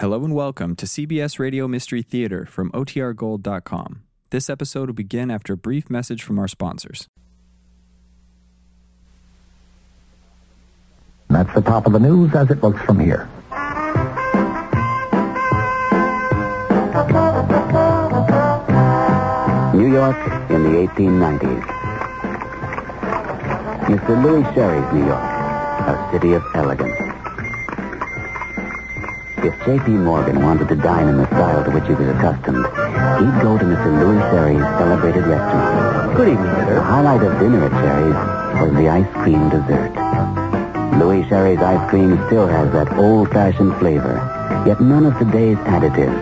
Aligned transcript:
Hello 0.00 0.22
and 0.24 0.32
welcome 0.32 0.76
to 0.76 0.86
CBS 0.86 1.40
Radio 1.40 1.66
Mystery 1.66 2.02
Theater 2.02 2.46
from 2.46 2.70
OTRGold.com. 2.70 4.04
This 4.30 4.48
episode 4.48 4.88
will 4.88 4.94
begin 4.94 5.28
after 5.28 5.54
a 5.54 5.56
brief 5.56 5.90
message 5.90 6.22
from 6.22 6.38
our 6.38 6.46
sponsors. 6.46 7.08
That's 11.28 11.52
the 11.52 11.62
top 11.62 11.88
of 11.88 11.94
the 11.94 11.98
news 11.98 12.32
as 12.32 12.48
it 12.48 12.62
looks 12.62 12.80
from 12.82 13.00
here. 13.00 13.28
New 19.74 19.92
York 19.92 20.16
in 20.50 20.62
the 20.62 20.86
1890s. 20.94 21.66
Mr. 23.88 24.22
Louis 24.22 24.44
Sherry's 24.54 24.92
New 24.94 25.06
York, 25.06 25.24
a 25.24 26.08
city 26.12 26.34
of 26.34 26.44
elegance. 26.54 27.07
If 29.38 29.54
J.P. 29.64 29.92
Morgan 29.92 30.42
wanted 30.42 30.68
to 30.68 30.74
dine 30.74 31.06
in 31.06 31.16
the 31.16 31.26
style 31.26 31.62
to 31.62 31.70
which 31.70 31.86
he 31.86 31.94
was 31.94 32.08
accustomed, 32.08 32.66
he'd 32.66 33.38
go 33.40 33.56
to 33.56 33.64
Mr. 33.64 33.86
Louis 34.00 34.18
Sherry's 34.30 34.66
celebrated 34.78 35.24
restaurant. 35.26 36.16
Good 36.16 36.28
evening, 36.30 36.54
sir. 36.66 36.74
The 36.74 36.82
highlight 36.82 37.22
of 37.22 37.38
dinner 37.38 37.64
at 37.64 37.70
Sherry's 37.70 38.60
was 38.60 38.74
the 38.74 38.88
ice 38.88 39.12
cream 39.22 39.48
dessert. 39.48 39.94
Louis 40.98 41.22
Sherry's 41.28 41.60
ice 41.60 41.88
cream 41.88 42.18
still 42.26 42.48
has 42.48 42.72
that 42.72 42.92
old-fashioned 42.98 43.76
flavor, 43.76 44.18
yet 44.66 44.80
none 44.80 45.06
of 45.06 45.16
today's 45.18 45.58
additives. 45.58 46.18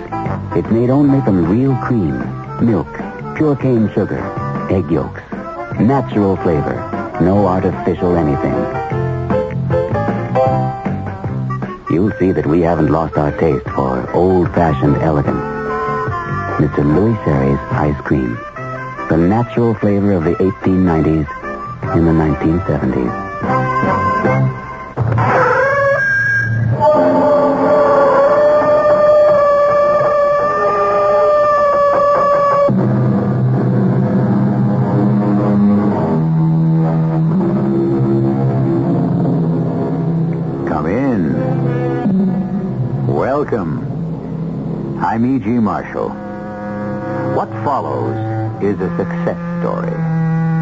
It's 0.54 0.70
made 0.70 0.90
only 0.90 1.22
from 1.22 1.50
real 1.50 1.74
cream, 1.76 2.20
milk, 2.60 2.92
pure 3.36 3.56
cane 3.56 3.90
sugar, 3.94 4.20
egg 4.70 4.90
yolks, 4.90 5.22
natural 5.80 6.36
flavor, 6.36 6.76
no 7.22 7.46
artificial 7.46 8.14
anything. 8.14 8.52
You'll 11.88 12.12
see 12.18 12.32
that 12.32 12.46
we 12.46 12.62
haven't 12.62 12.88
lost 12.88 13.16
our 13.16 13.30
taste 13.38 13.64
for 13.70 14.10
old-fashioned 14.12 14.96
elegance. 14.96 15.38
Mr. 16.58 16.78
Louis 16.78 17.14
Sherry's 17.24 17.58
ice 17.70 18.00
cream. 18.02 18.34
The 19.08 19.16
natural 19.16 19.74
flavor 19.74 20.12
of 20.12 20.24
the 20.24 20.34
1890s 20.34 21.96
in 21.96 22.04
the 22.04 22.10
1970s. 22.10 23.25
Welcome. 43.46 44.98
I'm 44.98 45.36
E.G. 45.36 45.48
Marshall. 45.48 46.08
What 47.36 47.48
follows 47.62 48.16
is 48.60 48.74
a 48.80 48.90
success 48.96 49.38
story 49.62 49.94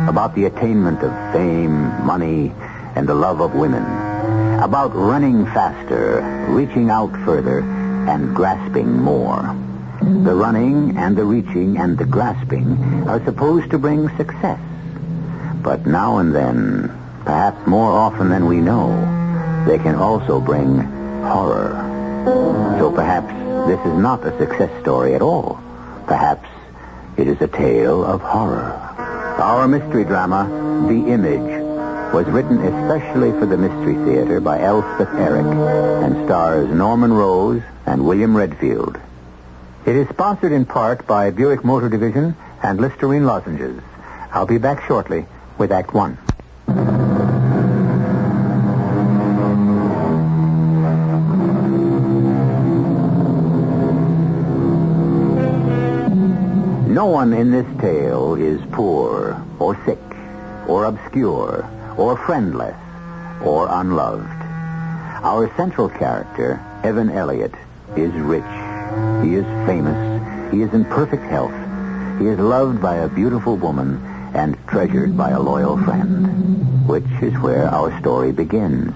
about 0.06 0.34
the 0.34 0.44
attainment 0.44 1.00
of 1.02 1.10
fame, 1.32 2.04
money, 2.04 2.52
and 2.94 3.08
the 3.08 3.14
love 3.14 3.40
of 3.40 3.54
women. 3.54 3.84
About 4.62 4.94
running 4.94 5.46
faster, 5.46 6.20
reaching 6.50 6.90
out 6.90 7.10
further, 7.24 7.60
and 7.60 8.36
grasping 8.36 9.00
more. 9.00 9.56
The 10.02 10.34
running 10.34 10.98
and 10.98 11.16
the 11.16 11.24
reaching 11.24 11.78
and 11.78 11.96
the 11.96 12.04
grasping 12.04 13.08
are 13.08 13.24
supposed 13.24 13.70
to 13.70 13.78
bring 13.78 14.14
success. 14.18 14.60
But 15.62 15.86
now 15.86 16.18
and 16.18 16.34
then, 16.34 16.92
perhaps 17.24 17.66
more 17.66 17.92
often 17.92 18.28
than 18.28 18.44
we 18.44 18.58
know, 18.58 18.92
they 19.66 19.78
can 19.78 19.94
also 19.94 20.38
bring 20.38 20.80
horror. 21.22 21.83
So 22.24 22.90
perhaps 22.94 23.28
this 23.68 23.80
is 23.80 23.98
not 23.98 24.24
a 24.24 24.36
success 24.38 24.70
story 24.80 25.14
at 25.14 25.22
all. 25.22 25.60
Perhaps 26.06 26.48
it 27.18 27.28
is 27.28 27.40
a 27.40 27.48
tale 27.48 28.02
of 28.04 28.22
horror. 28.22 28.72
Our 29.38 29.68
mystery 29.68 30.04
drama, 30.04 30.48
The 30.88 31.12
Image, 31.12 31.62
was 32.14 32.26
written 32.26 32.60
especially 32.60 33.32
for 33.32 33.46
the 33.46 33.58
Mystery 33.58 33.94
Theater 34.06 34.40
by 34.40 34.60
Elspeth 34.60 35.08
Eric 35.14 35.44
and 35.44 36.26
stars 36.26 36.68
Norman 36.70 37.12
Rose 37.12 37.62
and 37.84 38.06
William 38.06 38.36
Redfield. 38.36 38.98
It 39.84 39.96
is 39.96 40.08
sponsored 40.08 40.52
in 40.52 40.64
part 40.64 41.06
by 41.06 41.30
Buick 41.30 41.64
Motor 41.64 41.90
Division 41.90 42.36
and 42.62 42.80
Listerine 42.80 43.26
Lozenges. 43.26 43.82
I'll 44.32 44.46
be 44.46 44.58
back 44.58 44.86
shortly 44.86 45.26
with 45.58 45.72
Act 45.72 45.92
One. 45.92 46.16
No 57.04 57.10
one 57.10 57.34
in 57.34 57.50
this 57.50 57.66
tale 57.82 58.34
is 58.34 58.58
poor 58.72 59.38
or 59.58 59.78
sick 59.84 60.00
or 60.66 60.86
obscure 60.86 61.68
or 61.98 62.16
friendless 62.16 62.74
or 63.42 63.68
unloved. 63.68 64.40
Our 65.22 65.54
central 65.54 65.90
character, 65.90 66.64
Evan 66.82 67.10
Elliott, 67.10 67.52
is 67.94 68.10
rich. 68.14 68.42
He 69.22 69.34
is 69.34 69.44
famous. 69.68 70.50
He 70.50 70.62
is 70.62 70.72
in 70.72 70.86
perfect 70.86 71.24
health. 71.24 71.52
He 72.20 72.26
is 72.26 72.38
loved 72.38 72.80
by 72.80 72.94
a 72.94 73.08
beautiful 73.10 73.58
woman 73.58 74.00
and 74.32 74.56
treasured 74.66 75.14
by 75.14 75.32
a 75.32 75.42
loyal 75.42 75.76
friend, 75.76 76.88
which 76.88 77.04
is 77.20 77.38
where 77.40 77.68
our 77.68 78.00
story 78.00 78.32
begins. 78.32 78.94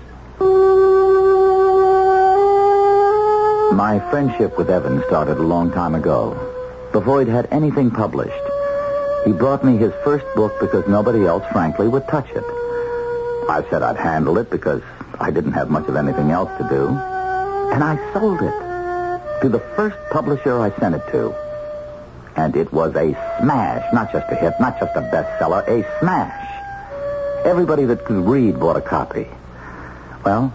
My 3.77 4.03
friendship 4.11 4.57
with 4.57 4.71
Evan 4.71 5.05
started 5.09 5.37
a 5.37 5.43
long 5.43 5.71
time 5.73 5.95
ago, 5.95 6.58
before 6.93 7.21
he'd 7.21 7.29
had 7.29 7.49
anything 7.51 7.91
published. 7.91 8.33
He 9.25 9.33
brought 9.33 9.65
me 9.65 9.77
his 9.77 9.93
first 10.05 10.25
book 10.35 10.53
because 10.61 10.87
nobody 10.89 11.27
else, 11.27 11.45
frankly, 11.53 11.89
would 11.89 12.07
touch 12.09 12.31
it. 12.31 12.45
I 13.49 13.65
said 13.71 13.83
I'd 13.83 13.97
handle 13.97 14.39
it 14.39 14.51
because 14.51 14.83
I 15.21 15.31
didn't 15.31 15.53
have 15.53 15.71
much 15.71 15.89
of 15.89 15.97
anything 15.97 16.31
else 16.31 16.51
to 16.59 16.69
do. 16.69 16.89
And 16.89 17.83
I 17.85 17.97
sold 18.13 18.41
it 18.41 19.43
to 19.43 19.49
the 19.49 19.61
first 19.77 19.97
publisher 20.11 20.59
I 20.61 20.71
sent 20.79 20.95
it 20.95 21.03
to. 21.13 21.35
And 22.37 22.55
it 22.57 22.73
was 22.73 22.95
a 22.95 23.13
smash, 23.41 23.93
not 23.93 24.13
just 24.13 24.31
a 24.31 24.37
hit, 24.37 24.55
not 24.61 24.79
just 24.79 24.95
a 24.97 25.01
bestseller, 25.01 25.67
a 25.67 25.85
smash. 26.01 27.45
Everybody 27.45 27.85
that 27.87 28.05
could 28.05 28.25
read 28.25 28.61
bought 28.61 28.77
a 28.77 28.81
copy. 28.81 29.27
Well, 30.25 30.53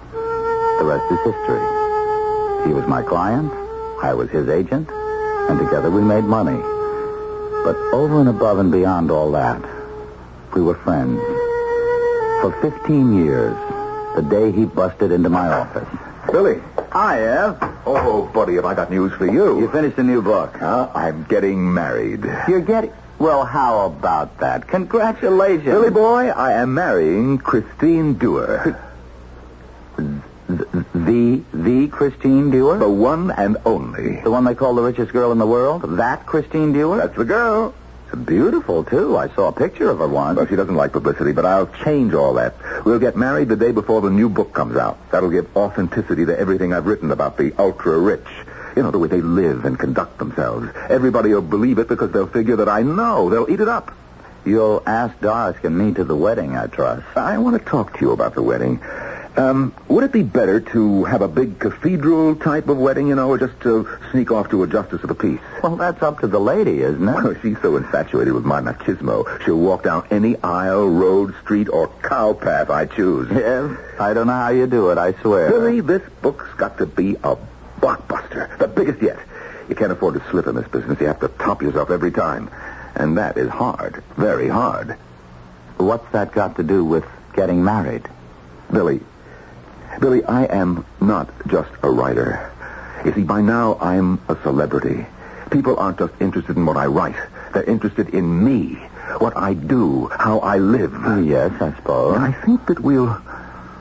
the 0.80 0.86
rest 0.86 1.12
is 1.12 1.20
history. 1.20 2.68
He 2.68 2.74
was 2.74 2.88
my 2.88 3.02
client, 3.04 3.52
I 4.02 4.14
was 4.14 4.30
his 4.30 4.48
agent, 4.50 4.90
and 5.50 5.60
together 5.60 5.90
we 5.92 6.02
made 6.02 6.24
money. 6.24 6.60
But 7.64 7.76
over 7.94 8.20
and 8.20 8.30
above 8.30 8.60
and 8.60 8.72
beyond 8.72 9.12
all 9.12 9.32
that, 9.32 9.62
we 10.54 10.62
were 10.62 10.76
friends. 10.76 11.20
For 12.42 12.52
15 12.62 13.26
years, 13.26 13.56
the 14.16 14.22
day 14.22 14.52
he 14.52 14.66
busted 14.66 15.12
into 15.12 15.30
my 15.30 15.48
office. 15.48 15.88
Billy. 16.32 16.62
Hi, 16.92 17.22
Ev. 17.22 17.58
Oh, 17.86 18.30
buddy, 18.34 18.56
have 18.56 18.66
I 18.66 18.76
got 18.76 18.92
news 18.92 19.14
for 19.14 19.26
you? 19.26 19.60
You 19.60 19.70
finished 19.70 19.98
a 19.98 20.04
new 20.04 20.22
book. 20.22 20.58
Huh? 20.58 20.90
I'm 20.94 21.24
getting 21.24 21.74
married. 21.74 22.24
You're 22.48 22.62
getting... 22.62 22.94
Well, 23.18 23.46
how 23.46 23.86
about 23.86 24.40
that? 24.40 24.68
Congratulations. 24.68 25.66
Billy 25.66 25.90
boy, 25.90 26.30
I 26.30 26.54
am 26.54 26.74
marrying 26.74 27.38
Christine 27.38 28.16
Dewar. 28.16 28.93
The, 31.14 31.44
the 31.54 31.88
Christine 31.90 32.50
Dewar? 32.50 32.80
The 32.80 32.90
one 32.90 33.30
and 33.30 33.58
only. 33.66 34.20
The 34.22 34.32
one 34.32 34.46
they 34.46 34.56
call 34.56 34.74
the 34.74 34.82
richest 34.82 35.14
girl 35.14 35.32
in 35.32 35.38
the 35.38 35.46
world? 35.46 35.84
That 35.98 36.26
Christine 36.26 36.74
Dewar? 36.74 36.98
That's 36.98 37.16
the 37.16 37.24
girl. 37.24 37.76
Beautiful, 38.26 38.84
too. 38.84 39.16
I 39.16 39.28
saw 39.30 39.50
a 39.50 39.52
picture 39.52 39.92
of 39.92 40.00
her 40.00 40.08
once. 40.08 40.38
Well, 40.38 40.48
she 40.48 40.56
doesn't 40.56 40.74
like 40.74 40.92
publicity, 40.92 41.32
but 41.32 41.46
I'll 41.46 41.68
change 41.84 42.16
all 42.16 42.34
that. 42.34 42.56
We'll 42.84 42.98
get 42.98 43.16
married 43.16 43.50
the 43.50 43.56
day 43.56 43.72
before 43.72 44.02
the 44.02 44.10
new 44.10 44.28
book 44.28 44.54
comes 44.54 44.76
out. 44.76 44.98
That'll 45.12 45.30
give 45.30 45.56
authenticity 45.56 46.26
to 46.26 46.40
everything 46.40 46.74
I've 46.74 46.88
written 46.88 47.12
about 47.12 47.38
the 47.38 47.54
ultra-rich. 47.60 48.26
You 48.76 48.82
know, 48.82 48.90
the 48.90 48.98
way 48.98 49.08
they 49.08 49.22
live 49.22 49.66
and 49.66 49.78
conduct 49.78 50.18
themselves. 50.18 50.70
Everybody 50.90 51.32
will 51.32 51.44
believe 51.44 51.78
it 51.78 51.88
because 51.88 52.12
they'll 52.12 52.26
figure 52.26 52.56
that 52.56 52.70
I 52.70 52.82
know. 52.82 53.30
They'll 53.30 53.52
eat 53.52 53.60
it 53.60 53.70
up. 53.70 53.96
You'll 54.46 54.82
ask 54.88 55.20
Doris 55.22 55.58
and 55.64 55.78
me 55.78 55.94
to 55.94 56.04
the 56.04 56.16
wedding, 56.16 56.58
I 56.58 56.66
trust. 56.68 57.06
I 57.16 57.38
want 57.38 57.58
to 57.58 57.64
talk 57.64 58.00
to 58.00 58.02
you 58.02 58.12
about 58.14 58.34
the 58.34 58.42
wedding. 58.42 58.82
Um, 59.36 59.74
would 59.88 60.04
it 60.04 60.12
be 60.12 60.22
better 60.22 60.60
to 60.60 61.06
have 61.06 61.24
a 61.24 61.28
big 61.28 61.58
cathedral 61.58 62.36
type 62.36 62.70
of 62.70 62.78
wedding, 62.78 63.08
you 63.08 63.16
know, 63.16 63.30
or 63.30 63.40
just 63.40 63.60
to 63.62 63.90
sneak 64.12 64.32
off 64.32 64.52
to 64.52 64.62
a 64.62 64.68
justice 64.68 65.02
of 65.02 65.08
the 65.08 65.16
peace? 65.16 65.40
Well, 65.64 65.76
that's 65.76 66.04
up 66.04 66.20
to 66.20 66.28
the 66.28 66.40
lady, 66.40 66.82
isn't 66.82 67.02
it? 67.08 67.12
Well, 67.12 67.36
she's 67.42 67.60
so 67.62 67.76
infatuated 67.76 68.34
with 68.34 68.46
my 68.46 68.62
machismo, 68.62 69.44
she'll 69.44 69.58
walk 69.58 69.84
down 69.84 70.06
any 70.12 70.38
aisle, 70.44 70.88
road, 70.88 71.34
street, 71.42 71.68
or 71.70 71.88
cow 72.04 72.34
path 72.34 72.70
I 72.70 72.86
choose. 72.86 73.30
Yes. 73.32 73.76
I 74.00 74.14
don't 74.14 74.28
know 74.28 74.34
how 74.34 74.50
you 74.50 74.68
do 74.68 74.92
it, 74.92 75.00
I 75.00 75.14
swear. 75.14 75.50
Billy, 75.50 75.82
this 75.82 76.04
book's 76.22 76.54
got 76.56 76.78
to 76.78 76.86
be 76.86 77.16
a 77.24 77.36
blockbuster, 77.80 78.56
the 78.60 78.68
biggest 78.68 79.02
yet. 79.02 79.18
You 79.68 79.76
can't 79.76 79.92
afford 79.92 80.14
to 80.14 80.30
slip 80.30 80.46
in 80.46 80.56
this 80.56 80.68
business. 80.68 81.00
You 81.00 81.08
have 81.08 81.22
to 81.22 81.28
top 81.28 81.62
yourself 81.64 81.90
every 81.90 82.12
time. 82.12 82.52
And 82.96 83.18
that 83.18 83.38
is 83.38 83.50
hard, 83.50 84.04
very 84.16 84.48
hard. 84.48 84.98
What's 85.78 86.10
that 86.12 86.34
got 86.34 86.58
to 86.58 86.64
do 86.64 86.86
with 86.86 87.06
getting 87.36 87.64
married? 87.64 88.08
Billy, 88.72 89.02
Billy, 90.00 90.24
I 90.24 90.46
am 90.46 90.86
not 91.02 91.30
just 91.48 91.70
a 91.82 91.90
writer. 91.90 92.50
You 93.06 93.14
see, 93.14 93.24
by 93.24 93.42
now 93.42 93.78
I'm 93.80 94.20
a 94.28 94.36
celebrity. 94.44 95.06
People 95.52 95.78
aren't 95.78 96.00
just 96.00 96.14
interested 96.20 96.58
in 96.58 96.66
what 96.66 96.78
I 96.78 96.86
write. 96.88 97.16
They're 97.54 97.64
interested 97.64 98.10
in 98.10 98.44
me, 98.44 98.76
what 99.20 99.38
I 99.38 99.54
do, 99.54 100.08
how 100.08 100.40
I 100.40 100.58
live. 100.58 100.94
Oh, 100.96 101.22
Yes, 101.22 101.52
I 101.62 101.74
suppose. 101.76 102.18
I 102.18 102.32
think 102.32 102.66
that 102.68 102.80
we'll, 102.80 103.16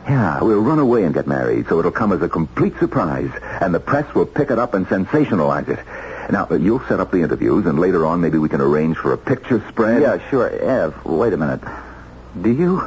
yeah, 0.07 0.43
we'll 0.43 0.61
run 0.61 0.79
away 0.79 1.05
and 1.05 1.15
get 1.15 1.27
married, 1.27 1.69
so 1.69 1.79
it'll 1.79 1.91
come 1.91 2.13
as 2.13 2.21
a 2.23 2.29
complete 2.29 2.79
surprise, 2.79 3.31
and 3.61 3.73
the 3.75 3.81
press 3.81 4.13
will 4.15 4.27
pick 4.27 4.51
it 4.51 4.59
up 4.59 4.75
and 4.75 4.87
sensationalize 4.87 5.69
it. 5.69 5.79
Now, 6.31 6.47
uh, 6.51 6.55
you'll 6.57 6.85
set 6.87 7.01
up 7.01 7.11
the 7.11 7.23
interviews, 7.23 7.67
and 7.67 7.79
later 7.79 8.05
on, 8.07 8.21
maybe 8.21 8.39
we 8.39 8.49
can 8.49 8.61
arrange 8.61 8.97
for 8.97 9.13
a 9.13 9.19
picture 9.19 9.63
spread. 9.69 10.03
Yeah, 10.03 10.19
sure. 10.31 10.49
Ev, 10.49 11.05
wait 11.05 11.33
a 11.33 11.37
minute. 11.37 11.61
Do 12.41 12.51
you... 12.51 12.83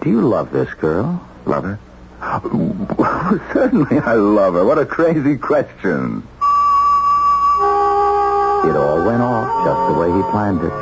Do 0.00 0.10
you 0.10 0.20
love 0.20 0.52
this 0.52 0.72
girl? 0.74 1.26
Love 1.46 1.64
her? 1.64 1.78
Certainly 3.52 3.98
I 3.98 4.14
love 4.14 4.54
her. 4.54 4.64
What 4.64 4.78
a 4.78 4.86
crazy 4.86 5.36
question. 5.36 6.22
It 8.64 8.76
all 8.76 9.04
went 9.04 9.20
off 9.20 9.66
just 9.66 9.92
the 9.92 9.98
way 10.00 10.10
he 10.10 10.30
planned 10.30 10.62
it. 10.62 10.72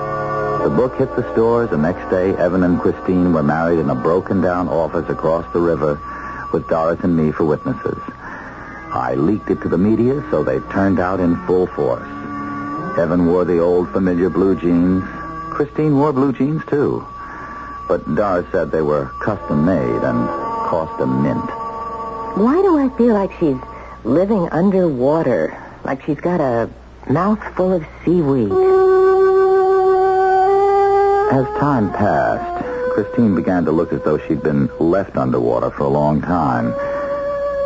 The 0.63 0.71
book 0.71 0.97
hit 0.97 1.15
the 1.17 1.29
stores, 1.33 1.71
The 1.71 1.77
next 1.77 2.09
day, 2.11 2.31
Evan 2.37 2.63
and 2.63 2.81
Christine 2.81 3.33
were 3.33 3.43
married 3.43 3.81
in 3.81 3.91
a 3.91 3.95
broken-down 3.97 4.69
office 4.69 5.09
across 5.09 5.45
the 5.53 5.59
river 5.59 6.01
with 6.53 6.69
Doris 6.69 7.01
and 7.03 7.17
me 7.17 7.33
for 7.33 7.45
witnesses. 7.45 7.99
I 8.93 9.15
leaked 9.17 9.51
it 9.51 9.61
to 9.63 9.69
the 9.69 9.79
media, 9.79 10.25
so 10.31 10.45
they 10.45 10.61
turned 10.71 11.01
out 11.01 11.19
in 11.19 11.45
full 11.47 11.67
force. 11.67 12.07
Evan 12.97 13.27
wore 13.27 13.45
the 13.45 13.59
old 13.59 13.91
familiar 13.91 14.31
blue 14.31 14.55
jeans. 14.55 15.03
Christine 15.51 15.97
wore 15.97 16.13
blue 16.13 16.33
jeans, 16.33 16.63
too. 16.67 17.05
But 17.89 18.15
Doris 18.15 18.47
said 18.53 18.71
they 18.71 18.83
were 18.83 19.07
custom 19.19 19.65
made 19.65 20.05
and 20.05 20.42
cost 20.73 20.99
a 21.03 21.07
mint. 21.07 21.51
Why 22.41 22.63
do 22.63 22.79
I 22.79 22.89
feel 22.97 23.13
like 23.13 23.31
she's 23.39 23.61
living 24.05 24.49
underwater? 24.49 25.55
Like 25.85 26.03
she's 26.03 26.19
got 26.19 26.41
a 26.41 26.71
mouth 27.11 27.45
full 27.55 27.75
of 27.75 27.85
seaweed? 28.03 28.51
As 31.31 31.45
time 31.61 31.93
passed, 31.93 32.65
Christine 32.95 33.35
began 33.35 33.67
to 33.67 33.71
look 33.71 33.93
as 33.93 34.01
though 34.01 34.17
she'd 34.17 34.43
been 34.43 34.71
left 34.81 35.19
underwater 35.19 35.71
for 35.71 35.83
a 35.83 35.91
long 35.91 36.23
time. 36.23 36.73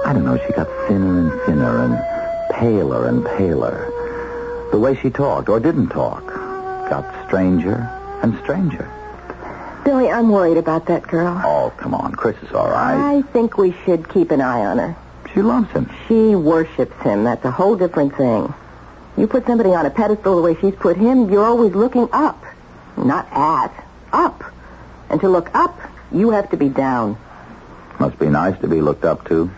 I 0.04 0.12
don't 0.12 0.24
know, 0.24 0.36
she 0.44 0.52
got 0.52 0.66
thinner 0.88 1.20
and 1.20 1.30
thinner 1.42 1.84
and 1.84 1.94
paler 2.56 3.06
and 3.06 3.24
paler. 3.24 3.88
The 4.72 4.80
way 4.80 4.96
she 4.96 5.10
talked, 5.10 5.48
or 5.48 5.60
didn't 5.60 5.90
talk, 5.90 6.26
got 6.90 7.06
stranger 7.28 7.88
and 8.24 8.36
stranger. 8.42 8.90
Billy, 9.86 10.10
I'm 10.10 10.30
worried 10.30 10.56
about 10.56 10.86
that 10.86 11.06
girl. 11.06 11.40
Oh, 11.44 11.72
come 11.76 11.94
on. 11.94 12.10
Chris 12.16 12.36
is 12.42 12.50
all 12.52 12.68
right. 12.68 13.18
I 13.18 13.22
think 13.22 13.56
we 13.56 13.72
should 13.84 14.08
keep 14.08 14.32
an 14.32 14.40
eye 14.40 14.66
on 14.66 14.78
her. 14.78 14.96
She 15.32 15.42
loves 15.42 15.70
him. 15.70 15.88
She 16.08 16.34
worships 16.34 17.00
him. 17.04 17.22
That's 17.22 17.44
a 17.44 17.52
whole 17.52 17.76
different 17.76 18.16
thing. 18.16 18.52
You 19.16 19.28
put 19.28 19.46
somebody 19.46 19.70
on 19.74 19.86
a 19.86 19.90
pedestal 19.90 20.34
the 20.34 20.42
way 20.42 20.56
she's 20.60 20.74
put 20.74 20.96
him, 20.96 21.30
you're 21.30 21.44
always 21.44 21.72
looking 21.72 22.08
up. 22.12 22.44
Not 22.96 23.28
at. 23.30 23.86
Up. 24.12 24.42
And 25.08 25.20
to 25.20 25.28
look 25.28 25.54
up, 25.54 25.78
you 26.10 26.30
have 26.30 26.50
to 26.50 26.56
be 26.56 26.68
down. 26.68 27.16
Must 28.00 28.18
be 28.18 28.26
nice 28.26 28.60
to 28.62 28.66
be 28.66 28.80
looked 28.80 29.04
up 29.04 29.28
to. 29.28 29.52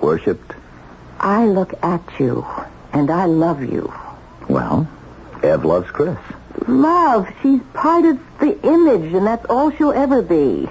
Worshipped. 0.00 0.54
I 1.20 1.46
look 1.46 1.72
at 1.84 2.02
you, 2.18 2.44
and 2.92 3.12
I 3.12 3.26
love 3.26 3.62
you. 3.62 3.94
Well, 4.48 4.88
Ev 5.44 5.64
loves 5.64 5.88
Chris. 5.92 6.18
Love. 6.68 7.28
She's 7.42 7.60
part 7.74 8.04
of 8.04 8.18
the 8.38 8.58
image, 8.62 9.12
and 9.12 9.26
that's 9.26 9.46
all 9.46 9.70
she'll 9.70 9.92
ever 9.92 10.22
be. 10.22 10.68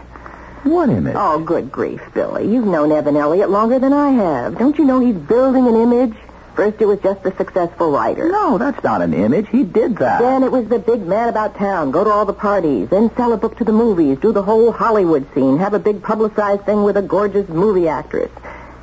What 0.63 0.89
image? 0.89 1.15
Oh, 1.17 1.39
good 1.39 1.71
grief, 1.71 2.01
Billy. 2.13 2.51
You've 2.51 2.67
known 2.67 2.91
Evan 2.91 3.15
Elliott 3.15 3.49
longer 3.49 3.79
than 3.79 3.93
I 3.93 4.09
have. 4.11 4.57
Don't 4.57 4.77
you 4.77 4.85
know 4.85 4.99
he's 4.99 5.15
building 5.15 5.67
an 5.67 5.75
image? 5.75 6.13
First 6.55 6.81
it 6.81 6.85
was 6.85 6.99
just 6.99 7.23
the 7.23 7.33
successful 7.37 7.91
writer. 7.91 8.29
No, 8.29 8.57
that's 8.57 8.83
not 8.83 9.01
an 9.01 9.13
image. 9.13 9.47
He 9.47 9.63
did 9.63 9.95
that. 9.97 10.19
Then 10.19 10.43
it 10.43 10.51
was 10.51 10.67
the 10.67 10.79
big 10.79 11.01
man 11.01 11.29
about 11.29 11.55
town, 11.55 11.91
go 11.91 12.03
to 12.03 12.09
all 12.09 12.25
the 12.25 12.33
parties, 12.33 12.89
then 12.89 13.09
sell 13.15 13.31
a 13.31 13.37
book 13.37 13.57
to 13.59 13.63
the 13.63 13.71
movies, 13.71 14.17
do 14.19 14.33
the 14.33 14.43
whole 14.43 14.73
Hollywood 14.73 15.25
scene, 15.33 15.57
have 15.59 15.73
a 15.73 15.79
big 15.79 16.03
publicized 16.03 16.65
thing 16.65 16.83
with 16.83 16.97
a 16.97 17.01
gorgeous 17.01 17.47
movie 17.47 17.87
actress. 17.87 18.29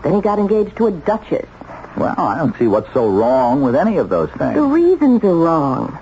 Then 0.02 0.14
he 0.14 0.22
got 0.22 0.38
engaged 0.38 0.76
to 0.78 0.86
a 0.86 0.90
duchess. 0.90 1.46
Well, 1.98 2.14
I 2.16 2.38
don't 2.38 2.56
see 2.56 2.66
what's 2.66 2.90
so 2.94 3.08
wrong 3.08 3.60
with 3.62 3.76
any 3.76 3.98
of 3.98 4.08
those 4.08 4.30
things. 4.30 4.54
The 4.54 4.62
reasons 4.62 5.22
are 5.24 5.34
wrong. 5.34 5.98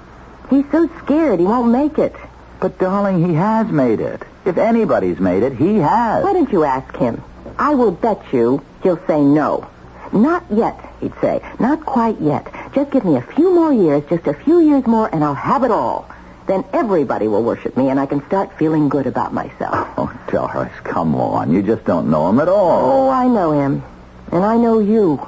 He's 0.50 0.64
so 0.70 0.88
scared 1.02 1.40
he 1.40 1.46
won't 1.46 1.72
make 1.72 1.98
it. 1.98 2.14
But, 2.60 2.78
darling, 2.78 3.26
he 3.26 3.34
has 3.34 3.66
made 3.68 4.00
it. 4.00 4.22
If 4.44 4.58
anybody's 4.58 5.18
made 5.18 5.42
it, 5.42 5.54
he 5.54 5.76
has. 5.76 6.24
Why 6.24 6.32
don't 6.32 6.52
you 6.52 6.64
ask 6.64 6.96
him? 6.96 7.22
I 7.58 7.74
will 7.74 7.90
bet 7.90 8.22
you 8.32 8.62
he'll 8.82 9.04
say 9.06 9.20
no. 9.20 9.68
Not 10.12 10.44
yet, 10.50 10.78
he'd 11.00 11.14
say. 11.20 11.42
Not 11.58 11.84
quite 11.84 12.20
yet. 12.20 12.46
Just 12.74 12.90
give 12.90 13.04
me 13.04 13.16
a 13.16 13.22
few 13.22 13.54
more 13.54 13.72
years, 13.72 14.02
just 14.08 14.26
a 14.26 14.34
few 14.34 14.60
years 14.60 14.86
more, 14.86 15.08
and 15.12 15.24
I'll 15.24 15.34
have 15.34 15.64
it 15.64 15.70
all. 15.70 16.08
Then 16.46 16.64
everybody 16.72 17.26
will 17.26 17.42
worship 17.42 17.76
me, 17.76 17.88
and 17.88 17.98
I 17.98 18.06
can 18.06 18.24
start 18.26 18.58
feeling 18.58 18.88
good 18.88 19.06
about 19.06 19.32
myself. 19.32 19.88
Oh, 19.96 20.12
Doris, 20.30 20.72
come 20.84 21.14
on. 21.14 21.52
You 21.52 21.62
just 21.62 21.84
don't 21.84 22.10
know 22.10 22.28
him 22.28 22.38
at 22.38 22.48
all. 22.48 23.06
Oh, 23.06 23.08
I 23.08 23.26
know 23.26 23.52
him. 23.52 23.82
And 24.30 24.44
I 24.44 24.56
know 24.56 24.78
you. 24.78 25.26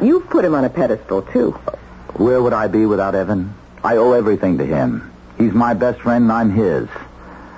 You've 0.00 0.28
put 0.30 0.44
him 0.44 0.54
on 0.54 0.64
a 0.64 0.70
pedestal, 0.70 1.22
too. 1.22 1.50
Where 2.14 2.40
would 2.40 2.52
I 2.52 2.68
be 2.68 2.86
without 2.86 3.14
Evan? 3.14 3.54
I 3.84 3.96
owe 3.96 4.12
everything 4.12 4.58
to 4.58 4.64
him. 4.66 5.10
He's 5.38 5.52
my 5.52 5.74
best 5.74 6.00
friend, 6.00 6.24
and 6.24 6.32
I'm 6.32 6.50
his. 6.50 6.88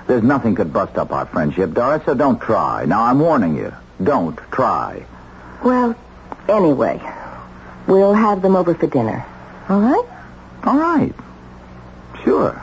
There's 0.07 0.23
nothing 0.23 0.55
could 0.55 0.73
bust 0.73 0.97
up 0.97 1.11
our 1.11 1.25
friendship, 1.25 1.73
Doris, 1.73 2.03
so 2.05 2.13
don't 2.13 2.39
try. 2.41 2.85
Now, 2.85 3.03
I'm 3.03 3.19
warning 3.19 3.55
you. 3.55 3.73
Don't 4.03 4.37
try. 4.51 5.05
Well, 5.63 5.95
anyway, 6.49 7.01
we'll 7.87 8.13
have 8.13 8.41
them 8.41 8.55
over 8.55 8.73
for 8.75 8.87
dinner. 8.87 9.25
All 9.69 9.79
right? 9.79 10.05
All 10.63 10.77
right. 10.77 11.13
Sure. 12.23 12.61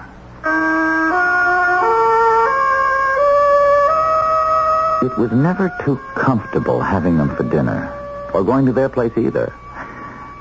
It 5.02 5.18
was 5.18 5.32
never 5.32 5.72
too 5.84 6.00
comfortable 6.14 6.80
having 6.80 7.16
them 7.18 7.34
for 7.34 7.42
dinner, 7.42 7.92
or 8.32 8.44
going 8.44 8.66
to 8.66 8.72
their 8.72 8.88
place 8.88 9.12
either. 9.16 9.52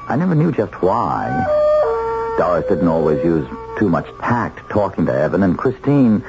I 0.08 0.16
never 0.18 0.36
knew 0.36 0.52
just 0.52 0.82
why. 0.82 1.61
Doris 2.38 2.68
didn't 2.68 2.88
always 2.88 3.24
use 3.24 3.48
too 3.78 3.90
much 3.90 4.08
tact 4.20 4.70
talking 4.70 5.06
to 5.06 5.14
Evan, 5.14 5.44
and 5.44 5.58
Christine, 5.58 6.24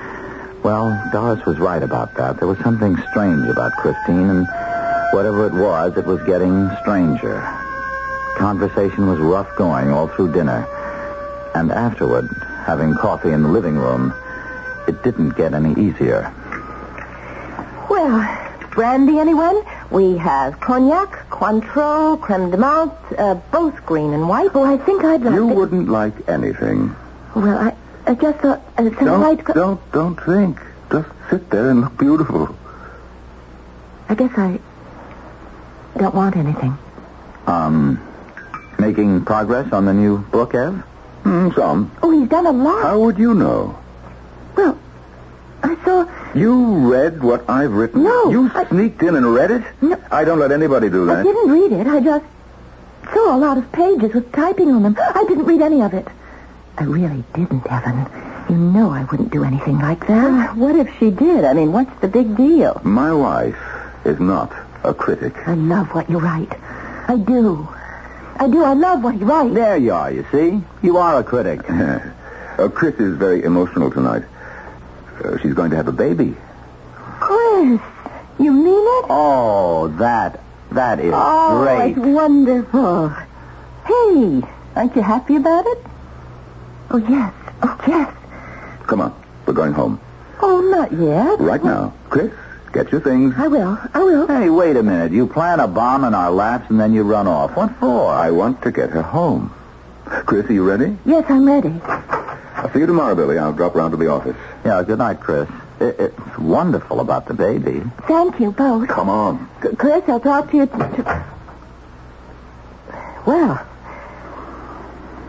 well, 0.62 1.10
Doris 1.12 1.44
was 1.44 1.58
right 1.58 1.82
about 1.82 2.14
that. 2.14 2.38
There 2.38 2.48
was 2.48 2.58
something 2.58 2.96
strange 3.10 3.48
about 3.48 3.72
Christine, 3.72 4.30
and 4.30 4.46
whatever 5.12 5.46
it 5.46 5.52
was, 5.52 5.96
it 5.96 6.06
was 6.06 6.22
getting 6.22 6.70
stranger. 6.80 7.40
Conversation 8.36 9.08
was 9.08 9.18
rough 9.18 9.54
going 9.56 9.90
all 9.90 10.08
through 10.08 10.32
dinner. 10.32 10.66
And 11.54 11.70
afterward, 11.70 12.28
having 12.64 12.94
coffee 12.94 13.30
in 13.30 13.42
the 13.42 13.48
living 13.48 13.76
room, 13.76 14.14
it 14.88 15.02
didn't 15.02 15.30
get 15.30 15.52
any 15.52 15.72
easier. 15.80 16.32
Well, 17.90 18.26
brandy, 18.70 19.18
anyone? 19.18 19.62
We 19.90 20.16
have 20.16 20.58
cognac, 20.60 21.21
Cointreau, 21.46 22.16
creme 22.20 22.52
de 22.52 22.56
menthe, 22.56 23.18
uh, 23.18 23.34
both 23.50 23.74
green 23.84 24.12
and 24.14 24.28
white. 24.28 24.50
Oh, 24.54 24.62
I 24.62 24.76
think 24.78 25.02
I'd 25.02 25.22
like 25.22 25.34
You 25.34 25.50
it. 25.50 25.54
wouldn't 25.56 25.88
like 25.88 26.14
anything. 26.28 26.94
Well, 27.34 27.58
I, 27.58 27.74
I 28.06 28.14
just 28.14 28.38
thought 28.38 28.62
uh, 28.78 28.84
some 28.84 29.04
Don't, 29.06 29.20
white... 29.20 29.44
co- 29.44 29.52
don't, 29.52 29.92
don't 29.92 30.16
think. 30.24 30.60
Just 30.92 31.08
sit 31.30 31.50
there 31.50 31.70
and 31.70 31.80
look 31.80 31.98
beautiful. 31.98 32.54
I 34.08 34.14
guess 34.14 34.30
I 34.36 34.60
don't 35.96 36.14
want 36.14 36.36
anything. 36.36 36.78
Um, 37.48 37.98
making 38.78 39.24
progress 39.24 39.72
on 39.72 39.84
the 39.86 39.92
new 39.94 40.18
book, 40.18 40.54
Ev? 40.54 40.74
Hmm, 41.24 41.50
some. 41.56 41.90
Oh, 42.04 42.10
he's 42.12 42.28
done 42.28 42.46
a 42.46 42.52
lot. 42.52 42.82
How 42.84 43.00
would 43.00 43.18
you 43.18 43.34
know? 43.34 43.76
Well, 46.34 46.38
I 46.38 46.38
saw... 46.38 46.38
You 46.38 46.92
read 46.92 47.22
what 47.22 47.48
I've 47.48 47.72
written? 47.72 48.02
No, 48.04 48.30
You 48.30 48.50
I- 48.54 48.66
sneaked 48.66 49.02
in 49.02 49.14
and 49.16 49.32
read 49.34 49.50
it? 49.50 49.62
No. 49.80 49.96
I 50.10 50.24
don't 50.24 50.38
let 50.38 50.52
anybody 50.52 50.88
do 50.90 51.06
that. 51.06 51.18
I 51.18 51.22
didn't 51.22 51.50
read 51.50 51.72
it. 51.72 51.86
I 51.86 52.00
just 52.00 52.24
saw 53.12 53.36
a 53.36 53.38
lot 53.38 53.58
of 53.58 53.70
pages 53.72 54.12
with 54.14 54.32
typing 54.32 54.70
on 54.70 54.82
them. 54.82 54.96
I 54.98 55.24
didn't 55.28 55.44
read 55.44 55.62
any 55.62 55.82
of 55.82 55.94
it. 55.94 56.06
I 56.78 56.84
really 56.84 57.24
didn't, 57.34 57.66
Evan. 57.70 58.06
You 58.48 58.56
know 58.56 58.90
I 58.90 59.04
wouldn't 59.04 59.30
do 59.32 59.44
anything 59.44 59.78
like 59.78 60.06
that. 60.08 60.56
what 60.56 60.74
if 60.76 60.88
she 60.98 61.10
did? 61.10 61.44
I 61.44 61.52
mean, 61.52 61.72
what's 61.72 61.94
the 62.00 62.08
big 62.08 62.36
deal? 62.36 62.80
My 62.84 63.12
wife 63.12 63.56
is 64.04 64.18
not 64.18 64.52
a 64.84 64.92
critic. 64.94 65.34
I 65.46 65.54
love 65.54 65.88
what 65.94 66.10
you 66.10 66.18
write. 66.18 66.52
I 67.08 67.16
do. 67.16 67.68
I 68.36 68.48
do. 68.48 68.64
I 68.64 68.72
love 68.74 69.02
what 69.04 69.18
you 69.18 69.26
write. 69.26 69.54
There 69.54 69.76
you 69.76 69.92
are, 69.92 70.10
you 70.10 70.24
see? 70.32 70.62
You 70.82 70.96
are 70.96 71.18
a 71.20 71.24
critic. 71.24 71.60
uh, 71.70 72.68
Chris 72.68 72.94
is 72.96 73.16
very 73.16 73.42
emotional 73.44 73.90
tonight. 73.90 74.24
Uh, 75.22 75.38
she's 75.38 75.54
going 75.54 75.70
to 75.70 75.76
have 75.76 75.88
a 75.88 75.92
baby. 75.92 76.36
Chris, 76.94 77.80
you 78.38 78.52
mean 78.52 78.84
it? 78.98 79.06
Oh, 79.08 79.88
that, 79.98 80.40
that 80.72 80.98
is 81.00 81.12
oh, 81.14 81.62
great. 81.62 81.90
it's 81.90 81.98
wonderful. 81.98 83.08
Hey, 83.86 84.42
aren't 84.74 84.96
you 84.96 85.02
happy 85.02 85.36
about 85.36 85.66
it? 85.66 85.78
Oh, 86.90 86.98
yes. 86.98 87.32
Oh, 87.62 87.80
yes. 87.86 88.14
Come 88.86 89.00
on. 89.00 89.22
We're 89.46 89.54
going 89.54 89.72
home. 89.72 90.00
Oh, 90.40 90.60
not 90.60 90.92
yet. 90.92 91.40
Right 91.40 91.62
now. 91.62 91.94
Chris, 92.10 92.32
Get 92.72 92.90
your 92.90 93.02
things. 93.02 93.34
I 93.36 93.48
will. 93.48 93.78
I 93.92 94.02
will. 94.02 94.26
Hey, 94.26 94.48
wait 94.48 94.76
a 94.76 94.82
minute. 94.82 95.12
You 95.12 95.26
plan 95.26 95.60
a 95.60 95.68
bomb 95.68 96.04
in 96.04 96.14
our 96.14 96.30
laps 96.30 96.70
and 96.70 96.80
then 96.80 96.94
you 96.94 97.02
run 97.02 97.28
off. 97.28 97.54
What 97.54 97.76
for? 97.78 98.10
I 98.10 98.30
want 98.30 98.62
to 98.62 98.72
get 98.72 98.90
her 98.90 99.02
home. 99.02 99.52
Chris, 100.26 100.46
are 100.48 100.52
you 100.52 100.62
ready? 100.68 100.96
Yes, 101.04 101.24
I'm 101.28 101.46
ready. 101.46 101.80
I'll 101.84 102.70
see 102.72 102.80
you 102.80 102.86
tomorrow, 102.86 103.14
Billy. 103.14 103.38
I'll 103.38 103.52
drop 103.52 103.74
round 103.74 103.92
to 103.92 103.96
the 103.96 104.08
office. 104.08 104.36
Yeah, 104.64 104.82
good 104.82 104.98
night, 104.98 105.20
Chris. 105.20 105.48
It, 105.80 105.96
it's 105.98 106.38
wonderful 106.38 107.00
about 107.00 107.26
the 107.26 107.34
baby. 107.34 107.82
Thank 108.06 108.38
you 108.40 108.52
both. 108.52 108.88
Come 108.88 109.08
on. 109.08 109.48
C- 109.62 109.74
Chris, 109.76 110.04
I'll 110.08 110.20
talk 110.20 110.50
to 110.50 110.56
you. 110.58 110.66
T- 110.66 110.72
t- 110.72 111.02
well, 113.26 113.66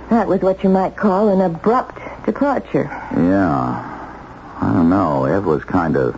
that 0.09 0.27
was 0.27 0.41
what 0.41 0.63
you 0.63 0.69
might 0.69 0.95
call 0.95 1.29
an 1.29 1.41
abrupt 1.41 1.99
departure. 2.25 2.85
Yeah. 3.15 3.89
I 4.61 4.73
don't 4.73 4.89
know. 4.89 5.25
Ev 5.25 5.45
was 5.45 5.63
kind 5.63 5.97
of 5.97 6.15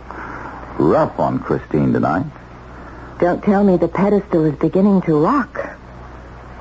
rough 0.78 1.18
on 1.18 1.38
Christine 1.38 1.92
tonight. 1.92 2.26
Don't 3.18 3.42
tell 3.42 3.64
me 3.64 3.76
the 3.78 3.88
pedestal 3.88 4.44
is 4.44 4.54
beginning 4.58 5.00
to 5.02 5.16
rock. 5.18 5.75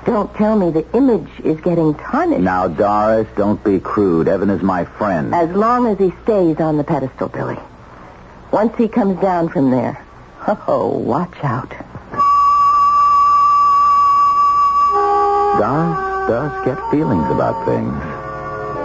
Don't 0.06 0.34
tell 0.36 0.56
me 0.56 0.70
the 0.70 0.86
image 0.96 1.28
is 1.44 1.60
getting 1.62 1.96
tarnished. 1.96 2.42
Now, 2.42 2.68
Doris, 2.68 3.28
don't 3.36 3.64
be 3.64 3.80
crude. 3.80 4.28
Evan 4.28 4.52
is 4.52 4.62
my 4.62 4.86
friend. 4.86 5.34
As 5.34 5.50
long 5.50 5.88
as 5.88 5.98
he 5.98 6.14
stays 6.24 6.60
on 6.60 6.78
the 6.78 6.84
pedestal, 6.84 7.28
Billy. 7.28 7.58
Once 8.52 8.78
he 8.78 8.88
comes 8.88 9.20
down 9.20 9.50
from 9.50 9.72
there, 9.72 10.06
oh, 10.68 10.90
watch 10.98 11.36
out. 11.44 11.70
Doris 15.58 16.28
does 16.28 16.66
get 16.66 16.92
feelings 16.92 17.26
about 17.32 17.66
things. 17.66 17.94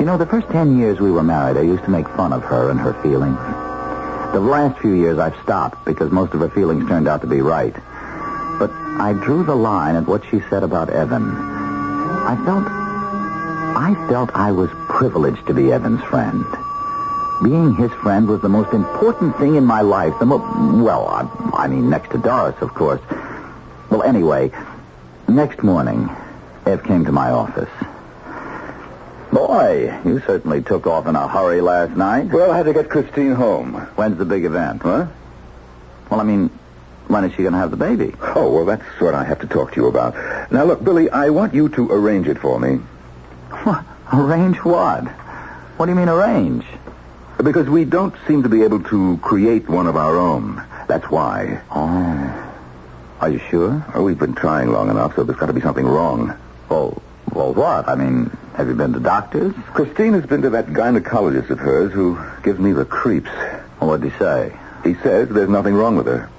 You 0.01 0.07
know, 0.07 0.17
the 0.17 0.27
first 0.27 0.49
ten 0.49 0.79
years 0.79 1.01
we 1.01 1.11
were 1.11 1.23
married, 1.23 1.59
I 1.59 1.63
used 1.63 1.85
to 1.85 1.91
make 1.91 2.09
fun 2.09 2.33
of 2.33 2.43
her 2.45 2.71
and 2.71 2.81
her 2.81 2.95
feelings. 3.03 3.39
The 4.33 4.41
last 4.41 4.81
few 4.81 4.93
years 4.95 5.19
I've 5.19 5.37
stopped 5.43 5.85
because 5.85 6.11
most 6.11 6.33
of 6.33 6.41
her 6.41 6.49
feelings 6.49 6.89
turned 6.89 7.09
out 7.09 7.21
to 7.21 7.27
be 7.27 7.43
right. 7.43 7.75
But 8.59 8.71
I 9.01 9.15
drew 9.15 9.43
the 9.45 9.57
line 9.57 9.97
at 9.97 10.07
what 10.07 10.23
she 10.31 10.43
said 10.51 10.63
about 10.63 10.91
Evan. 10.91 11.31
I 11.31 12.37
felt 12.45 12.65
I 12.69 13.95
felt 14.11 14.31
I 14.35 14.53
was 14.53 14.69
privileged 14.89 15.47
to 15.47 15.55
be 15.55 15.73
Evan's 15.73 16.03
friend. 16.03 16.45
Being 17.43 17.75
his 17.77 17.91
friend 18.03 18.29
was 18.29 18.43
the 18.43 18.51
most 18.51 18.75
important 18.75 19.39
thing 19.39 19.55
in 19.55 19.65
my 19.65 19.81
life. 19.81 20.13
The 20.19 20.27
mo- 20.27 20.83
well, 20.85 21.09
I, 21.09 21.63
I 21.65 21.67
mean, 21.67 21.89
next 21.89 22.11
to 22.11 22.19
Doris, 22.19 22.61
of 22.61 22.75
course. 22.75 23.01
Well, 23.89 24.03
anyway, 24.03 24.53
next 25.27 25.63
morning, 25.63 26.11
Ev 26.67 26.85
came 26.85 27.07
to 27.07 27.13
my 27.13 27.31
office. 27.31 27.71
Boy, 29.33 29.99
you 30.05 30.21
certainly 30.27 30.61
took 30.63 30.87
off 30.87 31.07
in 31.07 31.17
a 31.17 31.27
hurry 31.27 31.63
last 31.63 31.97
night. 31.97 32.27
Well, 32.27 32.51
I 32.53 32.59
had 32.59 32.67
to 32.67 32.75
get 32.75 32.91
Christine 32.91 33.33
home. 33.33 33.73
When's 33.97 34.19
the 34.19 34.27
big 34.27 34.45
event? 34.45 34.83
Huh? 34.83 35.07
Well, 36.11 36.21
I 36.21 36.25
mean, 36.25 36.51
when 37.11 37.25
is 37.25 37.33
she 37.33 37.43
going 37.43 37.53
to 37.53 37.59
have 37.59 37.73
the 37.73 37.77
baby? 37.77 38.15
Oh, 38.21 38.51
well, 38.51 38.65
that's 38.65 38.85
what 39.01 39.15
I 39.15 39.25
have 39.25 39.41
to 39.41 39.47
talk 39.47 39.73
to 39.75 39.81
you 39.81 39.89
about. 39.89 40.15
Now, 40.53 40.65
look, 40.65 40.83
Billy, 40.83 41.11
I 41.11 41.31
want 41.31 41.55
you 41.55 41.69
to 41.71 41.91
arrange 41.91 42.29
it 42.29 42.39
for 42.39 42.59
me. 42.59 42.77
What? 43.65 43.85
Arrange 44.13 44.59
what? 44.59 45.05
What 45.77 45.87
do 45.87 45.93
you 45.93 45.97
mean 45.97 46.09
arrange? 46.09 46.65
Because 47.39 47.69
we 47.69 47.85
don't 47.85 48.15
seem 48.29 48.45
to 48.45 48.49
be 48.49 48.63
able 48.63 48.83
to 48.85 49.19
create 49.23 49.69
one 49.69 49.87
of 49.87 49.97
our 49.97 50.17
own. 50.17 50.63
That's 50.87 51.11
why. 51.11 51.61
Oh. 51.71 52.57
Are 53.21 53.29
you 53.29 53.41
sure? 53.51 53.85
Oh, 53.95 54.03
we've 54.03 54.19
been 54.19 54.35
trying 54.35 54.71
long 54.71 54.89
enough, 54.89 55.17
so 55.17 55.25
there's 55.25 55.39
got 55.39 55.47
to 55.47 55.53
be 55.53 55.61
something 55.61 55.87
wrong. 55.87 56.39
Well, 56.69 57.03
well, 57.33 57.53
what? 57.55 57.89
I 57.89 57.95
mean, 57.97 58.31
have 58.55 58.69
you 58.69 58.75
been 58.75 58.93
to 58.93 59.01
doctors? 59.01 59.53
Christine 59.75 60.13
has 60.13 60.27
been 60.27 60.43
to 60.43 60.51
that 60.51 60.67
gynecologist 60.67 61.51
of 61.51 61.59
hers 61.59 61.93
who 61.93 62.19
gives 62.43 62.59
me 62.59 62.73
the 62.73 62.85
creeps. 62.85 63.31
Well, 63.81 63.91
what'd 63.91 64.11
he 64.11 64.17
say? 64.19 64.57
He 64.85 64.95
says 64.95 65.29
there's 65.29 65.49
nothing 65.49 65.75
wrong 65.75 65.97
with 65.97 66.07
her. 66.07 66.31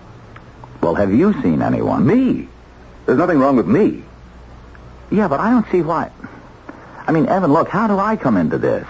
Well, 0.81 0.95
have 0.95 1.13
you 1.13 1.33
seen 1.41 1.61
anyone? 1.61 2.05
Me? 2.05 2.47
There's 3.05 3.17
nothing 3.17 3.39
wrong 3.39 3.55
with 3.55 3.67
me. 3.67 4.03
Yeah, 5.11 5.27
but 5.27 5.39
I 5.39 5.51
don't 5.51 5.69
see 5.71 5.81
why. 5.81 6.11
I 7.07 7.11
mean, 7.11 7.27
Evan, 7.27 7.51
look, 7.51 7.69
how 7.69 7.87
do 7.87 7.99
I 7.99 8.15
come 8.15 8.37
into 8.37 8.57
this? 8.57 8.87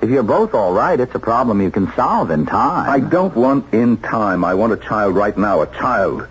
If 0.00 0.10
you're 0.10 0.22
both 0.24 0.54
all 0.54 0.72
right, 0.72 0.98
it's 0.98 1.14
a 1.14 1.18
problem 1.20 1.60
you 1.60 1.70
can 1.70 1.92
solve 1.94 2.30
in 2.30 2.46
time. 2.46 2.90
I 2.90 2.98
don't 2.98 3.34
want 3.36 3.72
in 3.72 3.98
time. 3.98 4.44
I 4.44 4.54
want 4.54 4.72
a 4.72 4.76
child 4.76 5.14
right 5.14 5.36
now, 5.36 5.62
a 5.62 5.66
child. 5.66 6.26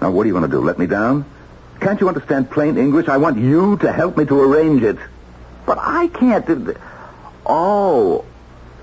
Now, 0.00 0.10
what 0.10 0.24
do 0.24 0.28
you 0.28 0.34
want 0.34 0.46
to 0.46 0.50
do? 0.50 0.60
Let 0.60 0.78
me 0.78 0.86
down? 0.86 1.24
Can't 1.80 2.00
you 2.00 2.08
understand 2.08 2.50
plain 2.50 2.76
English? 2.78 3.08
I 3.08 3.18
want 3.18 3.38
you 3.38 3.76
to 3.78 3.92
help 3.92 4.16
me 4.16 4.24
to 4.26 4.40
arrange 4.40 4.82
it. 4.82 4.96
But 5.64 5.78
I 5.80 6.08
can't 6.08 6.46
do 6.46 6.64
th- 6.64 6.76
Oh. 7.46 8.24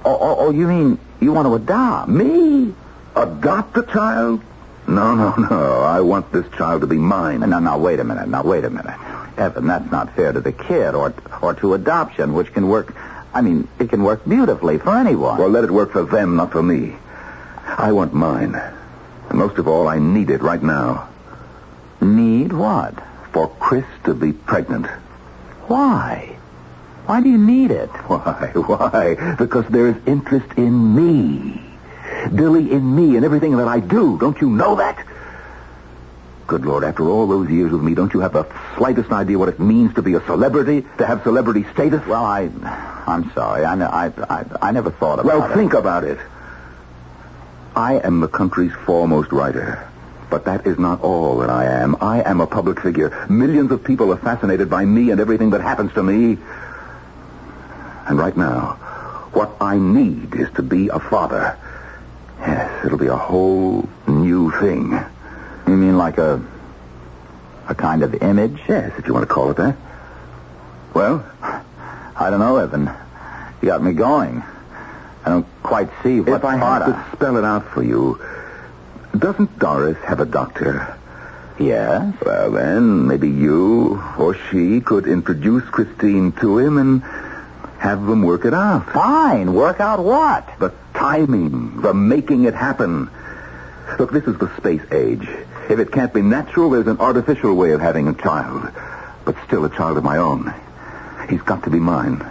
Oh, 0.05 0.17
oh, 0.21 0.35
oh, 0.39 0.49
you 0.51 0.67
mean 0.67 0.97
you 1.19 1.33
want 1.33 1.47
to 1.47 1.55
adopt? 1.55 2.09
Me? 2.09 2.73
Adopt 3.15 3.77
a 3.77 3.83
child? 3.83 4.41
No, 4.87 5.13
no, 5.13 5.35
no. 5.35 5.81
I 5.81 6.01
want 6.01 6.31
this 6.31 6.45
child 6.57 6.81
to 6.81 6.87
be 6.87 6.97
mine. 6.97 7.41
No, 7.41 7.59
now, 7.59 7.77
wait 7.77 7.99
a 7.99 8.03
minute. 8.03 8.27
Now, 8.27 8.43
wait 8.43 8.63
a 8.65 8.69
minute. 8.69 8.97
Evan, 9.37 9.67
that's 9.67 9.89
not 9.91 10.15
fair 10.15 10.31
to 10.33 10.41
the 10.41 10.51
kid 10.51 10.95
or 10.95 11.13
or 11.41 11.53
to 11.55 11.73
adoption, 11.73 12.33
which 12.33 12.51
can 12.53 12.67
work. 12.67 12.93
I 13.33 13.41
mean, 13.41 13.67
it 13.79 13.89
can 13.89 14.03
work 14.03 14.25
beautifully 14.27 14.79
for 14.79 14.97
anyone. 14.97 15.37
Well, 15.37 15.49
let 15.49 15.63
it 15.63 15.71
work 15.71 15.91
for 15.91 16.03
them, 16.03 16.35
not 16.35 16.51
for 16.51 16.63
me. 16.63 16.95
I 17.65 17.91
want 17.91 18.13
mine. 18.13 18.55
And 19.29 19.37
most 19.37 19.57
of 19.59 19.67
all, 19.67 19.87
I 19.87 19.99
need 19.99 20.29
it 20.31 20.41
right 20.41 20.61
now. 20.61 21.07
need 22.01 22.51
what? 22.51 22.95
For 23.31 23.47
Chris 23.59 23.85
to 24.05 24.13
be 24.15 24.33
pregnant. 24.33 24.87
Why? 25.67 26.35
Why 27.05 27.21
do 27.21 27.29
you 27.29 27.37
need 27.37 27.69
it? 27.71 27.89
Why? 28.07 28.51
Why? 28.55 29.35
Because 29.37 29.67
there 29.67 29.87
is 29.87 29.95
interest 30.07 30.47
in 30.57 30.95
me. 30.95 31.61
Billy, 32.35 32.71
in 32.71 32.95
me 32.95 33.15
and 33.15 33.25
everything 33.25 33.57
that 33.57 33.67
I 33.67 33.79
do. 33.79 34.17
Don't 34.17 34.39
you 34.41 34.49
know 34.49 34.75
that? 34.75 35.05
Good 36.47 36.65
Lord, 36.65 36.83
after 36.83 37.07
all 37.07 37.27
those 37.27 37.49
years 37.49 37.71
with 37.71 37.81
me, 37.81 37.93
don't 37.93 38.13
you 38.13 38.21
have 38.21 38.33
the 38.33 38.45
slightest 38.75 39.11
idea 39.11 39.37
what 39.37 39.49
it 39.49 39.59
means 39.59 39.93
to 39.95 40.01
be 40.01 40.15
a 40.15 40.21
celebrity? 40.25 40.83
To 40.97 41.05
have 41.05 41.21
celebrity 41.23 41.65
status? 41.73 42.05
Well, 42.07 42.25
I, 42.25 42.49
I'm 43.05 43.31
sorry. 43.33 43.65
I, 43.65 43.75
I, 43.75 44.11
I, 44.29 44.45
I 44.61 44.71
never 44.71 44.89
thought 44.89 45.19
about 45.19 45.25
Well, 45.25 45.51
it. 45.51 45.53
think 45.53 45.73
about 45.73 46.03
it. 46.03 46.17
I 47.75 47.99
am 47.99 48.19
the 48.19 48.27
country's 48.27 48.73
foremost 48.85 49.31
writer. 49.31 49.85
But 50.31 50.45
that 50.45 50.65
is 50.67 50.77
not 50.79 51.01
all 51.01 51.37
that 51.39 51.49
I 51.51 51.65
am. 51.65 51.95
I 52.01 52.21
am 52.23 52.41
a 52.41 52.47
public 52.47 52.79
figure. 52.81 53.25
Millions 53.29 53.71
of 53.71 53.83
people 53.83 54.11
are 54.11 54.17
fascinated 54.17 54.69
by 54.69 54.85
me 54.85 55.11
and 55.11 55.19
everything 55.21 55.51
that 55.51 55.61
happens 55.61 55.93
to 55.93 56.03
me. 56.03 56.37
And 58.07 58.17
right 58.17 58.35
now, 58.35 58.73
what 59.33 59.51
I 59.61 59.77
need 59.77 60.33
is 60.35 60.51
to 60.55 60.63
be 60.63 60.89
a 60.89 60.99
father. 60.99 61.57
Yes, 62.39 62.85
it'll 62.85 62.97
be 62.97 63.07
a 63.07 63.15
whole 63.15 63.87
new 64.07 64.51
thing. 64.51 64.91
You 65.67 65.75
mean 65.75 65.97
like 65.97 66.17
a, 66.17 66.41
a 67.67 67.75
kind 67.75 68.03
of 68.03 68.15
image? 68.15 68.59
Yes, 68.67 68.93
if 68.97 69.07
you 69.07 69.13
want 69.13 69.27
to 69.27 69.33
call 69.33 69.51
it 69.51 69.57
that. 69.57 69.75
Well, 70.93 71.25
I 71.41 72.29
don't 72.29 72.39
know, 72.39 72.57
Evan. 72.57 72.89
You 73.61 73.67
got 73.67 73.83
me 73.83 73.93
going. 73.93 74.43
I 75.25 75.29
don't 75.29 75.45
quite 75.63 75.89
see 76.01 76.21
what 76.21 76.37
if 76.37 76.45
I 76.45 76.55
had 76.55 76.85
to 76.85 77.05
spell 77.15 77.37
it 77.37 77.43
out 77.43 77.69
for 77.69 77.83
you, 77.83 78.19
doesn't 79.17 79.59
Doris 79.59 79.97
have 80.05 80.19
a 80.19 80.25
doctor? 80.25 80.97
Yes. 81.59 82.15
Well, 82.25 82.51
then, 82.51 83.07
maybe 83.07 83.29
you 83.29 84.01
or 84.17 84.33
she 84.49 84.79
could 84.79 85.07
introduce 85.07 85.65
Christine 85.65 86.31
to 86.33 86.57
him 86.57 86.77
and 86.77 87.03
have 87.79 88.05
them 88.05 88.23
work 88.23 88.45
it 88.45 88.53
out. 88.53 88.91
Fine. 88.93 89.53
Work 89.53 89.81
out 89.81 89.99
what? 90.03 90.47
The 90.59 90.73
timing, 90.99 91.81
the 91.81 91.93
making 91.93 92.43
it 92.43 92.53
happen. 92.53 93.09
Look, 93.97 94.11
this 94.11 94.25
is 94.25 94.37
the 94.37 94.53
space 94.57 94.81
age. 94.91 95.27
If 95.69 95.79
it 95.79 95.91
can't 95.91 96.13
be 96.13 96.21
natural, 96.21 96.71
there's 96.71 96.87
an 96.87 96.99
artificial 96.99 97.55
way 97.55 97.71
of 97.71 97.79
having 97.79 98.07
a 98.07 98.13
child. 98.13 98.69
But 99.23 99.35
still 99.47 99.63
a 99.63 99.69
child 99.69 99.97
of 99.97 100.03
my 100.03 100.17
own. 100.17 100.53
He's 101.29 101.41
got 101.41 101.63
to 101.63 101.69
be 101.69 101.79
mine. 101.79 102.25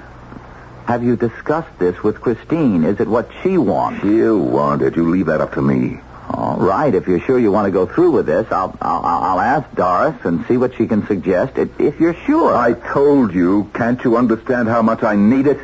Have 0.86 1.02
you 1.02 1.16
discussed 1.16 1.78
this 1.78 2.02
with 2.02 2.20
Christine? 2.20 2.84
Is 2.84 3.00
it 3.00 3.08
what 3.08 3.30
she 3.42 3.56
wants? 3.58 4.04
You 4.04 4.38
want 4.38 4.82
it. 4.82 4.96
You 4.96 5.08
leave 5.08 5.26
that 5.26 5.40
up 5.40 5.54
to 5.54 5.62
me. 5.62 6.00
All 6.28 6.58
right. 6.58 6.94
If 6.94 7.06
you're 7.06 7.20
sure 7.20 7.38
you 7.38 7.52
want 7.52 7.66
to 7.66 7.70
go 7.70 7.86
through 7.86 8.10
with 8.10 8.26
this, 8.26 8.50
I'll 8.50 8.76
I'll, 8.82 9.04
I'll 9.04 9.40
ask 9.40 9.74
Doris 9.74 10.16
and 10.24 10.46
see 10.46 10.56
what 10.56 10.74
she 10.74 10.86
can 10.86 11.06
suggest. 11.06 11.56
If, 11.56 11.80
if 11.80 12.00
you're 12.00 12.16
sure. 12.26 12.54
I 12.54 12.72
told 12.72 13.34
you. 13.34 13.70
Can't 13.74 14.02
you 14.04 14.16
understand 14.16 14.68
how 14.68 14.82
much 14.82 15.02
I 15.02 15.16
need 15.16 15.46
it? 15.46 15.58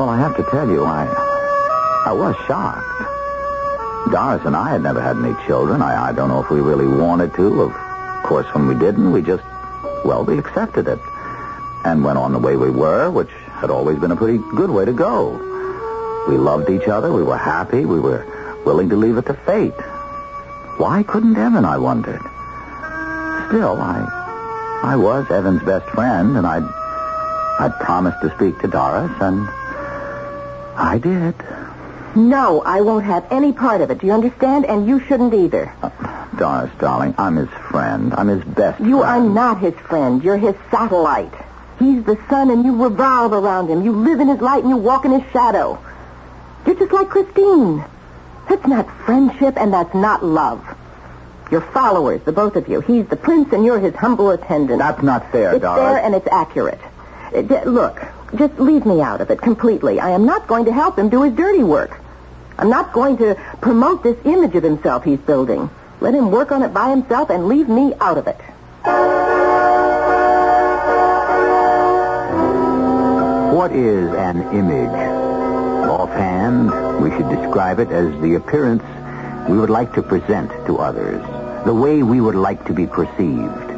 Well, 0.00 0.08
I 0.08 0.16
have 0.16 0.34
to 0.38 0.42
tell 0.44 0.66
you, 0.66 0.82
I 0.82 1.04
I 2.06 2.12
was 2.12 2.34
shocked. 2.46 4.10
Doris 4.10 4.40
and 4.46 4.56
I 4.56 4.70
had 4.70 4.82
never 4.82 4.98
had 4.98 5.18
any 5.18 5.34
children. 5.46 5.82
I, 5.82 6.08
I 6.08 6.12
don't 6.12 6.30
know 6.30 6.42
if 6.42 6.48
we 6.48 6.62
really 6.62 6.86
wanted 6.86 7.34
to. 7.34 7.60
Of 7.64 8.22
course, 8.22 8.46
when 8.54 8.66
we 8.66 8.74
didn't, 8.76 9.12
we 9.12 9.20
just, 9.20 9.44
well, 10.02 10.24
we 10.24 10.38
accepted 10.38 10.88
it 10.88 10.98
and 11.84 12.02
went 12.02 12.16
on 12.16 12.32
the 12.32 12.38
way 12.38 12.56
we 12.56 12.70
were, 12.70 13.10
which 13.10 13.28
had 13.60 13.68
always 13.68 13.98
been 13.98 14.10
a 14.10 14.16
pretty 14.16 14.38
good 14.56 14.70
way 14.70 14.86
to 14.86 14.92
go. 14.94 15.32
We 16.30 16.38
loved 16.38 16.70
each 16.70 16.88
other. 16.88 17.12
We 17.12 17.22
were 17.22 17.36
happy. 17.36 17.84
We 17.84 18.00
were 18.00 18.24
willing 18.64 18.88
to 18.88 18.96
leave 18.96 19.18
it 19.18 19.26
to 19.26 19.34
fate. 19.34 19.78
Why 20.78 21.02
couldn't 21.02 21.36
Evan, 21.36 21.66
I 21.66 21.76
wondered. 21.76 22.22
Still, 23.48 23.76
I, 23.76 24.80
I 24.82 24.96
was 24.96 25.30
Evan's 25.30 25.62
best 25.62 25.84
friend, 25.90 26.38
and 26.38 26.46
I'd, 26.46 26.64
I'd 27.60 27.78
promised 27.80 28.22
to 28.22 28.34
speak 28.34 28.58
to 28.60 28.66
Doris, 28.66 29.12
and 29.20 29.46
I 30.80 30.98
did. 30.98 31.34
No, 32.16 32.62
I 32.62 32.80
won't 32.80 33.04
have 33.04 33.24
any 33.30 33.52
part 33.52 33.80
of 33.82 33.90
it. 33.90 33.98
Do 33.98 34.06
you 34.06 34.12
understand? 34.12 34.64
And 34.66 34.86
you 34.88 34.98
shouldn't 35.00 35.32
either. 35.34 35.72
Uh, 35.82 35.90
Doris, 36.36 36.70
darling, 36.78 37.14
I'm 37.18 37.36
his 37.36 37.48
friend. 37.70 38.12
I'm 38.14 38.28
his 38.28 38.42
best 38.44 38.80
You 38.80 39.02
are 39.02 39.20
not 39.20 39.60
his 39.60 39.74
friend. 39.74 40.22
You're 40.24 40.38
his 40.38 40.54
satellite. 40.70 41.32
He's 41.78 42.02
the 42.04 42.18
sun 42.28 42.50
and 42.50 42.64
you 42.64 42.82
revolve 42.82 43.32
around 43.32 43.68
him. 43.68 43.84
You 43.84 43.92
live 43.92 44.20
in 44.20 44.28
his 44.28 44.40
light 44.40 44.62
and 44.62 44.70
you 44.70 44.76
walk 44.76 45.04
in 45.04 45.12
his 45.20 45.30
shadow. 45.32 45.78
You're 46.66 46.74
just 46.76 46.92
like 46.92 47.08
Christine. 47.08 47.84
That's 48.48 48.66
not 48.66 48.88
friendship 49.06 49.56
and 49.56 49.72
that's 49.72 49.94
not 49.94 50.24
love. 50.24 50.64
You're 51.50 51.60
followers, 51.60 52.22
the 52.24 52.32
both 52.32 52.56
of 52.56 52.68
you. 52.68 52.80
He's 52.80 53.06
the 53.06 53.16
prince 53.16 53.52
and 53.52 53.64
you're 53.64 53.78
his 53.80 53.94
humble 53.94 54.30
attendant. 54.30 54.78
That's 54.78 55.02
not 55.02 55.30
fair, 55.32 55.52
It's 55.54 55.62
Doris. 55.62 55.78
fair 55.80 55.98
and 56.04 56.14
it's 56.14 56.28
accurate. 56.30 56.80
D- 57.32 57.64
look, 57.66 58.00
just 58.36 58.58
leave 58.58 58.86
me 58.86 59.00
out 59.02 59.20
of 59.20 59.30
it 59.30 59.40
completely. 59.40 60.00
I 60.00 60.10
am 60.10 60.24
not 60.24 60.46
going 60.46 60.66
to 60.66 60.72
help 60.72 60.98
him 60.98 61.08
do 61.08 61.22
his 61.22 61.34
dirty 61.34 61.62
work. 61.62 61.98
I'm 62.58 62.70
not 62.70 62.92
going 62.92 63.16
to 63.18 63.34
promote 63.60 64.02
this 64.02 64.16
image 64.24 64.54
of 64.54 64.62
himself 64.62 65.04
he's 65.04 65.18
building. 65.18 65.70
Let 66.00 66.14
him 66.14 66.30
work 66.30 66.52
on 66.52 66.62
it 66.62 66.72
by 66.72 66.90
himself 66.90 67.30
and 67.30 67.48
leave 67.48 67.68
me 67.68 67.94
out 68.00 68.18
of 68.18 68.26
it. 68.26 68.36
What 73.54 73.72
is 73.72 74.12
an 74.14 74.42
image? 74.54 74.88
Offhand, 75.88 77.02
we 77.02 77.10
should 77.10 77.28
describe 77.28 77.78
it 77.80 77.90
as 77.90 78.18
the 78.22 78.34
appearance 78.34 78.82
we 79.48 79.58
would 79.58 79.70
like 79.70 79.92
to 79.94 80.02
present 80.02 80.50
to 80.66 80.78
others, 80.78 81.20
the 81.64 81.74
way 81.74 82.02
we 82.02 82.20
would 82.20 82.34
like 82.34 82.64
to 82.66 82.72
be 82.72 82.86
perceived, 82.86 83.70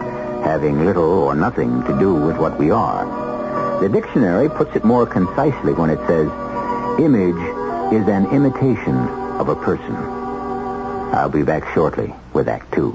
having 0.45 0.85
little 0.85 1.05
or 1.05 1.35
nothing 1.35 1.83
to 1.85 1.99
do 1.99 2.15
with 2.15 2.37
what 2.37 2.59
we 2.59 2.71
are. 2.71 3.32
The 3.83 3.89
dictionary 3.89 4.49
puts 4.49 4.77
it 4.77 4.85
more 4.85 5.05
concisely 5.07 5.73
when 5.73 5.91
it 5.91 5.99
says, 6.07 6.29
image 7.01 7.35
is 7.93 8.07
an 8.07 8.27
imitation 8.27 8.95
of 9.41 9.49
a 9.49 9.57
person. 9.57 9.97
I'll 11.13 11.29
be 11.29 11.43
back 11.43 11.67
shortly 11.75 12.15
with 12.33 12.47
Act 12.47 12.73
Two. 12.73 12.93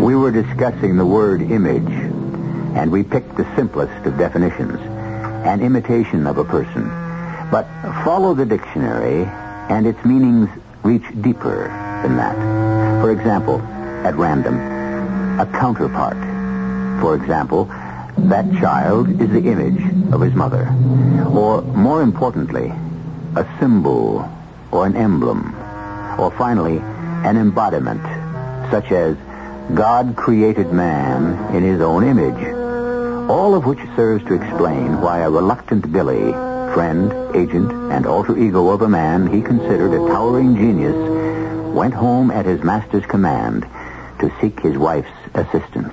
We 0.00 0.14
were 0.14 0.30
discussing 0.30 0.96
the 0.96 1.04
word 1.04 1.42
image, 1.42 1.82
and 2.76 2.92
we 2.92 3.02
picked 3.02 3.36
the 3.36 3.56
simplest 3.56 4.06
of 4.06 4.16
definitions, 4.16 4.78
an 5.44 5.62
imitation 5.62 6.28
of 6.28 6.38
a 6.38 6.44
person. 6.44 6.84
But 7.50 7.66
follow 8.04 8.34
the 8.34 8.46
dictionary, 8.46 9.28
and 9.68 9.86
its 9.86 10.02
meanings 10.04 10.48
reach 10.82 11.04
deeper 11.20 11.68
than 12.02 12.16
that. 12.16 12.36
For 13.00 13.10
example, 13.10 13.60
at 14.04 14.14
random, 14.16 14.56
a 15.38 15.46
counterpart. 15.46 16.16
For 17.00 17.14
example, 17.14 17.66
that 18.16 18.50
child 18.60 19.08
is 19.20 19.30
the 19.30 19.44
image 19.50 19.80
of 20.12 20.20
his 20.20 20.34
mother. 20.34 20.68
Or, 21.30 21.62
more 21.62 22.02
importantly, 22.02 22.72
a 23.36 23.46
symbol 23.60 24.28
or 24.72 24.86
an 24.86 24.96
emblem. 24.96 25.54
Or 26.18 26.30
finally, 26.36 26.78
an 26.78 27.36
embodiment, 27.36 28.02
such 28.70 28.90
as 28.90 29.16
God 29.74 30.16
created 30.16 30.72
man 30.72 31.54
in 31.54 31.62
his 31.62 31.80
own 31.80 32.04
image. 32.04 32.54
All 33.28 33.54
of 33.54 33.66
which 33.66 33.78
serves 33.94 34.24
to 34.24 34.34
explain 34.34 35.00
why 35.00 35.20
a 35.20 35.30
reluctant 35.30 35.92
Billy, 35.92 36.32
friend, 36.78 37.10
agent, 37.34 37.72
and 37.90 38.06
alter 38.06 38.38
ego 38.38 38.68
of 38.68 38.82
a 38.82 38.88
man 38.88 39.26
he 39.26 39.42
considered 39.42 39.92
a 39.92 39.98
towering 40.06 40.54
genius, 40.54 40.94
went 41.74 41.92
home 41.92 42.30
at 42.30 42.46
his 42.46 42.62
master's 42.62 43.04
command 43.06 43.66
to 44.20 44.32
seek 44.40 44.60
his 44.60 44.78
wife's 44.78 45.10
assistance. 45.34 45.92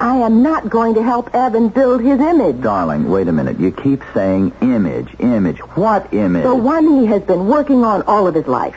I 0.00 0.16
am 0.16 0.42
not 0.42 0.68
going 0.68 0.94
to 0.94 1.04
help 1.04 1.32
Evan 1.32 1.68
build 1.68 2.00
his 2.00 2.18
image. 2.18 2.60
Darling, 2.62 3.08
wait 3.08 3.28
a 3.28 3.32
minute. 3.32 3.60
You 3.60 3.70
keep 3.70 4.02
saying 4.12 4.54
image, 4.60 5.14
image. 5.20 5.58
What 5.76 6.12
image? 6.12 6.42
The 6.42 6.52
one 6.52 6.88
he 6.98 7.06
has 7.06 7.22
been 7.22 7.46
working 7.46 7.84
on 7.84 8.02
all 8.08 8.26
of 8.26 8.34
his 8.34 8.48
life. 8.48 8.74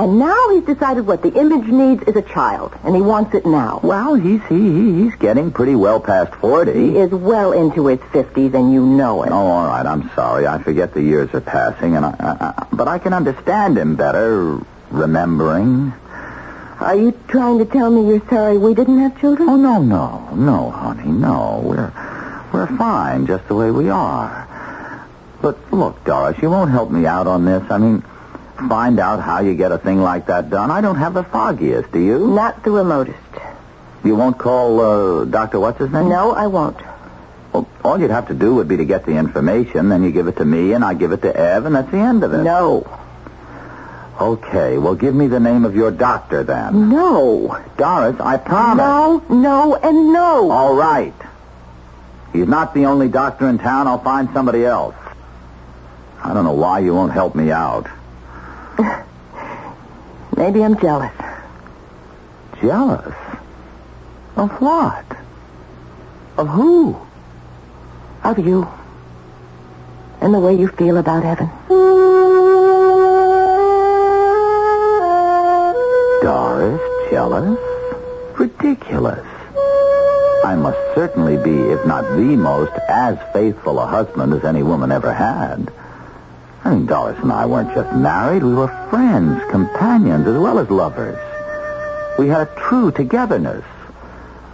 And 0.00 0.18
now 0.18 0.48
he's 0.54 0.64
decided 0.64 1.06
what 1.06 1.20
the 1.20 1.30
image 1.38 1.66
needs 1.66 2.02
is 2.04 2.16
a 2.16 2.22
child, 2.22 2.72
and 2.84 2.96
he 2.96 3.02
wants 3.02 3.34
it 3.34 3.44
now. 3.44 3.80
Well, 3.82 4.14
he's 4.14 4.40
he, 4.48 4.54
he 4.54 5.02
he's 5.02 5.14
getting 5.16 5.50
pretty 5.50 5.74
well 5.74 6.00
past 6.00 6.34
forty. 6.36 6.72
He 6.72 6.96
is 6.96 7.10
well 7.10 7.52
into 7.52 7.86
his 7.88 7.98
50s, 7.98 8.54
and 8.54 8.72
you 8.72 8.86
know 8.86 9.24
it. 9.24 9.30
Oh, 9.30 9.46
all 9.46 9.66
right. 9.66 9.84
I'm 9.84 10.10
sorry. 10.14 10.46
I 10.46 10.62
forget 10.62 10.94
the 10.94 11.02
years 11.02 11.28
are 11.34 11.42
passing, 11.42 11.96
and 11.96 12.06
I, 12.06 12.16
I, 12.18 12.30
I 12.30 12.66
but 12.72 12.88
I 12.88 12.98
can 12.98 13.12
understand 13.12 13.76
him 13.76 13.96
better, 13.96 14.60
remembering. 14.90 15.92
Are 16.80 16.96
you 16.96 17.12
trying 17.28 17.58
to 17.58 17.66
tell 17.66 17.90
me 17.90 18.08
you're 18.08 18.26
sorry 18.30 18.56
we 18.56 18.72
didn't 18.72 19.00
have 19.00 19.20
children? 19.20 19.50
Oh 19.50 19.56
no, 19.56 19.82
no, 19.82 20.30
no, 20.34 20.70
honey, 20.70 21.10
no. 21.10 21.60
We're 21.62 21.92
we're 22.54 22.74
fine 22.78 23.26
just 23.26 23.46
the 23.48 23.54
way 23.54 23.70
we 23.70 23.90
are. 23.90 24.48
But 25.42 25.58
look, 25.74 26.02
Doris, 26.04 26.38
you 26.40 26.48
won't 26.48 26.70
help 26.70 26.90
me 26.90 27.04
out 27.04 27.26
on 27.26 27.44
this. 27.44 27.62
I 27.70 27.76
mean, 27.76 28.02
find 28.68 28.98
out 28.98 29.20
how 29.20 29.40
you 29.40 29.54
get 29.54 29.72
a 29.72 29.78
thing 29.78 30.00
like 30.00 30.26
that 30.26 30.50
done. 30.50 30.70
I 30.70 30.80
don't 30.80 30.96
have 30.96 31.14
the 31.14 31.24
foggiest, 31.24 31.92
do 31.92 31.98
you? 31.98 32.26
Not 32.28 32.62
the 32.64 32.70
remotest. 32.70 33.18
You 34.04 34.16
won't 34.16 34.38
call 34.38 34.80
uh, 34.80 35.24
Doctor 35.24 35.60
What's 35.60 35.78
his 35.78 35.90
name? 35.90 36.08
No, 36.08 36.32
I 36.32 36.46
won't. 36.46 36.76
Well, 37.52 37.68
all 37.84 38.00
you'd 38.00 38.10
have 38.10 38.28
to 38.28 38.34
do 38.34 38.54
would 38.54 38.68
be 38.68 38.76
to 38.76 38.84
get 38.84 39.04
the 39.04 39.16
information, 39.16 39.88
then 39.88 40.04
you 40.04 40.12
give 40.12 40.28
it 40.28 40.36
to 40.36 40.44
me, 40.44 40.72
and 40.72 40.84
I 40.84 40.94
give 40.94 41.12
it 41.12 41.22
to 41.22 41.36
Ev, 41.36 41.66
and 41.66 41.74
that's 41.74 41.90
the 41.90 41.98
end 41.98 42.22
of 42.22 42.32
it. 42.32 42.42
No. 42.42 42.86
Okay, 44.20 44.78
well, 44.78 44.94
give 44.94 45.14
me 45.14 45.26
the 45.28 45.40
name 45.40 45.64
of 45.64 45.74
your 45.74 45.90
doctor 45.90 46.44
then. 46.44 46.90
No. 46.90 47.58
Doris, 47.76 48.20
I 48.20 48.36
promise. 48.36 48.84
No, 48.84 49.24
no, 49.28 49.74
and 49.74 50.12
no. 50.12 50.50
All 50.50 50.74
right. 50.74 51.14
He's 52.32 52.46
not 52.46 52.74
the 52.74 52.86
only 52.86 53.08
doctor 53.08 53.48
in 53.48 53.58
town. 53.58 53.88
I'll 53.88 54.02
find 54.02 54.28
somebody 54.32 54.64
else. 54.64 54.94
I 56.22 56.34
don't 56.34 56.44
know 56.44 56.52
why 56.52 56.80
you 56.80 56.94
won't 56.94 57.12
help 57.12 57.34
me 57.34 57.50
out. 57.50 57.88
Maybe 60.36 60.64
I'm 60.64 60.78
jealous. 60.78 61.12
Jealous? 62.60 63.14
Of 64.36 64.50
what? 64.60 65.04
Of 66.36 66.48
who? 66.48 66.96
Of 68.24 68.38
you. 68.38 68.66
And 70.20 70.34
the 70.34 70.40
way 70.40 70.54
you 70.54 70.68
feel 70.68 70.98
about 70.98 71.24
Evan. 71.24 71.50
Doris, 76.22 76.80
jealous? 77.10 77.58
Ridiculous. 78.38 79.26
I 80.44 80.54
must 80.56 80.78
certainly 80.94 81.36
be, 81.36 81.70
if 81.70 81.84
not 81.86 82.04
the 82.04 82.36
most, 82.36 82.72
as 82.88 83.18
faithful 83.32 83.78
a 83.78 83.86
husband 83.86 84.32
as 84.34 84.44
any 84.44 84.62
woman 84.62 84.92
ever 84.92 85.12
had. 85.12 85.72
I 86.62 86.74
mean, 86.74 86.86
Doris 86.86 87.18
and 87.20 87.32
I 87.32 87.46
weren't 87.46 87.74
just 87.74 87.94
married. 87.96 88.42
We 88.42 88.54
were 88.54 88.68
friends, 88.90 89.42
companions, 89.50 90.26
as 90.26 90.36
well 90.36 90.58
as 90.58 90.70
lovers. 90.70 91.18
We 92.18 92.28
had 92.28 92.42
a 92.42 92.54
true 92.54 92.90
togetherness. 92.90 93.64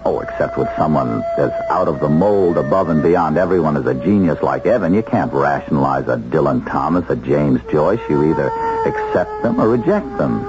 Oh, 0.05 0.21
except 0.21 0.57
with 0.57 0.69
someone 0.77 1.25
as 1.37 1.51
out 1.69 1.89
of 1.89 1.99
the 1.99 2.09
mold, 2.09 2.59
above 2.59 2.91
and 2.91 3.03
beyond 3.03 3.37
everyone 3.37 3.77
as 3.77 3.87
a 3.87 3.95
genius 3.95 4.41
like 4.41 4.65
Evan, 4.65 4.95
you 4.95 5.03
can't 5.03 5.33
rationalize 5.33 6.07
a 6.07 6.17
Dylan 6.17 6.65
Thomas, 6.71 7.11
a 7.11 7.17
James 7.17 7.61
Joyce. 7.73 8.01
You 8.09 8.31
either 8.31 8.51
accept 8.87 9.43
them 9.43 9.61
or 9.61 9.69
reject 9.69 10.17
them. 10.17 10.45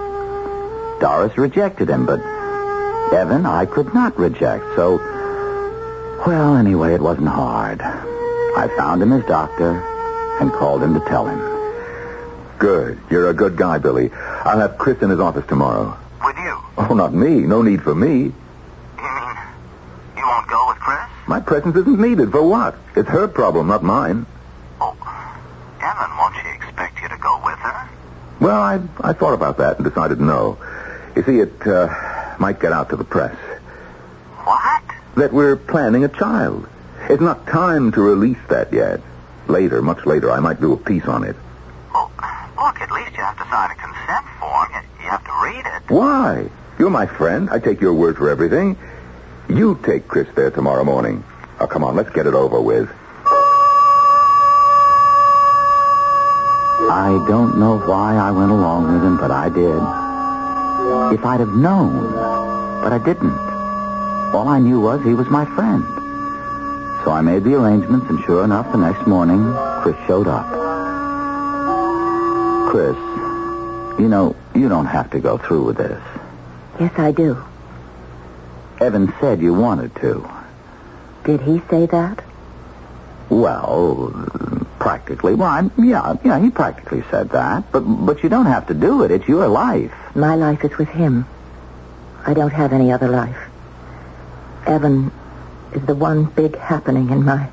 Doris 0.99 1.35
rejected 1.39 1.89
him, 1.89 2.05
but 2.05 2.19
Evan 3.13 3.47
I 3.47 3.65
could 3.65 3.93
not 3.95 4.17
reject, 4.19 4.63
so... 4.75 4.97
Well, 6.27 6.55
anyway, 6.55 6.93
it 6.93 7.01
wasn't 7.01 7.29
hard. 7.29 7.81
I 7.81 8.71
found 8.77 9.01
him 9.01 9.11
his 9.11 9.25
doctor 9.25 9.83
and 10.39 10.51
called 10.51 10.83
him 10.83 10.93
to 10.93 10.99
tell 11.01 11.25
him. 11.27 11.39
Good. 12.59 12.99
You're 13.09 13.29
a 13.29 13.33
good 13.33 13.55
guy, 13.55 13.77
Billy. 13.77 14.11
I'll 14.13 14.59
have 14.59 14.77
Chris 14.77 15.01
in 15.01 15.09
his 15.09 15.19
office 15.19 15.45
tomorrow. 15.47 15.97
With 16.23 16.37
you? 16.37 16.57
Oh, 16.77 16.93
not 16.93 17.13
me. 17.13 17.41
No 17.41 17.61
need 17.61 17.81
for 17.83 17.93
me. 17.93 18.09
You 18.09 18.21
mean 18.23 18.33
you 20.17 20.25
won't 20.25 20.47
go 20.47 20.67
with 20.69 20.77
Chris? 20.79 20.99
My 21.27 21.39
presence 21.39 21.75
isn't 21.75 21.99
needed. 21.99 22.31
For 22.31 22.41
what? 22.41 22.75
It's 22.95 23.09
her 23.09 23.27
problem, 23.27 23.67
not 23.67 23.83
mine. 23.83 24.25
Oh, 24.81 24.95
Evan, 25.81 26.17
won't 26.17 26.35
she 26.41 26.49
expect 26.55 26.99
you 27.01 27.09
to 27.09 27.17
go 27.17 27.39
with 27.45 27.57
her? 27.59 27.89
Well, 28.39 28.59
I, 28.59 28.79
I 29.01 29.13
thought 29.13 29.33
about 29.33 29.57
that 29.57 29.77
and 29.79 29.85
decided 29.87 30.19
no. 30.19 30.57
You 31.15 31.23
see, 31.23 31.39
it 31.39 31.65
uh, 31.67 32.35
might 32.39 32.59
get 32.59 32.71
out 32.71 32.89
to 32.89 32.95
the 32.95 33.03
press 33.03 33.35
What? 34.43 34.83
that 35.15 35.33
we're 35.33 35.55
planning 35.55 36.03
a 36.03 36.07
child. 36.09 36.67
It's 37.09 37.21
not 37.21 37.47
time 37.47 37.91
to 37.93 38.01
release 38.01 38.37
that 38.49 38.71
yet. 38.73 39.01
Later, 39.47 39.81
much 39.81 40.05
later, 40.05 40.31
I 40.31 40.39
might 40.39 40.59
do 40.59 40.73
a 40.73 40.77
piece 40.77 41.05
on 41.05 41.23
it. 41.23 41.35
Well, 41.93 42.11
look, 42.57 42.81
at 42.81 42.91
least 42.91 43.11
you 43.15 43.23
have 43.23 43.37
to 43.37 43.43
sign 43.49 43.71
a 43.71 43.75
consent 43.75 44.25
form. 44.39 44.69
You, 44.73 45.03
you 45.03 45.09
have 45.09 45.23
to 45.23 45.31
read 45.43 45.65
it. 45.65 45.89
Why? 45.89 46.49
You're 46.77 46.89
my 46.89 47.05
friend. 47.05 47.49
I 47.49 47.59
take 47.59 47.79
your 47.79 47.93
word 47.93 48.17
for 48.17 48.29
everything. 48.29 48.77
You 49.49 49.79
take 49.83 50.07
Chris 50.07 50.27
there 50.35 50.51
tomorrow 50.51 50.83
morning. 50.83 51.23
Oh, 51.59 51.67
come 51.67 51.83
on, 51.83 51.95
let's 51.95 52.09
get 52.09 52.27
it 52.27 52.33
over 52.33 52.59
with. 52.61 52.89
I 56.89 57.25
don't 57.27 57.57
know 57.59 57.79
why 57.79 58.15
I 58.15 58.31
went 58.31 58.51
along 58.51 58.93
with 58.93 59.03
him, 59.03 59.17
but 59.17 59.31
I 59.31 59.49
did. 59.49 61.17
If 61.17 61.25
I'd 61.25 61.39
have 61.39 61.55
known, 61.55 62.13
but 62.81 62.93
I 62.93 62.99
didn't. 63.03 63.37
All 64.35 64.47
I 64.47 64.59
knew 64.59 64.79
was 64.79 65.03
he 65.03 65.13
was 65.13 65.27
my 65.29 65.45
friend. 65.55 65.85
So 67.07 67.13
I 67.13 67.21
made 67.21 67.45
the 67.45 67.55
arrangements, 67.55 68.05
and 68.09 68.21
sure 68.25 68.43
enough, 68.43 68.69
the 68.73 68.79
next 68.79 69.07
morning, 69.07 69.53
Chris 69.81 69.95
showed 70.07 70.27
up. 70.27 70.45
Chris, 72.69 72.97
you 73.97 74.09
know, 74.09 74.35
you 74.53 74.67
don't 74.67 74.87
have 74.87 75.11
to 75.11 75.21
go 75.21 75.37
through 75.37 75.63
with 75.63 75.77
this. 75.77 76.03
Yes, 76.81 76.91
I 76.97 77.13
do. 77.13 77.41
Evan 78.81 79.13
said 79.21 79.39
you 79.41 79.53
wanted 79.53 79.95
to. 80.01 80.29
Did 81.23 81.39
he 81.43 81.61
say 81.69 81.85
that? 81.85 82.25
Well, 83.29 84.11
practically. 84.77 85.33
Well, 85.33 85.47
I'm, 85.47 85.71
yeah, 85.77 86.15
yeah, 86.25 86.39
he 86.39 86.49
practically 86.49 87.05
said 87.09 87.29
that. 87.29 87.71
But, 87.71 87.85
but 87.85 88.21
you 88.21 88.27
don't 88.27 88.47
have 88.47 88.67
to 88.67 88.73
do 88.73 89.03
it. 89.03 89.11
It's 89.11 89.29
your 89.29 89.47
life. 89.47 89.93
My 90.13 90.35
life 90.35 90.65
is 90.65 90.77
with 90.77 90.89
him. 90.89 91.25
I 92.25 92.33
don't 92.33 92.51
have 92.51 92.73
any 92.73 92.91
other 92.91 93.07
life. 93.07 93.47
Evan 94.65 95.13
is 95.73 95.85
the 95.85 95.95
one 95.95 96.25
big 96.25 96.57
happening 96.57 97.09
in 97.09 97.23
my 97.23 97.49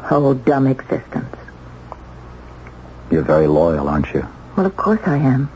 whole 0.00 0.34
dumb 0.34 0.66
existence. 0.66 1.34
You're 3.10 3.22
very 3.22 3.46
loyal, 3.46 3.88
aren't 3.88 4.12
you? 4.12 4.26
Well, 4.56 4.66
of 4.66 4.76
course 4.76 5.00
I 5.06 5.16
am. 5.16 5.50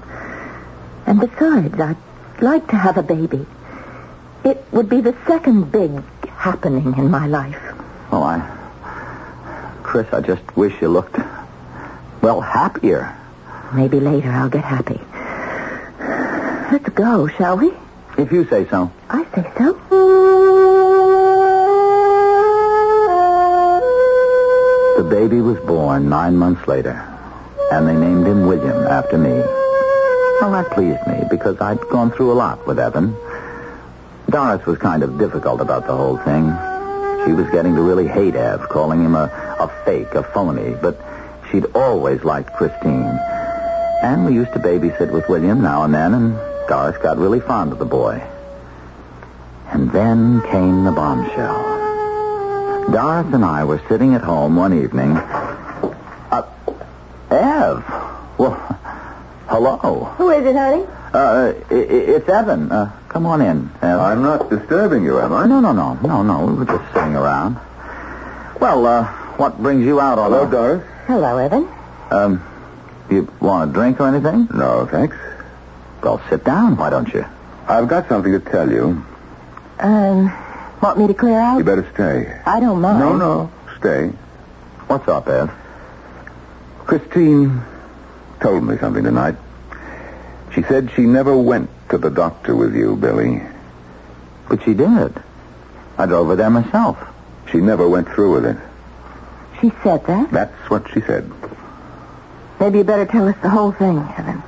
And 1.07 1.21
besides, 1.21 1.79
I'd 1.81 1.97
like 2.41 2.67
to 2.69 2.77
have 2.77 2.99
a 2.99 3.03
baby. 3.03 3.47
It 4.45 4.65
would 4.73 4.89
be 4.89 5.01
the 5.01 5.17
second 5.27 5.73
big 5.73 6.03
happening 6.29 6.95
in 6.97 7.11
my 7.11 7.27
life. 7.27 7.61
Well, 8.11 8.23
I. 8.23 8.55
Chris, 9.83 10.07
I 10.13 10.21
just 10.21 10.57
wish 10.57 10.75
you 10.81 10.89
looked, 10.89 11.17
well, 12.23 12.41
happier. 12.41 13.17
Maybe 13.73 14.01
later 14.01 14.31
I'll 14.31 14.49
get 14.49 14.65
happy. 14.65 15.01
Let's 16.73 16.89
go, 16.91 17.27
shall 17.29 17.57
we? 17.57 17.73
If 18.19 18.33
you 18.33 18.47
say 18.47 18.67
so. 18.69 18.93
I 19.09 19.25
say 19.35 19.51
so. 19.57 20.28
The 24.99 25.05
baby 25.05 25.41
was 25.41 25.61
born 25.61 26.09
nine 26.09 26.37
months 26.37 26.67
later, 26.67 27.01
and 27.71 27.87
they 27.87 27.95
named 27.95 28.27
him 28.27 28.49
William 28.49 28.85
after 28.85 29.17
me. 29.17 29.31
Well, 29.31 30.51
that 30.51 30.73
pleased 30.73 31.07
me 31.07 31.23
because 31.31 31.61
I'd 31.61 31.79
gone 31.89 32.11
through 32.11 32.33
a 32.33 32.35
lot 32.35 32.67
with 32.67 32.81
Evan. 32.81 33.15
Doris 34.29 34.67
was 34.67 34.77
kind 34.79 35.05
of 35.05 35.17
difficult 35.17 35.61
about 35.61 35.87
the 35.87 35.95
whole 35.95 36.17
thing. 36.17 36.47
She 37.25 37.33
was 37.33 37.49
getting 37.53 37.77
to 37.77 37.81
really 37.81 38.09
hate 38.09 38.35
Ev, 38.35 38.69
calling 38.69 39.05
him 39.05 39.15
a, 39.15 39.31
a 39.61 39.69
fake, 39.85 40.17
a 40.17 40.25
phony, 40.25 40.75
but 40.75 41.01
she'd 41.49 41.67
always 41.77 42.25
liked 42.25 42.53
Christine. 42.55 43.21
And 44.03 44.27
we 44.27 44.35
used 44.35 44.53
to 44.55 44.59
babysit 44.59 45.13
with 45.13 45.29
William 45.29 45.63
now 45.63 45.85
and 45.85 45.95
then, 45.95 46.13
and 46.13 46.35
Doris 46.67 46.99
got 47.01 47.19
really 47.19 47.39
fond 47.39 47.71
of 47.71 47.79
the 47.79 47.85
boy. 47.85 48.21
And 49.69 49.93
then 49.93 50.43
came 50.51 50.83
the 50.83 50.91
bombshell. 50.91 51.78
Doris 52.91 53.33
and 53.35 53.45
I 53.45 53.65
were 53.65 53.81
sitting 53.89 54.15
at 54.15 54.23
home 54.23 54.57
one 54.57 54.73
evening. 54.83 55.17
Uh, 55.17 56.43
Ev! 57.31 57.85
Well, 58.39 58.55
hello. 59.49 60.05
Who 60.17 60.31
is 60.31 60.47
it, 60.47 60.57
honey? 60.57 60.85
Uh, 61.13 61.53
i- 61.71 61.75
i- 61.75 62.07
it's 62.17 62.29
Evan. 62.29 62.73
Uh, 62.73 62.91
come 63.09 63.27
on 63.27 63.43
in. 63.43 63.71
Ev. 63.83 64.01
I'm 64.01 64.23
not 64.23 64.49
disturbing 64.51 65.05
you, 65.05 65.21
am 65.21 65.33
I? 65.33 65.47
No, 65.47 65.61
no, 65.61 65.73
no, 65.73 65.99
no, 66.03 66.23
no. 66.23 66.47
We 66.47 66.53
were 66.55 66.65
just 66.65 66.85
sitting 66.95 67.15
around. 67.15 67.59
Well, 68.61 68.87
uh, 68.87 69.05
what 69.37 69.59
brings 69.59 69.85
you 69.85 70.01
out 70.01 70.19
on 70.19 70.33
Hello, 70.33 70.47
a... 70.47 70.51
Doris. 70.51 70.85
Hello, 71.07 71.37
Evan. 71.39 71.69
Um, 72.11 72.43
you 73.11 73.29
want 73.41 73.71
a 73.71 73.73
drink 73.73 74.01
or 74.01 74.09
anything? 74.09 74.49
No, 74.53 74.87
thanks. 74.87 75.17
Well, 76.03 76.21
sit 76.31 76.45
down, 76.45 76.77
why 76.77 76.91
don't 76.91 77.13
you? 77.13 77.25
I've 77.69 77.89
got 77.89 78.09
something 78.09 78.33
to 78.33 78.41
tell 78.41 78.71
you. 78.71 79.03
Um, 79.79 80.33
want 80.81 80.99
me 80.99 81.07
to 81.07 81.15
clear 81.15 81.39
out? 81.39 81.59
You 81.59 81.65
better 81.65 81.89
stay. 81.95 82.41
I 82.47 82.61
don't 82.61 82.81
mind. 82.81 83.01
No, 83.01 83.17
no, 83.17 83.53
stay. 83.79 84.09
What's 84.87 85.09
up, 85.09 85.29
Ev? 85.29 85.51
Christine 86.87 87.63
told 88.41 88.65
me 88.65 88.79
something 88.79 89.05
tonight. 89.05 89.37
She 90.55 90.63
said 90.63 90.91
she 90.97 91.03
never 91.03 91.37
went 91.37 91.71
to 91.91 91.99
the 91.99 92.11
doctor 92.11 92.57
with 92.57 92.75
you, 92.75 92.97
Billy. 92.97 93.43
But 94.49 94.63
she 94.65 94.75
did. 94.75 95.13
I 95.99 96.07
drove 96.07 96.29
her 96.29 96.37
there 96.37 96.51
myself. 96.51 96.97
She 97.51 97.59
never 97.59 97.89
went 97.89 98.09
through 98.09 98.35
with 98.35 98.47
it. 98.47 98.57
She 99.61 99.73
said 99.83 100.07
that. 100.07 100.31
That's 100.31 100.71
what 100.71 100.91
she 100.93 101.01
said. 101.01 101.31
Maybe 102.61 102.79
you 102.79 102.85
better 102.85 103.07
tell 103.07 103.29
us 103.29 103.37
the 103.43 103.51
whole 103.51 103.73
thing, 103.73 103.99
Evan. 103.99 104.43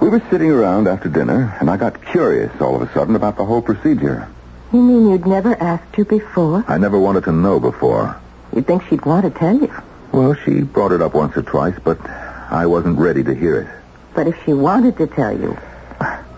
We 0.00 0.08
were 0.08 0.22
sitting 0.30 0.50
around 0.50 0.88
after 0.88 1.08
dinner, 1.08 1.56
and 1.60 1.70
I 1.70 1.76
got 1.76 2.04
curious 2.04 2.52
all 2.60 2.76
of 2.76 2.82
a 2.82 2.92
sudden 2.92 3.16
about 3.16 3.36
the 3.36 3.44
whole 3.44 3.62
procedure. 3.62 4.28
You 4.72 4.80
mean 4.82 5.10
you'd 5.10 5.26
never 5.26 5.54
asked 5.60 5.98
you 5.98 6.04
before? 6.04 6.64
I 6.68 6.78
never 6.78 6.98
wanted 6.98 7.24
to 7.24 7.32
know 7.32 7.58
before. 7.58 8.16
You'd 8.54 8.66
think 8.66 8.84
she'd 8.88 9.04
want 9.04 9.24
to 9.24 9.30
tell 9.38 9.54
you. 9.56 9.72
Well, 10.12 10.34
she 10.34 10.62
brought 10.62 10.92
it 10.92 11.02
up 11.02 11.14
once 11.14 11.36
or 11.36 11.42
twice, 11.42 11.74
but 11.82 11.98
I 12.50 12.66
wasn't 12.66 12.98
ready 12.98 13.22
to 13.24 13.34
hear 13.34 13.60
it. 13.62 13.68
But 14.14 14.26
if 14.26 14.36
she 14.44 14.52
wanted 14.52 14.96
to 14.98 15.06
tell 15.06 15.36
you, 15.36 15.56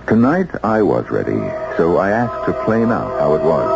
Tonight, 0.06 0.48
I 0.64 0.82
was 0.82 1.08
ready, 1.10 1.38
so 1.76 1.96
I 1.96 2.10
asked 2.10 2.46
her 2.46 2.64
plain 2.64 2.90
out 2.90 3.18
how 3.20 3.34
it 3.34 3.42
was. 3.42 3.68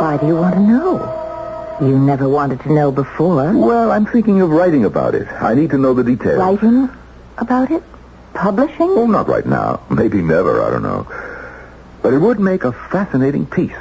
why 0.00 0.16
do 0.16 0.26
you 0.26 0.36
want 0.36 0.54
to 0.54 0.60
know? 0.60 1.78
You 1.80 1.98
never 1.98 2.28
wanted 2.28 2.60
to 2.62 2.72
know 2.72 2.90
before. 2.90 3.52
Well, 3.52 3.92
I'm 3.92 4.06
thinking 4.06 4.40
of 4.40 4.50
writing 4.50 4.84
about 4.84 5.14
it. 5.14 5.28
I 5.28 5.54
need 5.54 5.70
to 5.70 5.78
know 5.78 5.92
the 5.94 6.02
details. 6.02 6.38
Writing 6.38 6.88
about 7.38 7.70
it? 7.70 7.82
Publishing? 8.34 8.90
Oh, 8.90 9.06
not 9.06 9.28
right 9.28 9.46
now. 9.46 9.80
Maybe 9.90 10.22
never, 10.22 10.62
I 10.62 10.70
don't 10.70 10.82
know. 10.82 11.06
But 12.06 12.14
it 12.14 12.18
would 12.18 12.38
make 12.38 12.62
a 12.62 12.70
fascinating 12.70 13.46
piece. 13.46 13.74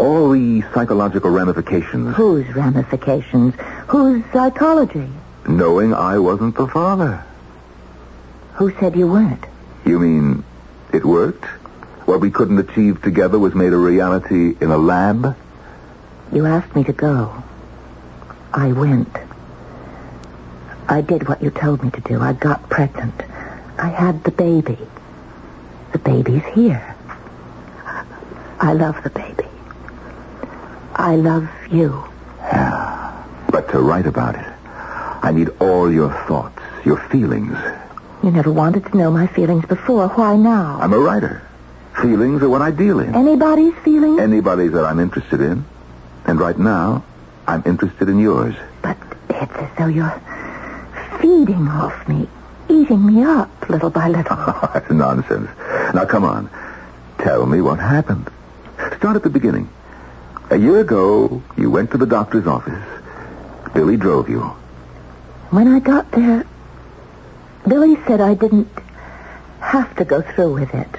All 0.00 0.30
the 0.30 0.62
psychological 0.74 1.30
ramifications. 1.30 2.16
Whose 2.16 2.48
ramifications? 2.56 3.54
Whose 3.86 4.24
psychology? 4.32 5.08
Knowing 5.46 5.94
I 5.94 6.18
wasn't 6.18 6.56
the 6.56 6.66
father. 6.66 7.24
Who 8.54 8.72
said 8.80 8.96
you 8.96 9.06
weren't? 9.06 9.44
You 9.84 10.00
mean 10.00 10.42
it 10.92 11.04
worked? 11.04 11.44
What 12.04 12.20
we 12.20 12.32
couldn't 12.32 12.58
achieve 12.58 13.00
together 13.00 13.38
was 13.38 13.54
made 13.54 13.72
a 13.72 13.78
reality 13.78 14.56
in 14.60 14.72
a 14.72 14.76
lab? 14.76 15.36
You 16.32 16.46
asked 16.46 16.74
me 16.74 16.82
to 16.82 16.92
go. 16.92 17.44
I 18.52 18.72
went. 18.72 19.16
I 20.88 21.00
did 21.00 21.28
what 21.28 21.44
you 21.44 21.50
told 21.52 21.84
me 21.84 21.92
to 21.92 22.00
do. 22.00 22.20
I 22.20 22.32
got 22.32 22.68
pregnant. 22.68 23.22
I 23.78 23.86
had 23.86 24.24
the 24.24 24.32
baby. 24.32 24.78
The 25.92 26.00
baby's 26.00 26.42
here. 26.54 26.89
I 28.60 28.72
love 28.74 29.02
the 29.02 29.10
baby. 29.10 29.48
I 30.94 31.16
love 31.16 31.48
you. 31.70 32.04
Yeah, 32.40 33.24
but 33.50 33.68
to 33.70 33.80
write 33.80 34.06
about 34.06 34.34
it, 34.34 34.46
I 35.22 35.32
need 35.32 35.48
all 35.60 35.90
your 35.90 36.10
thoughts, 36.28 36.60
your 36.84 36.98
feelings. 37.08 37.56
You 38.22 38.30
never 38.30 38.52
wanted 38.52 38.84
to 38.86 38.96
know 38.96 39.10
my 39.10 39.26
feelings 39.28 39.64
before. 39.64 40.08
Why 40.08 40.36
now? 40.36 40.78
I'm 40.80 40.92
a 40.92 40.98
writer. 40.98 41.42
Feelings 42.02 42.42
are 42.42 42.48
what 42.50 42.60
I 42.62 42.70
deal 42.70 43.00
in. 43.00 43.14
Anybody's 43.14 43.74
feelings? 43.76 44.20
Anybody's 44.20 44.72
that 44.72 44.84
I'm 44.84 45.00
interested 45.00 45.40
in. 45.40 45.64
And 46.26 46.38
right 46.38 46.58
now, 46.58 47.02
I'm 47.46 47.62
interested 47.64 48.08
in 48.10 48.18
yours. 48.18 48.54
But 48.82 48.96
it's 49.30 49.52
as 49.52 49.70
though 49.78 49.86
you're 49.86 50.20
feeding 51.20 51.66
off 51.68 52.06
me, 52.08 52.28
eating 52.68 53.04
me 53.06 53.22
up 53.24 53.50
little 53.70 53.90
by 53.90 54.08
little. 54.08 54.36
That's 54.36 54.90
nonsense. 54.90 55.48
Now, 55.94 56.04
come 56.04 56.24
on. 56.24 56.50
Tell 57.18 57.46
me 57.46 57.60
what 57.62 57.78
happened. 57.78 58.30
Start 59.00 59.16
at 59.16 59.22
the 59.22 59.30
beginning. 59.30 59.66
A 60.50 60.56
year 60.58 60.80
ago, 60.80 61.42
you 61.56 61.70
went 61.70 61.90
to 61.92 61.96
the 61.96 62.04
doctor's 62.04 62.46
office. 62.46 62.84
Billy 63.72 63.96
drove 63.96 64.28
you. 64.28 64.40
When 65.48 65.68
I 65.68 65.78
got 65.80 66.12
there, 66.12 66.44
Billy 67.66 67.96
said 68.06 68.20
I 68.20 68.34
didn't 68.34 68.68
have 69.60 69.96
to 69.96 70.04
go 70.04 70.20
through 70.20 70.52
with 70.52 70.74
it. 70.74 70.90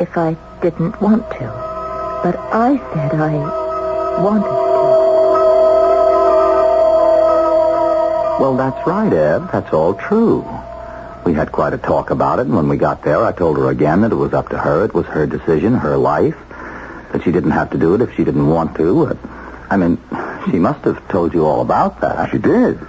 If 0.00 0.16
I 0.16 0.38
didn't 0.62 1.02
want 1.02 1.28
to. 1.32 2.20
But 2.24 2.36
I 2.38 2.78
said 2.94 3.14
I 3.14 3.34
wanted 4.22 4.44
to. 4.44 4.72
Well, 8.40 8.56
that's 8.56 8.86
right, 8.86 9.12
Ev. 9.12 9.52
That's 9.52 9.74
all 9.74 9.92
true. 9.92 10.40
We 11.24 11.34
had 11.34 11.52
quite 11.52 11.72
a 11.72 11.78
talk 11.78 12.10
about 12.10 12.40
it, 12.40 12.46
and 12.46 12.56
when 12.56 12.68
we 12.68 12.76
got 12.76 13.04
there, 13.04 13.24
I 13.24 13.32
told 13.32 13.56
her 13.56 13.70
again 13.70 14.00
that 14.00 14.10
it 14.10 14.16
was 14.16 14.32
up 14.32 14.48
to 14.48 14.58
her. 14.58 14.84
It 14.84 14.92
was 14.92 15.06
her 15.06 15.26
decision, 15.26 15.74
her 15.74 15.96
life. 15.96 16.36
That 17.12 17.22
she 17.24 17.30
didn't 17.30 17.52
have 17.52 17.70
to 17.70 17.78
do 17.78 17.94
it 17.94 18.00
if 18.00 18.14
she 18.16 18.24
didn't 18.24 18.48
want 18.48 18.76
to. 18.76 19.06
But, 19.06 19.18
I 19.70 19.76
mean, 19.76 19.98
she 20.50 20.58
must 20.58 20.84
have 20.84 21.06
told 21.08 21.32
you 21.34 21.46
all 21.46 21.60
about 21.60 22.00
that. 22.00 22.30
She 22.30 22.38
did. 22.38 22.80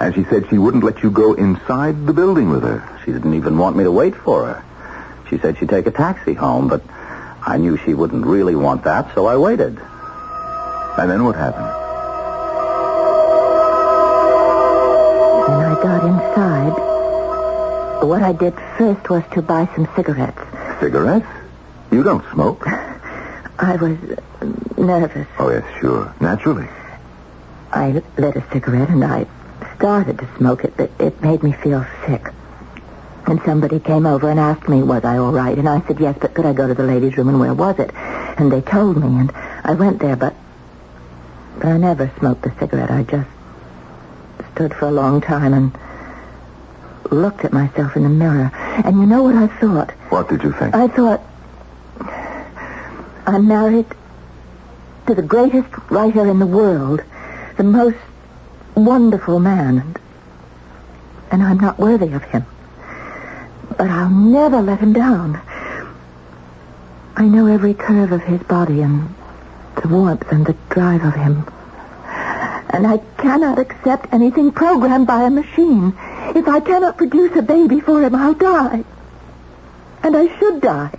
And 0.00 0.14
she 0.14 0.24
said 0.24 0.48
she 0.48 0.58
wouldn't 0.58 0.84
let 0.84 1.02
you 1.02 1.10
go 1.10 1.34
inside 1.34 2.06
the 2.06 2.12
building 2.12 2.50
with 2.50 2.62
her. 2.62 3.00
She 3.04 3.12
didn't 3.12 3.34
even 3.34 3.58
want 3.58 3.76
me 3.76 3.84
to 3.84 3.92
wait 3.92 4.14
for 4.14 4.46
her. 4.46 4.64
She 5.28 5.38
said 5.38 5.58
she'd 5.58 5.68
take 5.68 5.86
a 5.86 5.90
taxi 5.90 6.34
home, 6.34 6.68
but 6.68 6.82
I 7.42 7.58
knew 7.58 7.76
she 7.76 7.92
wouldn't 7.92 8.24
really 8.24 8.54
want 8.54 8.84
that, 8.84 9.14
so 9.14 9.26
I 9.26 9.36
waited. 9.36 9.78
And 10.96 11.10
then 11.10 11.24
what 11.24 11.36
happened? 11.36 11.83
What 18.04 18.22
I 18.22 18.32
did 18.32 18.54
first 18.76 19.08
was 19.08 19.22
to 19.32 19.40
buy 19.40 19.66
some 19.74 19.88
cigarettes. 19.96 20.38
Cigarettes? 20.78 21.26
You 21.90 22.02
don't 22.02 22.24
smoke. 22.32 22.66
I 23.58 23.76
was 23.80 23.96
nervous. 24.76 25.26
Oh, 25.38 25.50
yes, 25.50 25.64
sure. 25.80 26.14
Naturally. 26.20 26.68
I 27.72 28.02
lit 28.18 28.36
a 28.36 28.44
cigarette 28.52 28.90
and 28.90 29.02
I 29.02 29.26
started 29.76 30.18
to 30.18 30.28
smoke 30.36 30.64
it, 30.64 30.76
but 30.76 30.90
it 30.98 31.20
made 31.22 31.42
me 31.42 31.52
feel 31.52 31.86
sick. 32.06 32.28
And 33.26 33.40
somebody 33.42 33.80
came 33.80 34.04
over 34.04 34.28
and 34.28 34.38
asked 34.38 34.68
me, 34.68 34.82
was 34.82 35.02
I 35.02 35.16
all 35.16 35.32
right? 35.32 35.56
And 35.56 35.66
I 35.66 35.80
said 35.86 35.98
yes, 35.98 36.16
but 36.20 36.34
could 36.34 36.44
I 36.44 36.52
go 36.52 36.68
to 36.68 36.74
the 36.74 36.84
ladies' 36.84 37.16
room 37.16 37.30
and 37.30 37.40
where 37.40 37.54
was 37.54 37.78
it? 37.78 37.90
And 37.94 38.52
they 38.52 38.60
told 38.60 38.98
me, 38.98 39.06
and 39.06 39.32
I 39.64 39.72
went 39.72 40.00
there, 40.00 40.16
but, 40.16 40.34
but 41.56 41.66
I 41.68 41.78
never 41.78 42.12
smoked 42.18 42.42
the 42.42 42.52
cigarette. 42.58 42.90
I 42.90 43.02
just 43.04 43.28
stood 44.52 44.74
for 44.74 44.88
a 44.88 44.92
long 44.92 45.22
time 45.22 45.54
and 45.54 45.72
looked 47.10 47.44
at 47.44 47.52
myself 47.52 47.96
in 47.96 48.02
the 48.02 48.08
mirror. 48.08 48.50
And 48.84 48.98
you 48.98 49.06
know 49.06 49.22
what 49.22 49.34
I 49.34 49.46
thought? 49.46 49.90
What 50.10 50.28
did 50.28 50.42
you 50.42 50.52
think? 50.52 50.74
I 50.74 50.88
thought 50.88 51.22
I'm 53.26 53.48
married 53.48 53.86
to 55.06 55.14
the 55.14 55.22
greatest 55.22 55.68
writer 55.90 56.26
in 56.28 56.38
the 56.38 56.46
world, 56.46 57.02
the 57.56 57.64
most 57.64 57.96
wonderful 58.74 59.38
man, 59.38 59.78
and, 59.78 59.98
and 61.30 61.42
I'm 61.42 61.58
not 61.58 61.78
worthy 61.78 62.12
of 62.12 62.22
him. 62.24 62.44
But 63.76 63.88
I'll 63.90 64.10
never 64.10 64.60
let 64.60 64.80
him 64.80 64.92
down. 64.92 65.40
I 67.16 67.26
know 67.26 67.46
every 67.46 67.74
curve 67.74 68.12
of 68.12 68.22
his 68.22 68.42
body 68.42 68.82
and 68.82 69.14
the 69.80 69.88
warmth 69.88 70.30
and 70.30 70.44
the 70.46 70.56
drive 70.68 71.04
of 71.04 71.14
him. 71.14 71.46
And 72.70 72.86
I 72.86 72.98
cannot 73.18 73.58
accept 73.58 74.12
anything 74.12 74.50
programmed 74.50 75.06
by 75.06 75.22
a 75.22 75.30
machine. 75.30 75.96
If 76.34 76.48
I 76.48 76.60
cannot 76.60 76.96
produce 76.96 77.36
a 77.36 77.42
baby 77.42 77.80
for 77.80 78.02
him, 78.02 78.14
I'll 78.14 78.34
die. 78.34 78.84
And 80.02 80.16
I 80.16 80.38
should 80.38 80.60
die. 80.60 80.90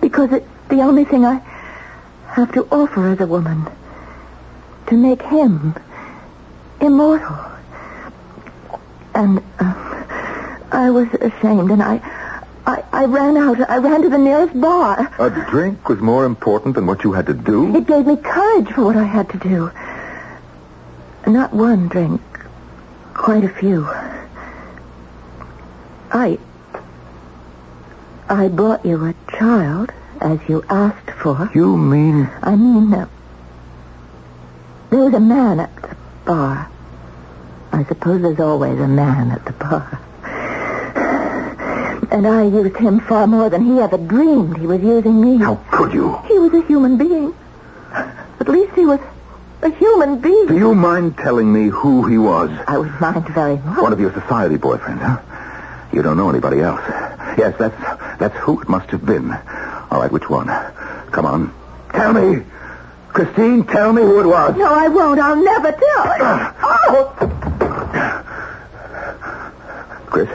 Because 0.00 0.32
it's 0.32 0.46
the 0.68 0.80
only 0.80 1.04
thing 1.04 1.24
I 1.24 1.40
have 2.26 2.52
to 2.52 2.66
offer 2.70 3.08
as 3.08 3.20
a 3.20 3.26
woman. 3.26 3.66
To 4.88 4.96
make 4.96 5.22
him 5.22 5.74
immortal. 6.80 7.36
And 9.14 9.42
uh, 9.58 9.92
I 10.72 10.90
was 10.90 11.08
ashamed, 11.14 11.70
and 11.70 11.82
I, 11.82 12.00
I, 12.66 12.82
I 12.92 13.04
ran 13.04 13.36
out. 13.36 13.68
I 13.68 13.76
ran 13.76 14.02
to 14.02 14.08
the 14.08 14.18
nearest 14.18 14.58
bar. 14.58 15.12
A 15.18 15.30
drink 15.50 15.88
was 15.88 16.00
more 16.00 16.24
important 16.24 16.74
than 16.74 16.86
what 16.86 17.04
you 17.04 17.12
had 17.12 17.26
to 17.26 17.34
do? 17.34 17.74
It 17.76 17.86
gave 17.86 18.06
me 18.06 18.16
courage 18.16 18.70
for 18.72 18.84
what 18.84 18.96
I 18.96 19.04
had 19.04 19.28
to 19.30 19.38
do. 19.38 19.70
Not 21.26 21.52
one 21.52 21.88
drink, 21.88 22.20
quite 23.22 23.44
a 23.44 23.48
few. 23.48 23.86
I. 26.10 26.38
I 28.28 28.48
bought 28.48 28.84
you 28.84 29.04
a 29.04 29.14
child, 29.30 29.92
as 30.20 30.40
you 30.48 30.64
asked 30.68 31.12
for. 31.12 31.48
You 31.54 31.76
mean... 31.76 32.28
I 32.42 32.56
mean, 32.56 32.92
uh, 32.92 33.08
there 34.90 35.04
was 35.04 35.14
a 35.14 35.20
man 35.20 35.60
at 35.60 35.74
the 35.76 35.96
bar. 36.24 36.68
I 37.70 37.84
suppose 37.84 38.22
there's 38.22 38.40
always 38.40 38.80
a 38.80 38.88
man 38.88 39.30
at 39.30 39.44
the 39.44 39.52
bar. 39.52 40.00
And 42.10 42.26
I 42.26 42.42
used 42.42 42.76
him 42.76 42.98
far 43.00 43.28
more 43.28 43.48
than 43.48 43.64
he 43.64 43.78
ever 43.78 43.98
dreamed 43.98 44.58
he 44.58 44.66
was 44.66 44.82
using 44.82 45.20
me. 45.20 45.36
How 45.36 45.54
could 45.70 45.94
you? 45.94 46.18
He 46.26 46.38
was 46.40 46.52
a 46.54 46.66
human 46.66 46.98
being. 46.98 47.32
At 47.92 48.48
least 48.48 48.74
he 48.74 48.84
was 48.84 49.00
a 49.62 49.70
human 49.70 50.18
being. 50.20 50.46
Do 50.48 50.56
you 50.56 50.74
mind 50.74 51.16
telling 51.16 51.52
me 51.52 51.68
who 51.68 52.04
he 52.06 52.18
was? 52.18 52.50
I 52.66 52.78
would 52.78 53.00
mind 53.00 53.26
very 53.28 53.56
much. 53.58 53.80
One 53.80 53.92
of 53.92 54.00
your 54.00 54.12
society 54.12 54.56
boyfriends, 54.56 55.00
huh? 55.00 55.20
You 55.92 56.02
don't 56.02 56.16
know 56.16 56.28
anybody 56.30 56.60
else. 56.60 56.80
Yes, 57.38 57.54
that's 57.58 57.78
that's 58.18 58.36
who 58.38 58.60
it 58.60 58.68
must 58.68 58.90
have 58.90 59.06
been. 59.06 59.30
All 59.32 60.00
right, 60.00 60.10
which 60.10 60.28
one? 60.28 60.46
Come 61.12 61.26
on. 61.26 61.52
Tell 61.92 62.12
me. 62.12 62.42
Christine, 63.08 63.64
tell 63.64 63.92
me 63.92 64.02
who 64.02 64.20
it 64.20 64.26
was. 64.26 64.56
No, 64.56 64.72
I 64.72 64.88
won't. 64.88 65.20
I'll 65.20 65.36
never 65.36 65.70
tell. 65.70 65.82
Ah. 65.82 66.54
Oh! 66.62 67.12
Chris. 70.06 70.28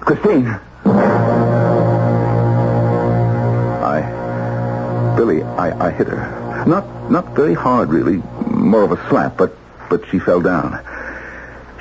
Christine. 0.00 0.46
I. 3.82 5.14
Billy, 5.16 5.42
I, 5.42 5.88
I 5.88 5.90
hit 5.90 6.06
her. 6.06 6.41
Not 6.66 7.10
not 7.10 7.34
very 7.34 7.54
hard, 7.54 7.90
really. 7.90 8.22
More 8.46 8.82
of 8.82 8.92
a 8.92 9.08
slap, 9.08 9.36
but 9.36 9.56
but 9.90 10.06
she 10.08 10.18
fell 10.18 10.40
down. 10.40 10.80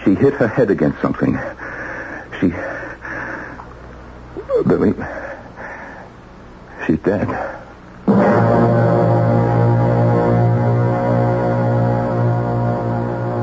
She 0.04 0.16
hit 0.16 0.34
her 0.34 0.48
head 0.48 0.72
against 0.72 1.02
something. 1.02 1.40
She. 2.40 2.52
Billy. 4.68 4.94
She's 6.86 7.00
dead. 7.00 7.30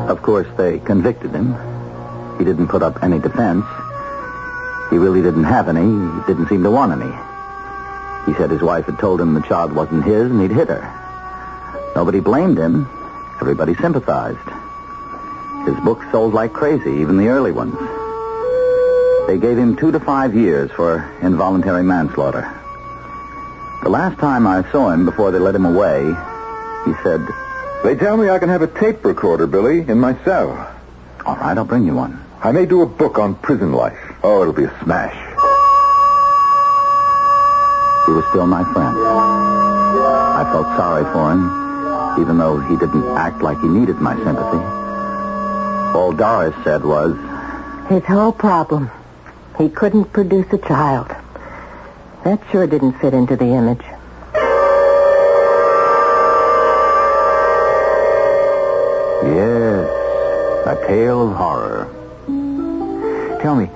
Of 0.09 0.23
course, 0.23 0.49
they 0.57 0.81
convicted 0.81 1.31
him. 1.31 1.55
He 2.39 2.45
didn't 2.45 2.69
put 2.69 2.83
up 2.83 3.03
any 3.03 3.19
defense. 3.19 3.65
He 4.91 4.99
really 4.99 5.23
didn't 5.23 5.45
have 5.45 5.69
any. 5.69 5.83
He 5.83 6.27
didn't 6.27 6.49
seem 6.49 6.63
to 6.65 6.71
want 6.71 6.93
any. 6.93 7.13
He 8.27 8.35
said 8.35 8.51
his 8.51 8.63
wife 8.63 8.87
had 8.87 8.99
told 8.99 9.21
him 9.21 9.35
the 9.35 9.41
child 9.43 9.73
wasn't 9.73 10.05
his 10.05 10.31
and 10.31 10.41
he'd 10.41 10.51
hit 10.51 10.69
her. 10.69 10.98
Nobody 11.99 12.21
blamed 12.21 12.57
him. 12.59 12.89
Everybody 13.41 13.75
sympathized. 13.75 14.39
His 15.67 15.75
books 15.85 16.07
sold 16.13 16.33
like 16.33 16.53
crazy, 16.53 16.93
even 17.01 17.17
the 17.17 17.27
early 17.27 17.51
ones. 17.51 17.75
They 19.27 19.37
gave 19.37 19.59
him 19.59 19.75
two 19.75 19.91
to 19.91 19.99
five 19.99 20.33
years 20.33 20.71
for 20.71 21.13
involuntary 21.23 21.83
manslaughter. 21.83 22.49
The 23.83 23.89
last 23.89 24.21
time 24.21 24.47
I 24.47 24.63
saw 24.71 24.91
him 24.91 25.07
before 25.07 25.33
they 25.33 25.41
let 25.41 25.57
him 25.57 25.67
away, 25.67 26.15
he 26.85 26.95
said, 27.03 27.27
They 27.83 27.97
tell 27.97 28.17
me 28.17 28.29
I 28.29 28.39
can 28.39 28.49
have 28.49 28.63
a 28.63 28.69
tape 28.69 29.05
recorder, 29.05 29.49
Billy, 29.49 29.81
in 29.81 29.99
my 29.99 30.15
cell. 30.23 30.51
All 31.27 31.35
right, 31.35 31.59
I'll 31.59 31.65
bring 31.65 31.85
you 31.85 31.97
one. 31.97 32.25
I 32.41 32.53
may 32.53 32.67
do 32.67 32.83
a 32.83 32.87
book 32.87 33.19
on 33.19 33.35
prison 33.35 33.73
life. 33.73 33.99
Oh, 34.23 34.41
it'll 34.43 34.55
be 34.55 34.71
a 34.71 34.85
smash. 34.85 35.17
He 38.07 38.13
was 38.13 38.25
still 38.31 38.47
my 38.47 38.63
friend. 38.73 38.97
I 40.39 40.49
felt 40.53 40.67
sorry 40.79 41.03
for 41.13 41.33
him, 41.33 41.58
even 42.21 42.39
though 42.39 42.59
he 42.59 42.77
didn't 42.77 43.07
act 43.17 43.43
like 43.43 43.61
he 43.61 43.69
needed 43.69 43.97
my 43.97 44.15
sympathy. 44.17 44.59
All 45.97 46.13
Doris 46.13 46.55
said 46.65 46.85
was, 46.85 47.17
His 47.89 48.05
whole 48.05 48.33
problem. 48.33 48.91
He 49.57 49.69
couldn't 49.69 50.13
produce 50.13 50.53
a 50.53 50.59
child. 50.59 51.09
That 52.25 52.41
sure 52.51 52.67
didn't 52.67 53.01
fit 53.01 53.15
into 53.15 53.37
the 53.37 53.47
image. 53.47 53.83
Yes, 59.25 59.89
a 60.67 60.87
tale 60.87 61.29
of 61.29 61.37
horror. 61.37 61.89
Tell 63.43 63.55
me, 63.55 63.67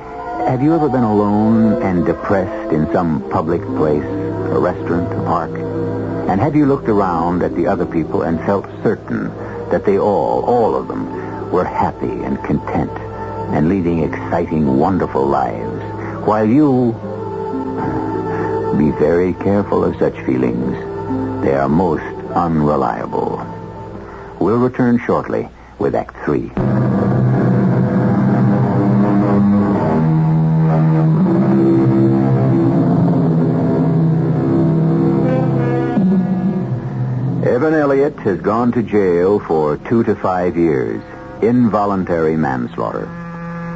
have 0.46 0.62
you 0.62 0.74
ever 0.74 0.88
been 0.88 1.04
alone 1.04 1.82
and 1.82 2.04
depressed 2.04 2.72
in 2.72 2.90
some 2.92 3.28
public 3.30 3.62
place, 3.76 4.04
a 4.04 4.58
restaurant, 4.58 5.12
a 5.12 5.22
park? 5.24 5.71
And 6.32 6.40
have 6.40 6.56
you 6.56 6.64
looked 6.64 6.88
around 6.88 7.42
at 7.42 7.54
the 7.54 7.66
other 7.66 7.84
people 7.84 8.22
and 8.22 8.40
felt 8.40 8.64
certain 8.82 9.24
that 9.68 9.84
they 9.84 9.98
all, 9.98 10.42
all 10.46 10.74
of 10.74 10.88
them, 10.88 11.50
were 11.50 11.62
happy 11.62 12.06
and 12.06 12.42
content 12.42 12.90
and 13.52 13.68
leading 13.68 14.02
exciting, 14.02 14.78
wonderful 14.78 15.26
lives, 15.26 15.82
while 16.26 16.48
you... 16.48 16.92
Be 18.78 18.92
very 18.92 19.34
careful 19.34 19.84
of 19.84 19.98
such 19.98 20.14
feelings. 20.24 20.72
They 21.44 21.52
are 21.52 21.68
most 21.68 22.02
unreliable. 22.30 23.36
We'll 24.40 24.56
return 24.56 25.00
shortly 25.04 25.50
with 25.78 25.94
Act 25.94 26.16
Three. 26.24 26.50
Has 38.22 38.40
gone 38.40 38.72
to 38.72 38.82
jail 38.82 39.38
for 39.38 39.76
two 39.76 40.02
to 40.04 40.14
five 40.14 40.56
years. 40.56 41.02
Involuntary 41.42 42.36
manslaughter. 42.36 43.06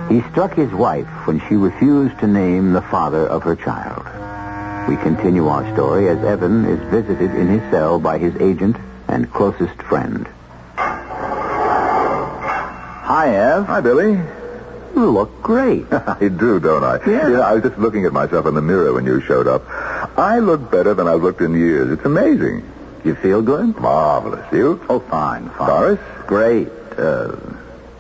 He 0.09 0.23
struck 0.31 0.55
his 0.55 0.73
wife 0.73 1.09
when 1.27 1.41
she 1.49 1.57
refused 1.57 2.19
to 2.21 2.27
name 2.27 2.73
the 2.73 2.83
father 2.83 3.27
of 3.27 3.43
her 3.43 3.57
child. 3.57 4.07
We 4.89 4.97
continue 4.97 5.49
our 5.49 5.71
story 5.75 6.09
as 6.09 6.23
Evan 6.25 6.65
is 6.65 6.79
visited 6.91 7.35
in 7.35 7.49
his 7.49 7.63
cell 7.73 7.99
by 7.99 8.19
his 8.19 8.37
agent 8.37 8.77
and 9.09 9.33
closest 9.33 9.83
friend. 9.83 10.29
Hi, 13.07 13.35
Ev. 13.35 13.67
Hi, 13.67 13.81
Billy. 13.81 14.21
You 14.95 15.11
look 15.11 15.43
great. 15.43 15.87
I 15.93 16.29
do, 16.29 16.61
don't 16.61 16.85
I? 16.85 17.01
Yeah. 17.07 17.41
I 17.41 17.55
was 17.55 17.65
just 17.65 17.79
looking 17.79 18.05
at 18.05 18.13
myself 18.13 18.47
in 18.47 18.55
the 18.55 18.63
mirror 18.63 18.93
when 18.93 19.05
you 19.07 19.21
showed 19.21 19.49
up. 19.49 19.65
I 20.17 20.39
look 20.39 20.71
better 20.71 20.95
than 20.95 21.09
I've 21.09 21.23
looked 21.23 21.41
in 21.41 21.55
years. 21.55 21.91
It's 21.91 22.05
amazing. 22.05 22.63
You 23.07 23.15
feel 23.15 23.41
good? 23.41 23.79
Marvelous. 23.79 24.45
You? 24.53 24.85
Oh, 24.89 24.99
fine, 24.99 25.49
fine. 25.51 25.69
Doris? 25.69 26.01
Great. 26.27 26.69
Uh, 26.99 27.37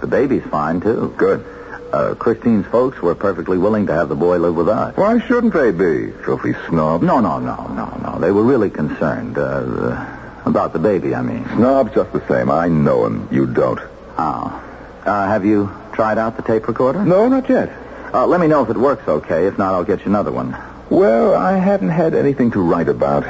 the 0.01 0.07
baby's 0.09 0.43
fine, 0.45 0.81
too. 0.81 1.15
Good. 1.17 1.41
Uh, 1.41 1.53
Uh, 1.97 2.15
Christine's 2.17 2.67
folks 2.67 3.01
were 3.01 3.15
perfectly 3.15 3.57
willing 3.57 3.87
to 3.87 3.93
have 3.95 4.09
the 4.09 4.17
boy 4.17 4.37
live 4.39 4.57
with 4.57 4.69
us. 4.69 4.97
Why 4.97 5.21
shouldn't 5.21 5.55
they 5.55 5.71
be? 5.71 6.11
Filthy 6.25 6.55
snobs. 6.69 7.05
No, 7.05 7.21
no, 7.21 7.39
no, 7.39 7.57
no, 7.69 7.87
no. 8.03 8.19
They 8.19 8.33
were 8.33 8.43
really 8.43 8.69
concerned. 8.71 9.39
Uh, 9.39 10.05
about 10.45 10.73
the 10.73 10.79
baby, 10.81 11.15
I 11.15 11.23
mean. 11.23 11.45
Snobs 11.55 11.95
just 11.95 12.13
the 12.13 12.23
same. 12.29 12.51
I 12.51 12.67
know 12.69 13.07
him. 13.07 13.29
You 13.31 13.47
don't. 13.47 13.81
Oh. 14.19 14.63
Uh, 15.05 15.27
have 15.29 15.45
you 15.45 15.71
tried 15.93 16.19
out 16.19 16.37
the 16.37 16.43
tape 16.43 16.67
recorder? 16.67 17.05
No, 17.05 17.29
not 17.29 17.49
yet. 17.49 17.71
Uh, 18.13 18.27
let 18.27 18.41
me 18.41 18.49
know 18.49 18.63
if 18.65 18.71
it 18.71 18.77
works 18.77 19.07
okay. 19.09 19.47
If 19.47 19.57
not, 19.57 19.75
I'll 19.75 19.85
get 19.85 20.01
you 20.01 20.07
another 20.07 20.33
one. 20.33 20.57
Well, 20.91 21.35
I 21.35 21.57
haven't 21.57 21.91
had 21.91 22.15
anything 22.15 22.51
to 22.53 22.61
write 22.61 22.89
about. 22.89 23.25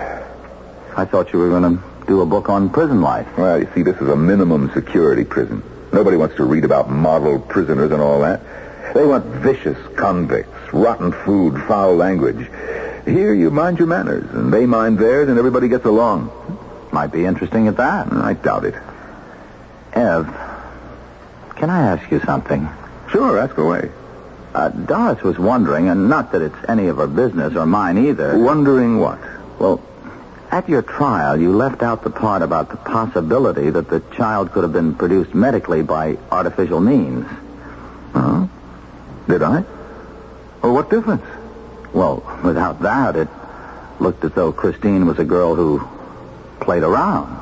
I 0.97 1.05
thought 1.05 1.33
you 1.33 1.39
were 1.39 1.51
going 1.51 1.77
to 1.77 1.83
do 2.07 2.23
a 2.23 2.27
book 2.27 2.49
on 2.49 2.71
prison 2.71 3.03
life. 3.03 3.27
Well, 3.37 3.59
you 3.61 3.69
see, 3.75 3.83
this 3.83 3.97
is 3.99 4.09
a 4.09 4.17
minimum 4.17 4.71
security 4.73 5.25
prison. 5.25 5.63
Nobody 5.93 6.17
wants 6.17 6.37
to 6.37 6.45
read 6.45 6.65
about 6.65 6.91
model 6.91 7.39
prisoners 7.39 7.93
and 7.93 8.01
all 8.01 8.21
that. 8.21 8.41
They 8.95 9.05
want 9.05 9.27
vicious 9.27 9.77
convicts, 9.97 10.73
rotten 10.73 11.13
food, 11.13 11.61
foul 11.69 11.97
language. 11.97 12.49
Here 13.05 13.35
you 13.35 13.51
mind 13.51 13.79
your 13.79 13.89
manners, 13.89 14.25
and 14.31 14.51
they 14.51 14.65
mind 14.65 14.99
theirs, 14.99 15.29
and 15.29 15.39
everybody 15.39 15.69
gets 15.69 15.85
along. 15.85 16.31
Might 16.93 17.13
be 17.13 17.27
interesting 17.27 17.69
at 17.69 17.77
that. 17.77 18.11
I 18.11 18.33
doubt 18.33 18.65
it. 18.65 18.75
Ev, 19.93 20.27
can 21.57 21.69
I 21.69 21.93
ask 21.93 22.11
you 22.11 22.21
something? 22.21 22.69
Sure, 23.11 23.39
ask 23.39 23.57
away. 23.59 23.91
Uh, 24.55 24.71
Doris 24.71 25.23
was 25.23 25.39
wondering, 25.39 25.89
and 25.89 26.09
not 26.09 26.33
that 26.33 26.41
it's 26.41 26.57
any 26.69 26.87
of 26.87 26.97
her 26.97 27.07
business 27.07 27.55
or 27.55 27.67
mine 27.67 27.99
either. 27.99 28.39
Wondering 28.39 28.99
what? 28.99 29.19
Well, 29.59 29.83
at 30.57 30.71
your 30.71 30.81
trial, 30.81 31.39
you 31.39 31.55
left 31.55 31.83
out 31.83 32.03
the 32.03 32.09
part 32.09 32.41
about 32.41 32.71
the 32.71 32.79
possibility 32.79 33.69
that 33.69 33.91
the 33.91 34.01
child 34.17 34.53
could 34.53 34.63
have 34.63 34.73
been 34.73 34.95
produced 34.95 35.35
medically 35.35 35.83
by 35.83 36.17
artificial 36.31 36.81
means. 36.81 37.27
Huh? 38.15 38.47
Did 39.29 39.43
I? 39.43 39.65
Well, 40.63 40.73
what 40.73 40.89
difference? 40.89 41.27
Well, 41.93 42.23
without 42.43 42.81
that, 42.81 43.17
it 43.17 43.29
looked 44.01 44.25
as 44.25 44.33
though 44.33 44.51
Christine 44.51 45.05
was 45.05 45.19
a 45.19 45.25
girl 45.25 45.55
who 45.55 45.87
played 46.61 46.83
around. 46.83 47.37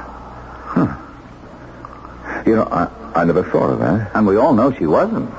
Huh. 0.74 0.96
You 2.44 2.56
know, 2.56 2.64
I, 2.64 2.90
I 3.14 3.24
never 3.24 3.44
thought 3.44 3.70
of 3.70 3.78
that. 3.78 4.10
And 4.16 4.26
we 4.26 4.36
all 4.38 4.54
know 4.54 4.72
she 4.72 4.86
wasn't. 4.86 5.30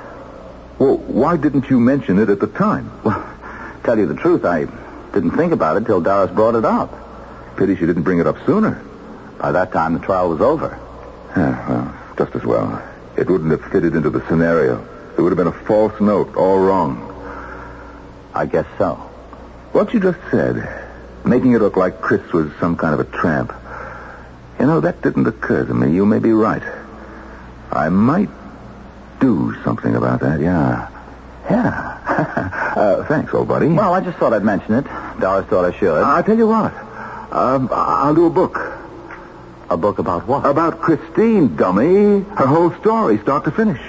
Well, 0.79 0.95
why 0.95 1.35
didn't 1.35 1.69
you 1.69 1.81
mention 1.81 2.19
it 2.19 2.29
at 2.29 2.39
the 2.39 2.47
time? 2.47 2.89
Well, 3.03 3.21
tell 3.83 3.99
you 3.99 4.05
the 4.05 4.15
truth, 4.15 4.45
I 4.45 4.63
didn't 5.13 5.31
think 5.31 5.51
about 5.51 5.75
it 5.75 5.85
till 5.85 5.99
Doris 5.99 6.31
brought 6.31 6.55
it 6.55 6.63
up. 6.63 7.01
Pity 7.57 7.75
she 7.75 7.85
didn't 7.85 8.03
bring 8.03 8.19
it 8.19 8.27
up 8.27 8.37
sooner. 8.45 8.81
By 9.39 9.51
that 9.51 9.71
time, 9.71 9.93
the 9.93 9.99
trial 9.99 10.29
was 10.29 10.41
over. 10.41 10.79
Yeah, 11.35 11.69
well, 11.69 12.15
just 12.17 12.35
as 12.35 12.43
well. 12.43 12.81
It 13.17 13.29
wouldn't 13.29 13.51
have 13.51 13.71
fitted 13.71 13.95
into 13.95 14.09
the 14.09 14.25
scenario. 14.27 14.81
It 15.17 15.21
would 15.21 15.31
have 15.31 15.37
been 15.37 15.47
a 15.47 15.65
false 15.65 15.99
note, 16.01 16.35
all 16.35 16.59
wrong. 16.59 17.11
I 18.33 18.45
guess 18.45 18.65
so. 18.77 18.95
What 19.71 19.93
you 19.93 19.99
just 19.99 20.19
said, 20.31 20.67
making 21.25 21.53
it 21.53 21.59
look 21.59 21.77
like 21.77 22.01
Chris 22.01 22.21
was 22.33 22.51
some 22.59 22.75
kind 22.75 22.93
of 22.93 22.99
a 22.99 23.05
tramp. 23.05 23.53
You 24.59 24.65
know, 24.65 24.81
that 24.81 25.01
didn't 25.01 25.27
occur 25.27 25.65
to 25.65 25.73
me. 25.73 25.93
You 25.93 26.05
may 26.05 26.19
be 26.19 26.31
right. 26.31 26.63
I 27.71 27.89
might 27.89 28.29
do 29.19 29.55
something 29.63 29.95
about 29.95 30.21
that, 30.21 30.39
yeah. 30.39 30.89
Yeah. 31.49 32.73
uh, 32.75 33.05
thanks, 33.05 33.33
old 33.33 33.47
buddy. 33.47 33.67
Well, 33.67 33.93
I 33.93 34.01
just 34.01 34.17
thought 34.17 34.33
I'd 34.33 34.43
mention 34.43 34.75
it. 34.75 34.85
Doris 35.19 35.45
thought 35.47 35.65
I 35.65 35.77
should. 35.77 36.01
I'll 36.03 36.23
tell 36.23 36.37
you 36.37 36.47
what. 36.47 36.73
Um, 37.31 37.69
I'll 37.71 38.15
do 38.15 38.25
a 38.25 38.29
book. 38.29 38.57
A 39.69 39.77
book 39.77 39.99
about 39.99 40.27
what? 40.27 40.45
About 40.45 40.79
Christine, 40.79 41.55
dummy. 41.55 42.21
Her 42.21 42.47
whole 42.47 42.71
story, 42.75 43.17
start 43.19 43.45
to 43.45 43.51
finish. 43.51 43.81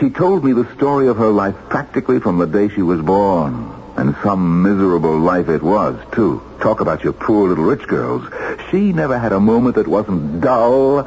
She 0.00 0.10
told 0.10 0.44
me 0.44 0.52
the 0.52 0.72
story 0.76 1.08
of 1.08 1.16
her 1.16 1.30
life 1.30 1.54
practically 1.68 2.20
from 2.20 2.38
the 2.38 2.46
day 2.46 2.68
she 2.68 2.82
was 2.82 3.00
born. 3.00 3.74
And 3.96 4.14
some 4.22 4.62
miserable 4.62 5.18
life 5.18 5.48
it 5.48 5.62
was, 5.62 5.98
too. 6.12 6.40
Talk 6.60 6.80
about 6.80 7.02
your 7.02 7.12
poor 7.12 7.48
little 7.48 7.64
rich 7.64 7.86
girls. 7.88 8.24
She 8.70 8.92
never 8.92 9.18
had 9.18 9.32
a 9.32 9.40
moment 9.40 9.74
that 9.74 9.88
wasn't 9.88 10.40
dull 10.40 11.00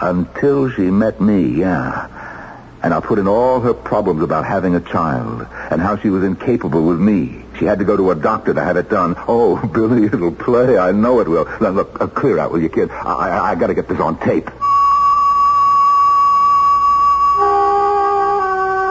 until 0.00 0.70
she 0.70 0.90
met 0.90 1.20
me, 1.20 1.60
yeah. 1.60 2.08
And 2.82 2.94
I 2.94 3.00
put 3.00 3.18
in 3.18 3.26
all 3.26 3.60
her 3.60 3.74
problems 3.74 4.22
about 4.22 4.44
having 4.44 4.74
a 4.76 4.80
child 4.80 5.46
and 5.70 5.80
how 5.80 5.96
she 5.96 6.10
was 6.10 6.22
incapable 6.22 6.86
with 6.86 6.98
me. 7.00 7.42
She 7.58 7.64
had 7.64 7.80
to 7.80 7.84
go 7.84 7.96
to 7.96 8.12
a 8.12 8.14
doctor 8.14 8.54
to 8.54 8.62
have 8.62 8.76
it 8.76 8.88
done. 8.88 9.16
Oh, 9.26 9.56
Billy, 9.74 10.06
it'll 10.06 10.32
play. 10.32 10.78
I 10.78 10.92
know 10.92 11.20
it 11.20 11.28
will. 11.28 11.44
Now, 11.60 11.70
look, 11.70 12.00
uh, 12.00 12.06
clear 12.06 12.38
out, 12.38 12.52
will 12.52 12.62
you, 12.62 12.68
kid? 12.68 12.90
I, 12.90 13.30
I, 13.30 13.50
I 13.50 13.54
got 13.56 13.66
to 13.66 13.74
get 13.74 13.88
this 13.88 13.98
on 13.98 14.18
tape. 14.20 14.48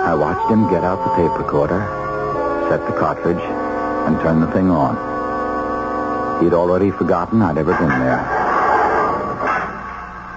I 0.08 0.15
watched 0.15 0.52
him 0.52 0.69
get 0.69 0.84
out 0.84 1.04
the 1.04 1.15
tape 1.21 1.38
recorder, 1.38 1.80
set 2.69 2.86
the 2.88 2.97
cartridge, 2.97 3.43
and 4.08 4.19
turn 4.21 4.39
the 4.39 4.52
thing 4.52 4.69
on. 4.69 6.43
He'd 6.43 6.54
already 6.54 6.91
forgotten 6.91 7.41
I'd 7.41 7.58
ever 7.58 7.73
been 7.73 7.89
there. 7.89 8.37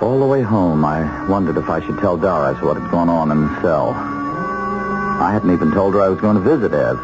All 0.01 0.19
the 0.19 0.27
way 0.27 0.41
home, 0.41 0.83
I 0.83 1.29
wondered 1.29 1.59
if 1.59 1.69
I 1.69 1.85
should 1.85 1.99
tell 1.99 2.17
Doris 2.17 2.61
what 2.63 2.81
had 2.81 2.91
gone 2.91 3.11
on 3.11 3.31
in 3.31 3.43
the 3.43 3.61
cell. 3.61 3.91
I 3.91 5.31
hadn't 5.31 5.53
even 5.53 5.73
told 5.73 5.93
her 5.93 6.01
I 6.01 6.09
was 6.09 6.19
going 6.19 6.37
to 6.37 6.41
visit 6.41 6.73
Ev, 6.73 6.97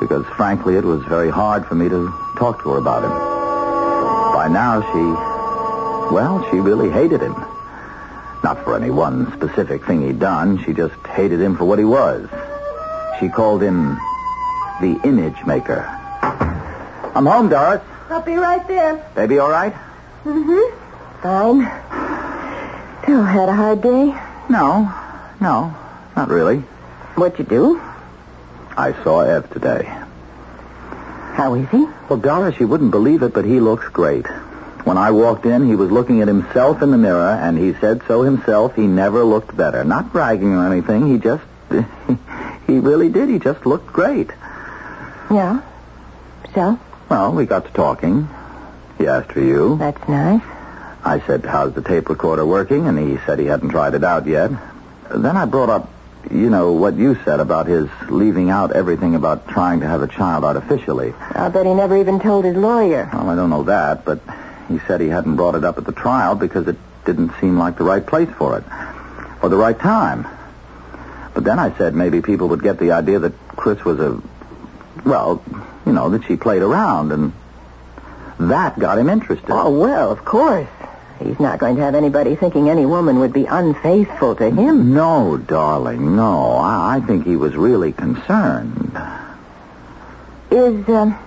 because 0.00 0.24
frankly, 0.34 0.76
it 0.76 0.84
was 0.84 1.04
very 1.04 1.28
hard 1.28 1.66
for 1.66 1.74
me 1.74 1.90
to 1.90 2.08
talk 2.38 2.62
to 2.62 2.70
her 2.70 2.78
about 2.78 3.04
him. 3.04 3.10
By 4.32 4.48
now, 4.48 4.80
she, 4.80 6.14
well, 6.14 6.42
she 6.50 6.58
really 6.58 6.88
hated 6.88 7.20
him. 7.20 7.34
Not 8.42 8.64
for 8.64 8.74
any 8.74 8.90
one 8.90 9.30
specific 9.36 9.84
thing 9.84 10.00
he'd 10.00 10.18
done. 10.18 10.64
She 10.64 10.72
just 10.72 10.96
hated 11.08 11.38
him 11.38 11.54
for 11.54 11.66
what 11.66 11.78
he 11.78 11.84
was. 11.84 12.30
She 13.20 13.28
called 13.28 13.62
him 13.62 13.98
the 14.80 14.98
image 15.04 15.44
maker. 15.44 15.84
I'm 17.14 17.26
home, 17.26 17.50
Doris. 17.50 17.82
I'll 18.08 18.22
be 18.22 18.36
right 18.36 18.66
there. 18.66 18.96
Baby 19.14 19.38
all 19.38 19.50
right? 19.50 19.74
Mm-hmm. 20.24 21.22
Fine. 21.22 21.79
Still 23.10 23.24
had 23.24 23.48
a 23.48 23.54
hard 23.56 23.82
day. 23.82 24.14
No. 24.48 24.94
No. 25.40 25.74
Not 26.14 26.28
really. 26.28 26.58
What'd 27.16 27.40
you 27.40 27.44
do? 27.44 27.80
I 28.76 28.92
saw 29.02 29.22
Ev 29.22 29.50
today. 29.50 29.82
How 31.34 31.54
is 31.54 31.68
he? 31.70 31.88
Well, 32.08 32.20
Doris, 32.20 32.60
you 32.60 32.68
wouldn't 32.68 32.92
believe 32.92 33.24
it, 33.24 33.34
but 33.34 33.44
he 33.44 33.58
looks 33.58 33.88
great. 33.88 34.28
When 34.84 34.96
I 34.96 35.10
walked 35.10 35.44
in, 35.44 35.66
he 35.66 35.74
was 35.74 35.90
looking 35.90 36.22
at 36.22 36.28
himself 36.28 36.82
in 36.82 36.92
the 36.92 36.98
mirror, 36.98 37.32
and 37.32 37.58
he 37.58 37.74
said 37.80 38.02
so 38.06 38.22
himself. 38.22 38.76
He 38.76 38.86
never 38.86 39.24
looked 39.24 39.56
better. 39.56 39.82
Not 39.82 40.12
bragging 40.12 40.54
or 40.54 40.72
anything. 40.72 41.10
He 41.10 41.18
just, 41.18 41.42
he 42.68 42.78
really 42.78 43.08
did. 43.08 43.28
He 43.28 43.40
just 43.40 43.66
looked 43.66 43.88
great. 43.88 44.30
Yeah. 45.32 45.62
So? 46.54 46.78
Well, 47.08 47.32
we 47.32 47.44
got 47.44 47.64
to 47.64 47.72
talking. 47.72 48.28
He 48.98 49.08
asked 49.08 49.32
for 49.32 49.40
you. 49.40 49.78
That's 49.78 50.08
nice. 50.08 50.42
I 51.04 51.20
said, 51.26 51.44
how's 51.44 51.72
the 51.74 51.82
tape 51.82 52.08
recorder 52.08 52.44
working? 52.44 52.86
And 52.86 52.98
he 52.98 53.18
said 53.24 53.38
he 53.38 53.46
hadn't 53.46 53.70
tried 53.70 53.94
it 53.94 54.04
out 54.04 54.26
yet. 54.26 54.50
Then 55.10 55.36
I 55.36 55.46
brought 55.46 55.70
up, 55.70 55.90
you 56.30 56.50
know, 56.50 56.72
what 56.72 56.94
you 56.94 57.16
said 57.24 57.40
about 57.40 57.66
his 57.66 57.88
leaving 58.08 58.50
out 58.50 58.72
everything 58.72 59.14
about 59.14 59.48
trying 59.48 59.80
to 59.80 59.86
have 59.86 60.02
a 60.02 60.06
child 60.06 60.44
artificially. 60.44 61.14
I'll 61.18 61.50
bet 61.50 61.66
he 61.66 61.72
never 61.72 61.96
even 61.96 62.20
told 62.20 62.44
his 62.44 62.54
lawyer. 62.54 63.08
Well, 63.12 63.30
I 63.30 63.34
don't 63.34 63.50
know 63.50 63.62
that, 63.64 64.04
but 64.04 64.20
he 64.68 64.78
said 64.86 65.00
he 65.00 65.08
hadn't 65.08 65.36
brought 65.36 65.54
it 65.54 65.64
up 65.64 65.78
at 65.78 65.84
the 65.84 65.92
trial 65.92 66.34
because 66.34 66.68
it 66.68 66.76
didn't 67.06 67.32
seem 67.40 67.58
like 67.58 67.78
the 67.78 67.84
right 67.84 68.06
place 68.06 68.28
for 68.36 68.58
it. 68.58 68.64
Or 69.42 69.48
the 69.48 69.56
right 69.56 69.78
time. 69.78 70.26
But 71.32 71.44
then 71.44 71.58
I 71.58 71.76
said 71.78 71.94
maybe 71.94 72.20
people 72.20 72.48
would 72.48 72.62
get 72.62 72.78
the 72.78 72.92
idea 72.92 73.20
that 73.20 73.32
Chris 73.56 73.82
was 73.84 73.98
a, 74.00 74.20
well, 75.04 75.42
you 75.86 75.92
know, 75.92 76.10
that 76.10 76.24
she 76.24 76.36
played 76.36 76.60
around, 76.60 77.10
and 77.10 77.32
that 78.38 78.78
got 78.78 78.98
him 78.98 79.08
interested. 79.08 79.50
Oh, 79.50 79.70
well, 79.70 80.10
of 80.10 80.24
course. 80.24 80.68
He's 81.22 81.38
not 81.38 81.58
going 81.58 81.76
to 81.76 81.82
have 81.82 81.94
anybody 81.94 82.34
thinking 82.34 82.70
any 82.70 82.86
woman 82.86 83.18
would 83.18 83.32
be 83.32 83.44
unfaithful 83.44 84.34
to 84.36 84.50
him. 84.50 84.94
No, 84.94 85.36
darling, 85.36 86.16
no. 86.16 86.52
I, 86.54 86.96
I 86.96 87.00
think 87.00 87.26
he 87.26 87.36
was 87.36 87.54
really 87.54 87.92
concerned. 87.92 88.98
Is, 90.50 90.88
um, 90.88 91.18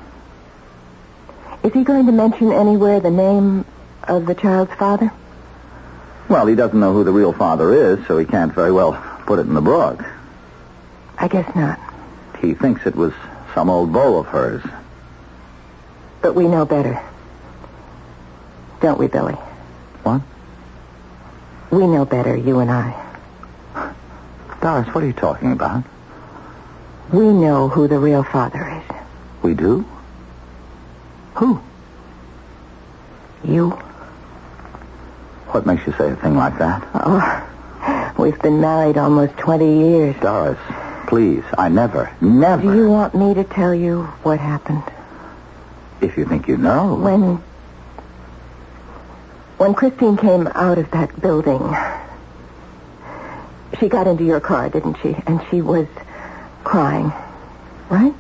is 1.63 1.73
he 1.73 1.83
going 1.83 2.07
to 2.07 2.11
mention 2.11 2.51
anywhere 2.51 2.99
the 2.99 3.11
name 3.11 3.65
of 4.07 4.25
the 4.25 4.33
child's 4.33 4.73
father? 4.73 5.11
Well, 6.27 6.47
he 6.47 6.55
doesn't 6.55 6.79
know 6.79 6.93
who 6.93 7.03
the 7.03 7.11
real 7.11 7.31
father 7.31 7.91
is, 7.91 8.05
so 8.07 8.17
he 8.17 8.25
can't 8.25 8.51
very 8.51 8.71
well 8.71 8.93
put 9.27 9.37
it 9.37 9.43
in 9.43 9.53
the 9.53 9.61
book. 9.61 10.03
I 11.19 11.27
guess 11.27 11.55
not. 11.55 11.79
He 12.41 12.55
thinks 12.55 12.87
it 12.87 12.95
was 12.95 13.13
some 13.53 13.69
old 13.69 13.93
beau 13.93 14.17
of 14.17 14.25
hers. 14.25 14.63
But 16.21 16.33
we 16.33 16.47
know 16.47 16.65
better. 16.65 16.99
Don't 18.81 18.97
we, 18.97 19.07
Billy? 19.07 19.37
What? 20.03 20.21
We 21.71 21.87
know 21.87 22.05
better, 22.05 22.35
you 22.35 22.59
and 22.59 22.69
I. 22.69 22.99
Doris, 24.61 24.87
what 24.93 25.03
are 25.03 25.07
you 25.07 25.13
talking 25.13 25.51
about? 25.51 25.83
We 27.11 27.25
know 27.25 27.67
who 27.67 27.87
the 27.87 27.99
real 27.99 28.23
father 28.23 28.69
is. 28.69 28.95
We 29.41 29.53
do? 29.53 29.85
Who? 31.35 31.61
You. 33.43 33.71
What 35.51 35.65
makes 35.65 35.85
you 35.85 35.93
say 35.93 36.11
a 36.11 36.15
thing 36.15 36.35
like 36.35 36.57
that? 36.59 36.87
Oh, 36.93 38.13
we've 38.17 38.39
been 38.41 38.61
married 38.61 38.97
almost 38.97 39.37
20 39.37 39.79
years. 39.79 40.15
Doris, 40.21 40.59
Please, 41.13 41.43
I 41.59 41.69
never, 41.69 42.11
never. 42.21 42.63
Do 42.63 42.75
you 42.75 42.89
want 42.89 43.13
me 43.13 43.35
to 43.35 43.43
tell 43.43 43.75
you 43.75 44.03
what 44.23 44.39
happened? 44.39 44.83
If 46.01 46.17
you 46.17 46.25
think 46.25 46.47
you 46.47 46.57
know. 46.57 46.95
When. 46.95 47.43
When 49.63 49.75
Christine 49.75 50.17
came 50.17 50.47
out 50.55 50.77
of 50.77 50.91
that 50.91 51.21
building, 51.21 51.73
she 53.79 53.87
got 53.87 54.07
into 54.07 54.25
your 54.25 54.41
car, 54.41 54.67
didn't 54.67 54.97
she? 55.01 55.15
And 55.25 55.41
she 55.49 55.61
was 55.61 55.87
crying, 56.65 57.13
right? 57.89 58.13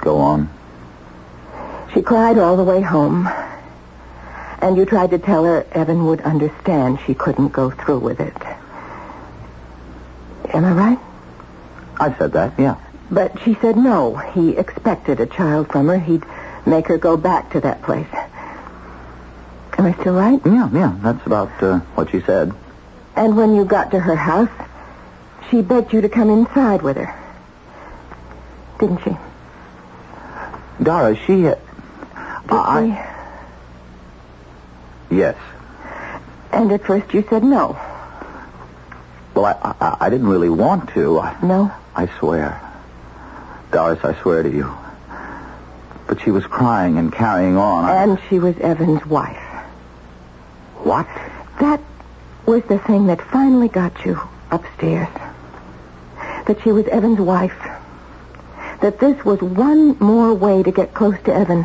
Go 0.00 0.18
on. 0.18 0.50
She 1.94 2.02
cried 2.02 2.38
all 2.38 2.56
the 2.56 2.64
way 2.64 2.80
home. 2.80 3.28
And 4.60 4.76
you 4.76 4.84
tried 4.84 5.12
to 5.12 5.20
tell 5.20 5.44
her 5.44 5.64
Evan 5.70 6.04
would 6.06 6.22
understand 6.22 6.98
she 7.06 7.14
couldn't 7.14 7.50
go 7.50 7.70
through 7.70 8.00
with 8.00 8.18
it. 8.18 8.36
Am 10.52 10.64
I 10.64 10.72
right? 10.72 10.98
I 12.00 12.18
said 12.18 12.32
that, 12.32 12.58
yeah. 12.58 12.78
But 13.12 13.40
she 13.44 13.54
said 13.60 13.76
no. 13.76 14.16
He 14.16 14.56
expected 14.56 15.20
a 15.20 15.26
child 15.26 15.68
from 15.68 15.86
her. 15.86 16.00
He'd 16.00 16.24
make 16.66 16.88
her 16.88 16.98
go 16.98 17.16
back 17.16 17.52
to 17.52 17.60
that 17.60 17.82
place. 17.82 18.08
Am 19.80 19.86
I 19.86 19.94
still 19.94 20.12
right? 20.12 20.38
Yeah, 20.44 20.68
yeah, 20.74 20.94
that's 21.00 21.24
about 21.24 21.62
uh, 21.62 21.78
what 21.94 22.10
she 22.10 22.20
said. 22.20 22.52
And 23.16 23.34
when 23.34 23.54
you 23.54 23.64
got 23.64 23.92
to 23.92 23.98
her 23.98 24.14
house, 24.14 24.50
she 25.48 25.62
begged 25.62 25.94
you 25.94 26.02
to 26.02 26.08
come 26.10 26.28
inside 26.28 26.82
with 26.82 26.98
her. 26.98 27.18
Didn't 28.78 29.02
she? 29.02 29.16
Doris, 30.82 31.18
she... 31.26 31.46
Uh, 31.46 31.54
Did 31.54 32.50
I... 32.50 33.16
Yes. 35.10 35.38
And 36.52 36.70
at 36.72 36.84
first 36.84 37.14
you 37.14 37.24
said 37.30 37.42
no. 37.42 37.78
Well, 39.34 39.46
I, 39.46 39.74
I, 39.80 39.96
I 39.98 40.10
didn't 40.10 40.28
really 40.28 40.50
want 40.50 40.90
to. 40.90 41.20
I, 41.20 41.38
No? 41.42 41.72
I 41.96 42.06
swear. 42.18 42.60
Doris, 43.72 44.04
I 44.04 44.12
swear 44.20 44.42
to 44.42 44.50
you. 44.50 44.70
But 46.06 46.20
she 46.20 46.30
was 46.30 46.44
crying 46.44 46.98
and 46.98 47.10
carrying 47.10 47.56
on. 47.56 47.86
I- 47.86 48.02
And 48.02 48.20
she 48.28 48.38
was 48.38 48.58
Evan's 48.58 49.06
wife. 49.06 49.46
What? 50.90 51.06
That 51.60 51.80
was 52.46 52.64
the 52.64 52.80
thing 52.80 53.06
that 53.06 53.22
finally 53.22 53.68
got 53.68 54.04
you 54.04 54.20
upstairs. 54.50 55.06
That 56.48 56.60
she 56.64 56.72
was 56.72 56.84
Evan's 56.88 57.20
wife. 57.20 57.56
That 58.82 58.98
this 58.98 59.24
was 59.24 59.40
one 59.40 59.96
more 60.00 60.34
way 60.34 60.64
to 60.64 60.72
get 60.72 60.92
close 60.92 61.14
to 61.26 61.32
Evan. 61.32 61.64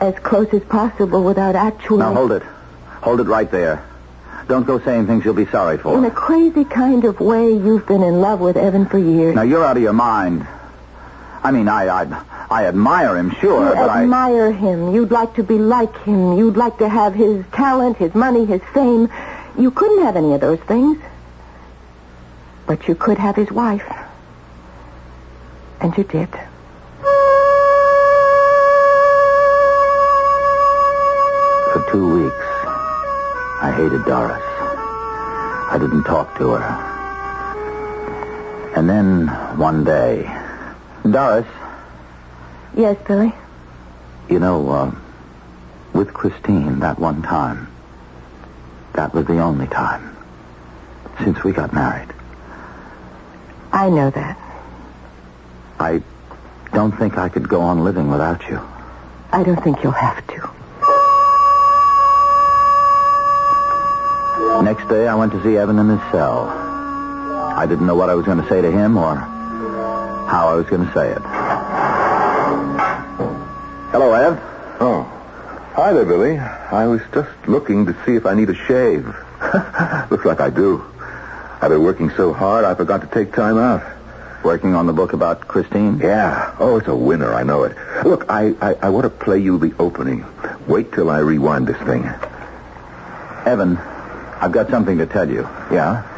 As 0.00 0.14
close 0.20 0.48
as 0.54 0.62
possible 0.62 1.22
without 1.22 1.54
actually... 1.54 1.98
Now, 1.98 2.14
hold 2.14 2.32
it. 2.32 2.42
Hold 3.02 3.20
it 3.20 3.26
right 3.26 3.50
there. 3.50 3.86
Don't 4.48 4.66
go 4.66 4.80
saying 4.80 5.06
things 5.06 5.26
you'll 5.26 5.34
be 5.34 5.44
sorry 5.44 5.76
for. 5.76 5.98
In 5.98 6.04
a 6.04 6.10
crazy 6.10 6.64
kind 6.64 7.04
of 7.04 7.20
way, 7.20 7.52
you've 7.52 7.86
been 7.86 8.02
in 8.02 8.22
love 8.22 8.40
with 8.40 8.56
Evan 8.56 8.86
for 8.86 8.96
years. 8.96 9.34
Now, 9.34 9.42
you're 9.42 9.66
out 9.66 9.76
of 9.76 9.82
your 9.82 9.92
mind. 9.92 10.46
I 11.44 11.50
mean, 11.50 11.68
I, 11.68 11.88
I, 11.88 12.06
I 12.50 12.66
admire 12.66 13.16
him, 13.16 13.32
sure, 13.40 13.68
you 13.68 13.74
but 13.74 13.90
I... 13.90 14.02
admire 14.04 14.52
him. 14.52 14.94
You'd 14.94 15.10
like 15.10 15.34
to 15.34 15.42
be 15.42 15.58
like 15.58 15.96
him. 16.04 16.38
You'd 16.38 16.56
like 16.56 16.78
to 16.78 16.88
have 16.88 17.14
his 17.14 17.44
talent, 17.52 17.96
his 17.96 18.14
money, 18.14 18.44
his 18.44 18.62
fame. 18.72 19.10
You 19.58 19.72
couldn't 19.72 20.02
have 20.04 20.16
any 20.16 20.34
of 20.34 20.40
those 20.40 20.60
things. 20.60 20.98
But 22.66 22.86
you 22.86 22.94
could 22.94 23.18
have 23.18 23.34
his 23.34 23.50
wife. 23.50 23.82
And 25.80 25.96
you 25.98 26.04
did. 26.04 26.28
For 31.72 31.84
two 31.90 32.22
weeks, 32.22 32.46
I 33.60 33.72
hated 33.76 34.04
Doris. 34.04 34.42
I 35.72 35.76
didn't 35.80 36.04
talk 36.04 36.38
to 36.38 36.52
her. 36.52 36.62
And 38.76 38.88
then, 38.88 39.26
one 39.58 39.82
day... 39.82 40.41
Doris, 41.08 41.46
Yes, 42.74 42.96
Billy? 43.06 43.34
you 44.30 44.38
know, 44.38 44.70
uh, 44.70 44.90
with 45.92 46.14
Christine, 46.14 46.78
that 46.80 46.98
one 46.98 47.20
time, 47.22 47.68
that 48.94 49.12
was 49.12 49.26
the 49.26 49.38
only 49.40 49.66
time 49.66 50.16
since 51.22 51.42
we 51.44 51.52
got 51.52 51.72
married. 51.72 52.08
I 53.72 53.88
know 53.90 54.10
that. 54.10 54.38
I 55.78 56.02
don't 56.72 56.92
think 56.92 57.18
I 57.18 57.28
could 57.28 57.48
go 57.48 57.60
on 57.62 57.84
living 57.84 58.08
without 58.10 58.48
you. 58.48 58.60
I 59.32 59.42
don't 59.42 59.62
think 59.62 59.82
you'll 59.82 59.92
have 59.92 60.26
to. 60.28 60.50
Next 64.62 64.88
day, 64.88 65.08
I 65.08 65.14
went 65.16 65.32
to 65.32 65.42
see 65.42 65.56
Evan 65.56 65.78
in 65.78 65.88
his 65.88 66.00
cell. 66.12 66.44
I 66.48 67.66
didn't 67.66 67.86
know 67.86 67.96
what 67.96 68.08
I 68.10 68.14
was 68.14 68.24
going 68.24 68.40
to 68.40 68.48
say 68.48 68.62
to 68.62 68.70
him 68.70 68.96
or 68.96 69.16
how 70.32 70.48
I 70.48 70.54
was 70.54 70.66
going 70.66 70.86
to 70.86 70.92
say 70.94 71.10
it. 71.10 71.20
Hello, 73.92 74.14
Ev. 74.14 74.40
Oh. 74.80 75.02
Hi 75.74 75.92
there, 75.92 76.06
Billy. 76.06 76.38
I 76.38 76.86
was 76.86 77.02
just 77.12 77.28
looking 77.46 77.84
to 77.84 77.92
see 78.06 78.14
if 78.14 78.24
I 78.24 78.32
need 78.32 78.48
a 78.48 78.54
shave. 78.54 79.04
Looks 80.10 80.24
like 80.24 80.40
I 80.40 80.48
do. 80.48 80.82
I've 81.60 81.68
been 81.68 81.82
working 81.82 82.08
so 82.16 82.32
hard, 82.32 82.64
I 82.64 82.74
forgot 82.74 83.02
to 83.02 83.08
take 83.08 83.34
time 83.34 83.58
out. 83.58 83.82
Working 84.42 84.74
on 84.74 84.86
the 84.86 84.94
book 84.94 85.12
about 85.12 85.46
Christine? 85.48 85.98
Yeah. 85.98 86.56
Oh, 86.58 86.78
it's 86.78 86.88
a 86.88 86.96
winner. 86.96 87.34
I 87.34 87.42
know 87.42 87.64
it. 87.64 87.76
Look, 88.06 88.24
I, 88.30 88.54
I, 88.62 88.74
I 88.80 88.88
want 88.88 89.04
to 89.04 89.10
play 89.10 89.38
you 89.38 89.58
the 89.58 89.74
opening. 89.78 90.24
Wait 90.66 90.92
till 90.92 91.10
I 91.10 91.18
rewind 91.18 91.66
this 91.66 91.76
thing. 91.86 92.06
Evan, 93.44 93.76
I've 93.76 94.52
got 94.52 94.70
something 94.70 94.96
to 94.96 95.04
tell 95.04 95.28
you. 95.28 95.42
Yeah? 95.70 96.08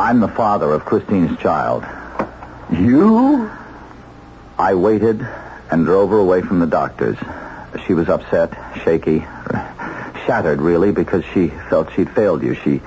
I'm 0.00 0.18
the 0.18 0.28
father 0.28 0.72
of 0.72 0.84
Christine's 0.84 1.38
child. 1.38 1.84
You? 2.70 3.50
I 4.58 4.74
waited 4.74 5.26
and 5.70 5.84
drove 5.84 6.10
her 6.10 6.18
away 6.18 6.42
from 6.42 6.58
the 6.58 6.66
doctors. 6.66 7.16
She 7.86 7.94
was 7.94 8.08
upset, 8.08 8.52
shaky, 8.82 9.20
shattered 10.26 10.60
really 10.60 10.92
because 10.92 11.24
she 11.32 11.48
felt 11.48 11.92
she'd 11.92 12.10
failed 12.10 12.42
you. 12.42 12.54
She 12.54 12.80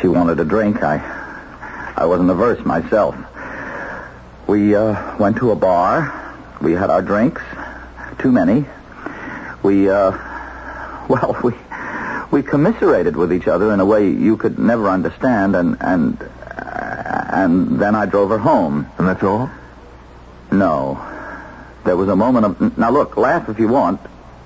she 0.00 0.08
wanted 0.08 0.40
a 0.40 0.44
drink. 0.44 0.82
I 0.82 0.96
I 1.96 2.06
wasn't 2.06 2.30
averse 2.30 2.64
myself. 2.64 3.16
We 4.46 4.74
uh, 4.74 5.16
went 5.18 5.36
to 5.38 5.50
a 5.52 5.56
bar. 5.56 6.36
We 6.60 6.72
had 6.72 6.90
our 6.90 7.02
drinks. 7.02 7.42
Too 8.18 8.32
many. 8.32 8.66
We 9.62 9.88
uh 9.88 10.10
well, 11.08 11.38
we 11.42 11.52
we 12.30 12.42
commiserated 12.42 13.16
with 13.16 13.32
each 13.32 13.48
other 13.48 13.72
in 13.72 13.80
a 13.80 13.86
way 13.86 14.10
you 14.10 14.36
could 14.36 14.58
never 14.58 14.90
understand 14.90 15.56
and 15.56 15.76
and 15.80 16.18
and 17.44 17.78
then 17.78 17.94
I 17.94 18.06
drove 18.06 18.30
her 18.30 18.38
home. 18.38 18.88
And 18.98 19.06
that's 19.06 19.22
all? 19.22 19.48
No. 20.50 21.00
There 21.84 21.96
was 21.96 22.08
a 22.08 22.16
moment 22.16 22.46
of. 22.46 22.78
Now, 22.78 22.90
look, 22.90 23.16
laugh 23.16 23.48
if 23.48 23.58
you 23.60 23.68
want. 23.68 24.00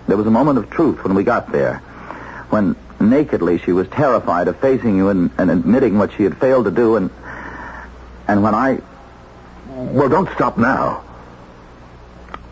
There 0.07 0.17
was 0.17 0.27
a 0.27 0.31
moment 0.31 0.59
of 0.59 0.69
truth 0.69 1.03
when 1.03 1.15
we 1.15 1.25
got 1.25 1.51
there. 1.51 1.79
When 2.51 2.77
nakedly 3.01 3.59
she 3.59 3.73
was 3.73 3.89
terrified 3.89 4.49
of 4.49 4.59
facing 4.61 4.97
you 4.97 5.09
and, 5.09 5.31
and 5.39 5.51
admitting 5.51 5.97
what 5.99 6.13
she 6.13 6.25
had 6.25 6.37
failed 6.37 6.67
to 6.67 6.71
do, 6.71 6.97
and. 6.97 7.11
And 8.29 8.43
when 8.43 8.55
I. 8.55 8.81
Well, 9.69 10.09
don't 10.09 10.31
stop 10.35 10.59
now. 10.59 11.03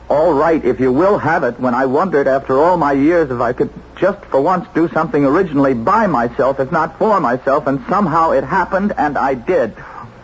All 0.08 0.32
right, 0.32 0.64
if 0.64 0.80
you 0.80 0.92
will 0.92 1.18
have 1.18 1.44
it, 1.44 1.60
when 1.60 1.74
I 1.74 1.86
wondered 1.86 2.26
after 2.26 2.58
all 2.58 2.76
my 2.76 2.92
years 2.92 3.30
if 3.30 3.40
I 3.40 3.52
could 3.52 3.70
just 3.96 4.24
for 4.24 4.40
once 4.40 4.66
do 4.74 4.88
something 4.88 5.24
originally 5.24 5.74
by 5.74 6.08
myself, 6.08 6.58
if 6.58 6.72
not 6.72 6.98
for 6.98 7.20
myself, 7.20 7.68
and 7.68 7.84
somehow 7.88 8.32
it 8.32 8.42
happened, 8.42 8.92
and 8.96 9.16
I 9.16 9.34
did. 9.34 9.76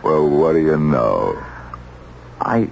Well, 0.03 0.29
what 0.29 0.53
do 0.53 0.59
you 0.59 0.77
know? 0.77 1.43
I. 2.39 2.69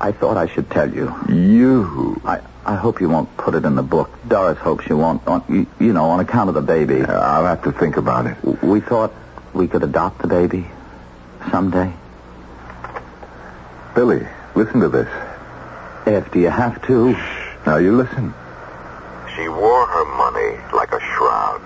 I 0.00 0.12
thought 0.12 0.36
I 0.36 0.46
should 0.46 0.70
tell 0.70 0.92
you. 0.92 1.12
You. 1.28 2.20
I, 2.24 2.40
I 2.64 2.76
hope 2.76 3.00
you 3.00 3.08
won't 3.08 3.36
put 3.36 3.54
it 3.54 3.64
in 3.64 3.74
the 3.74 3.82
book. 3.82 4.10
Doris 4.28 4.58
hopes 4.58 4.86
you 4.88 4.96
won't, 4.96 5.26
on, 5.26 5.42
you, 5.48 5.66
you 5.84 5.92
know, 5.92 6.10
on 6.10 6.20
account 6.20 6.48
of 6.48 6.54
the 6.54 6.62
baby. 6.62 7.02
I'll 7.02 7.46
have 7.46 7.62
to 7.64 7.72
think 7.72 7.96
about 7.96 8.26
it. 8.26 8.62
We 8.62 8.80
thought 8.80 9.12
we 9.54 9.66
could 9.68 9.82
adopt 9.82 10.20
the 10.22 10.28
baby 10.28 10.66
someday. 11.50 11.92
Billy, 13.94 14.26
listen 14.54 14.80
to 14.80 14.88
this. 14.88 15.08
If 16.06 16.30
do 16.30 16.40
you 16.40 16.50
have 16.50 16.80
to? 16.86 17.12
Now 17.66 17.76
you 17.78 17.96
listen. 17.96 18.32
She 19.34 19.48
wore 19.48 19.86
her 19.86 20.04
money 20.16 20.58
like 20.74 20.92
a 20.92 21.00
shroud. 21.00 21.62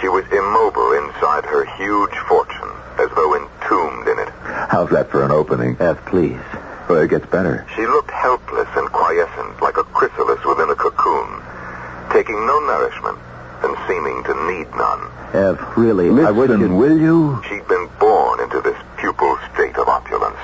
She 0.00 0.08
was 0.08 0.24
immobile 0.26 0.92
inside 0.92 1.44
her 1.44 1.64
huge 1.76 2.16
fortune, 2.28 2.53
as 2.98 3.10
though 3.14 3.34
entombed 3.34 4.08
in 4.08 4.18
it. 4.18 4.28
How's 4.68 4.90
that 4.90 5.10
for 5.10 5.22
an 5.24 5.30
opening? 5.30 5.76
Ev, 5.80 6.04
please. 6.06 6.40
Well, 6.88 7.00
it 7.00 7.08
gets 7.08 7.26
better. 7.26 7.66
She 7.74 7.86
looked 7.86 8.10
helpless 8.10 8.68
and 8.76 8.90
quiescent, 8.92 9.60
like 9.62 9.76
a 9.76 9.84
chrysalis 9.84 10.44
within 10.44 10.68
a 10.70 10.74
cocoon, 10.76 11.42
taking 12.12 12.36
no 12.46 12.58
nourishment 12.60 13.18
and 13.64 13.76
seeming 13.88 14.22
to 14.24 14.34
need 14.52 14.68
none. 14.76 15.10
Ev, 15.34 15.58
really, 15.76 16.10
I 16.22 16.30
wish 16.30 16.50
Listen, 16.50 16.60
you'd... 16.60 16.78
will 16.78 16.98
you? 16.98 17.42
She'd 17.48 17.66
been 17.66 17.88
born 17.98 18.40
into 18.40 18.60
this 18.60 18.76
pupil 18.98 19.38
state 19.54 19.76
of 19.76 19.88
opulence. 19.88 20.36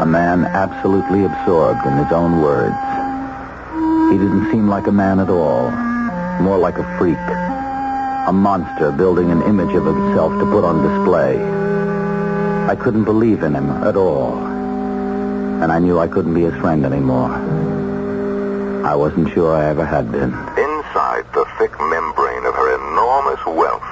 A 0.00 0.06
man 0.06 0.44
absolutely 0.46 1.24
absorbed 1.24 1.86
in 1.86 1.96
his 1.96 2.10
own 2.10 2.40
words. 2.42 2.74
He 4.10 4.18
didn't 4.18 4.50
seem 4.50 4.68
like 4.68 4.86
a 4.86 4.92
man 4.92 5.20
at 5.20 5.30
all. 5.30 5.70
More 6.40 6.58
like 6.58 6.78
a 6.78 6.98
freak. 6.98 7.18
A 8.28 8.32
monster 8.32 8.92
building 8.92 9.30
an 9.30 9.42
image 9.42 9.74
of 9.74 9.84
himself 9.84 10.32
to 10.38 10.44
put 10.46 10.64
on 10.64 10.82
display. 10.82 11.36
I 12.70 12.76
couldn't 12.76 13.04
believe 13.04 13.42
in 13.42 13.54
him 13.54 13.70
at 13.70 13.96
all. 13.96 14.38
And 15.62 15.70
I 15.72 15.78
knew 15.78 15.98
I 15.98 16.08
couldn't 16.08 16.34
be 16.34 16.42
his 16.42 16.54
friend 16.60 16.84
anymore. 16.84 17.32
I 18.84 18.94
wasn't 18.94 19.32
sure 19.32 19.54
I 19.54 19.66
ever 19.66 19.84
had 19.84 20.10
been. 20.10 20.32
Inside 20.58 21.24
the 21.34 21.44
thick 21.58 21.72
membrane 21.80 22.44
of 22.46 22.54
her 22.54 22.74
enormous 22.74 23.44
wealth, 23.46 23.86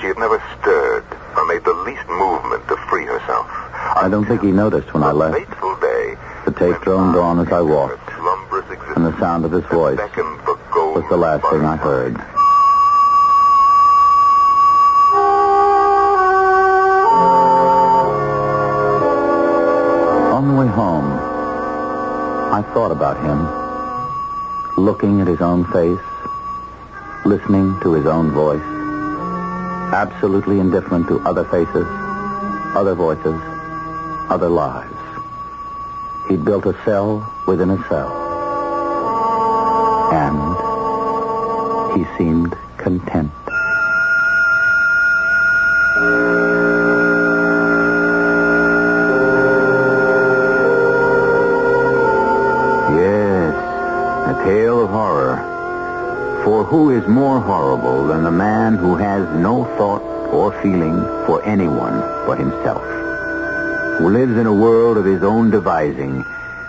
she 0.00 0.06
had 0.08 0.18
never 0.18 0.42
stirred 0.60 1.04
or 1.36 1.46
made 1.46 1.64
the 1.64 1.74
least 1.86 2.06
movement 2.08 2.66
to 2.68 2.76
free 2.88 3.04
herself. 3.04 3.46
I 3.50 4.08
don't 4.10 4.24
think 4.26 4.42
he 4.42 4.52
noticed 4.52 4.92
when 4.94 5.02
I 5.02 5.12
left. 5.12 5.36
fateful 5.38 5.74
day. 5.80 6.16
The 6.44 6.52
tape 6.52 6.80
droned 6.82 7.16
on 7.16 7.40
as 7.40 7.52
I 7.52 7.60
walked, 7.60 7.98
Her 8.10 8.16
slumberous 8.20 8.70
existence 8.70 8.96
and 8.96 9.06
the 9.06 9.18
sound 9.18 9.44
of 9.44 9.52
his 9.52 9.64
voice 9.66 9.96
beckoned 9.96 10.14
for 10.14 10.22
gold 10.22 10.23
was 10.94 11.04
the 11.08 11.16
last 11.16 11.42
thing 11.50 11.64
I 11.64 11.76
heard. 11.76 12.14
On 20.32 20.46
the 20.46 20.54
way 20.54 20.68
home, 20.68 21.10
I 22.52 22.62
thought 22.72 22.92
about 22.92 23.16
him, 23.16 24.84
looking 24.84 25.20
at 25.20 25.26
his 25.26 25.40
own 25.40 25.64
face, 25.72 25.98
listening 27.24 27.80
to 27.80 27.94
his 27.94 28.06
own 28.06 28.30
voice, 28.30 28.62
absolutely 29.92 30.60
indifferent 30.60 31.08
to 31.08 31.18
other 31.22 31.44
faces, 31.46 31.88
other 32.76 32.94
voices, 32.94 33.40
other 34.30 34.48
lives. 34.48 34.94
He'd 36.28 36.44
built 36.44 36.66
a 36.66 36.76
cell 36.84 37.28
within 37.48 37.70
a 37.70 37.88
cell. 37.88 38.20
And 40.12 40.53
he 41.94 42.04
seemed 42.18 42.52
content. 42.76 43.30
Yes, 52.98 53.54
a 54.26 54.44
tale 54.44 54.84
of 54.84 54.90
horror. 54.90 55.36
For 56.44 56.64
who 56.64 56.90
is 56.90 57.06
more 57.06 57.40
horrible 57.40 58.08
than 58.08 58.24
the 58.24 58.30
man 58.30 58.74
who 58.74 58.96
has 58.96 59.22
no 59.38 59.64
thought 59.76 60.02
or 60.32 60.52
feeling 60.62 61.00
for 61.26 61.42
anyone 61.44 62.00
but 62.26 62.38
himself? 62.38 62.82
Who 63.98 64.08
lives 64.10 64.36
in 64.36 64.46
a 64.46 64.52
world 64.52 64.96
of 64.96 65.04
his 65.04 65.22
own 65.22 65.50
devising, 65.50 66.22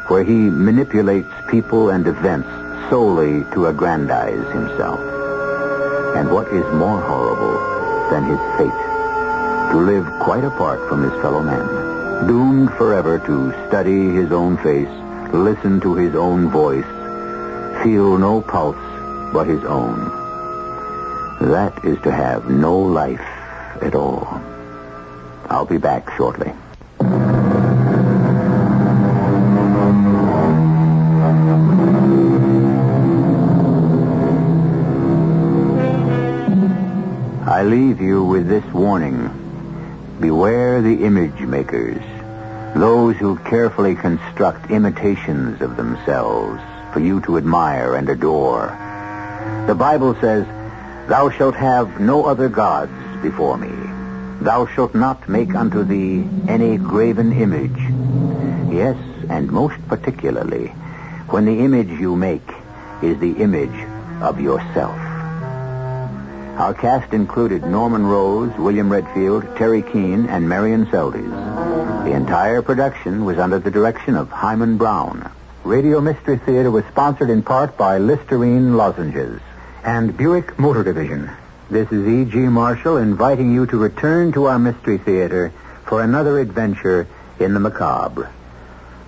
where 0.08 0.24
he 0.24 0.50
manipulates 0.52 1.34
people 1.50 1.90
and 1.90 2.06
events 2.06 2.48
solely 2.90 3.44
to 3.54 3.66
aggrandize 3.66 4.48
himself. 4.54 5.15
And 6.16 6.32
what 6.32 6.48
is 6.48 6.66
more 6.74 7.00
horrible 7.02 7.56
than 8.10 8.24
his 8.24 8.40
fate? 8.58 8.82
To 9.72 9.78
live 9.78 10.06
quite 10.22 10.46
apart 10.46 10.88
from 10.88 11.04
his 11.04 11.12
fellow 11.22 11.44
men, 11.44 12.28
doomed 12.28 12.72
forever 12.74 13.20
to 13.20 13.68
study 13.68 14.12
his 14.12 14.32
own 14.32 14.58
face, 14.58 14.90
listen 15.34 15.82
to 15.82 15.96
his 15.96 16.16
own 16.16 16.50
voice, 16.50 16.86
feel 17.84 18.18
no 18.18 18.42
pulse 18.42 18.78
but 19.34 19.48
his 19.48 19.64
own. 19.66 20.00
That 21.52 21.84
is 21.84 22.02
to 22.04 22.12
have 22.12 22.50
no 22.50 22.78
life 22.78 23.20
at 23.82 23.94
all. 23.94 24.42
I'll 25.50 25.66
be 25.66 25.78
back 25.78 26.10
shortly. 26.16 26.54
Leave 37.66 38.00
you 38.00 38.24
with 38.24 38.48
this 38.48 38.64
warning. 38.74 39.30
Beware 40.20 40.82
the 40.82 41.04
image 41.04 41.40
makers, 41.42 42.02
those 42.76 43.16
who 43.16 43.38
carefully 43.40 43.96
construct 43.96 44.70
imitations 44.70 45.62
of 45.62 45.76
themselves 45.76 46.62
for 46.94 47.00
you 47.00 47.22
to 47.22 47.38
admire 47.38 47.96
and 47.96 48.08
adore. 48.08 48.68
The 49.68 49.76
Bible 49.76 50.16
says, 50.22 50.46
Thou 51.08 51.30
shalt 51.30 51.56
have 51.56 52.00
no 52.00 52.26
other 52.26 52.50
gods 52.50 52.92
before 53.22 53.58
me. 53.58 53.74
Thou 54.42 54.68
shalt 54.68 54.94
not 54.94 55.28
make 55.28 55.56
unto 55.56 55.84
thee 55.84 56.28
any 56.48 56.78
graven 56.78 57.34
image. 57.34 57.78
Yes, 58.72 58.98
and 59.30 59.52
most 59.52 59.76
particularly, 59.88 60.68
when 61.30 61.46
the 61.46 61.60
image 61.60 61.90
you 61.90 62.16
make 62.16 62.48
is 63.02 63.20
the 63.20 63.34
image 63.42 64.22
of 64.22 64.40
yourself. 64.40 65.05
Our 66.58 66.74
cast 66.74 67.14
included 67.14 67.66
Norman 67.66 68.06
Rose, 68.06 68.58
William 68.58 68.90
Redfield, 68.90 69.44
Teri 69.56 69.84
Keane, 69.92 70.28
and 70.28 70.48
Marian 70.48 70.86
Seldes. 70.86 71.30
The 72.06 72.14
entire 72.14 72.62
production 72.62 73.26
was 73.26 73.38
under 73.38 73.60
the 73.60 73.72
direction 73.72 74.16
of 74.16 74.30
Himan 74.30 74.78
Brown. 74.78 75.30
Radio 75.66 76.00
Mystery 76.00 76.38
Theater 76.38 76.72
was 76.72 76.86
sponsored 76.86 77.30
in 77.30 77.44
part 77.44 77.76
by 77.78 77.98
Listerine 77.98 78.78
Lozenges 78.78 79.42
and 79.84 80.16
Buick 80.16 80.58
Motor 80.58 80.84
Division. 80.84 81.30
This 81.70 81.92
is 81.92 82.08
E.G. 82.08 82.38
Marshall 82.38 82.98
inviting 82.98 83.52
you 83.52 83.66
to 83.66 83.78
return 83.78 84.32
to 84.32 84.46
our 84.46 84.58
Mystery 84.58 84.98
Theater 84.98 85.52
for 85.86 86.02
another 86.02 86.40
adventure 86.40 87.06
in 87.38 87.54
the 87.54 87.60
macabre. 87.60 88.32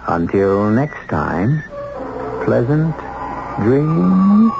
Until 0.05 0.69
next 0.69 1.07
time, 1.07 1.63
pleasant 2.43 2.95
dreams. 3.63 4.51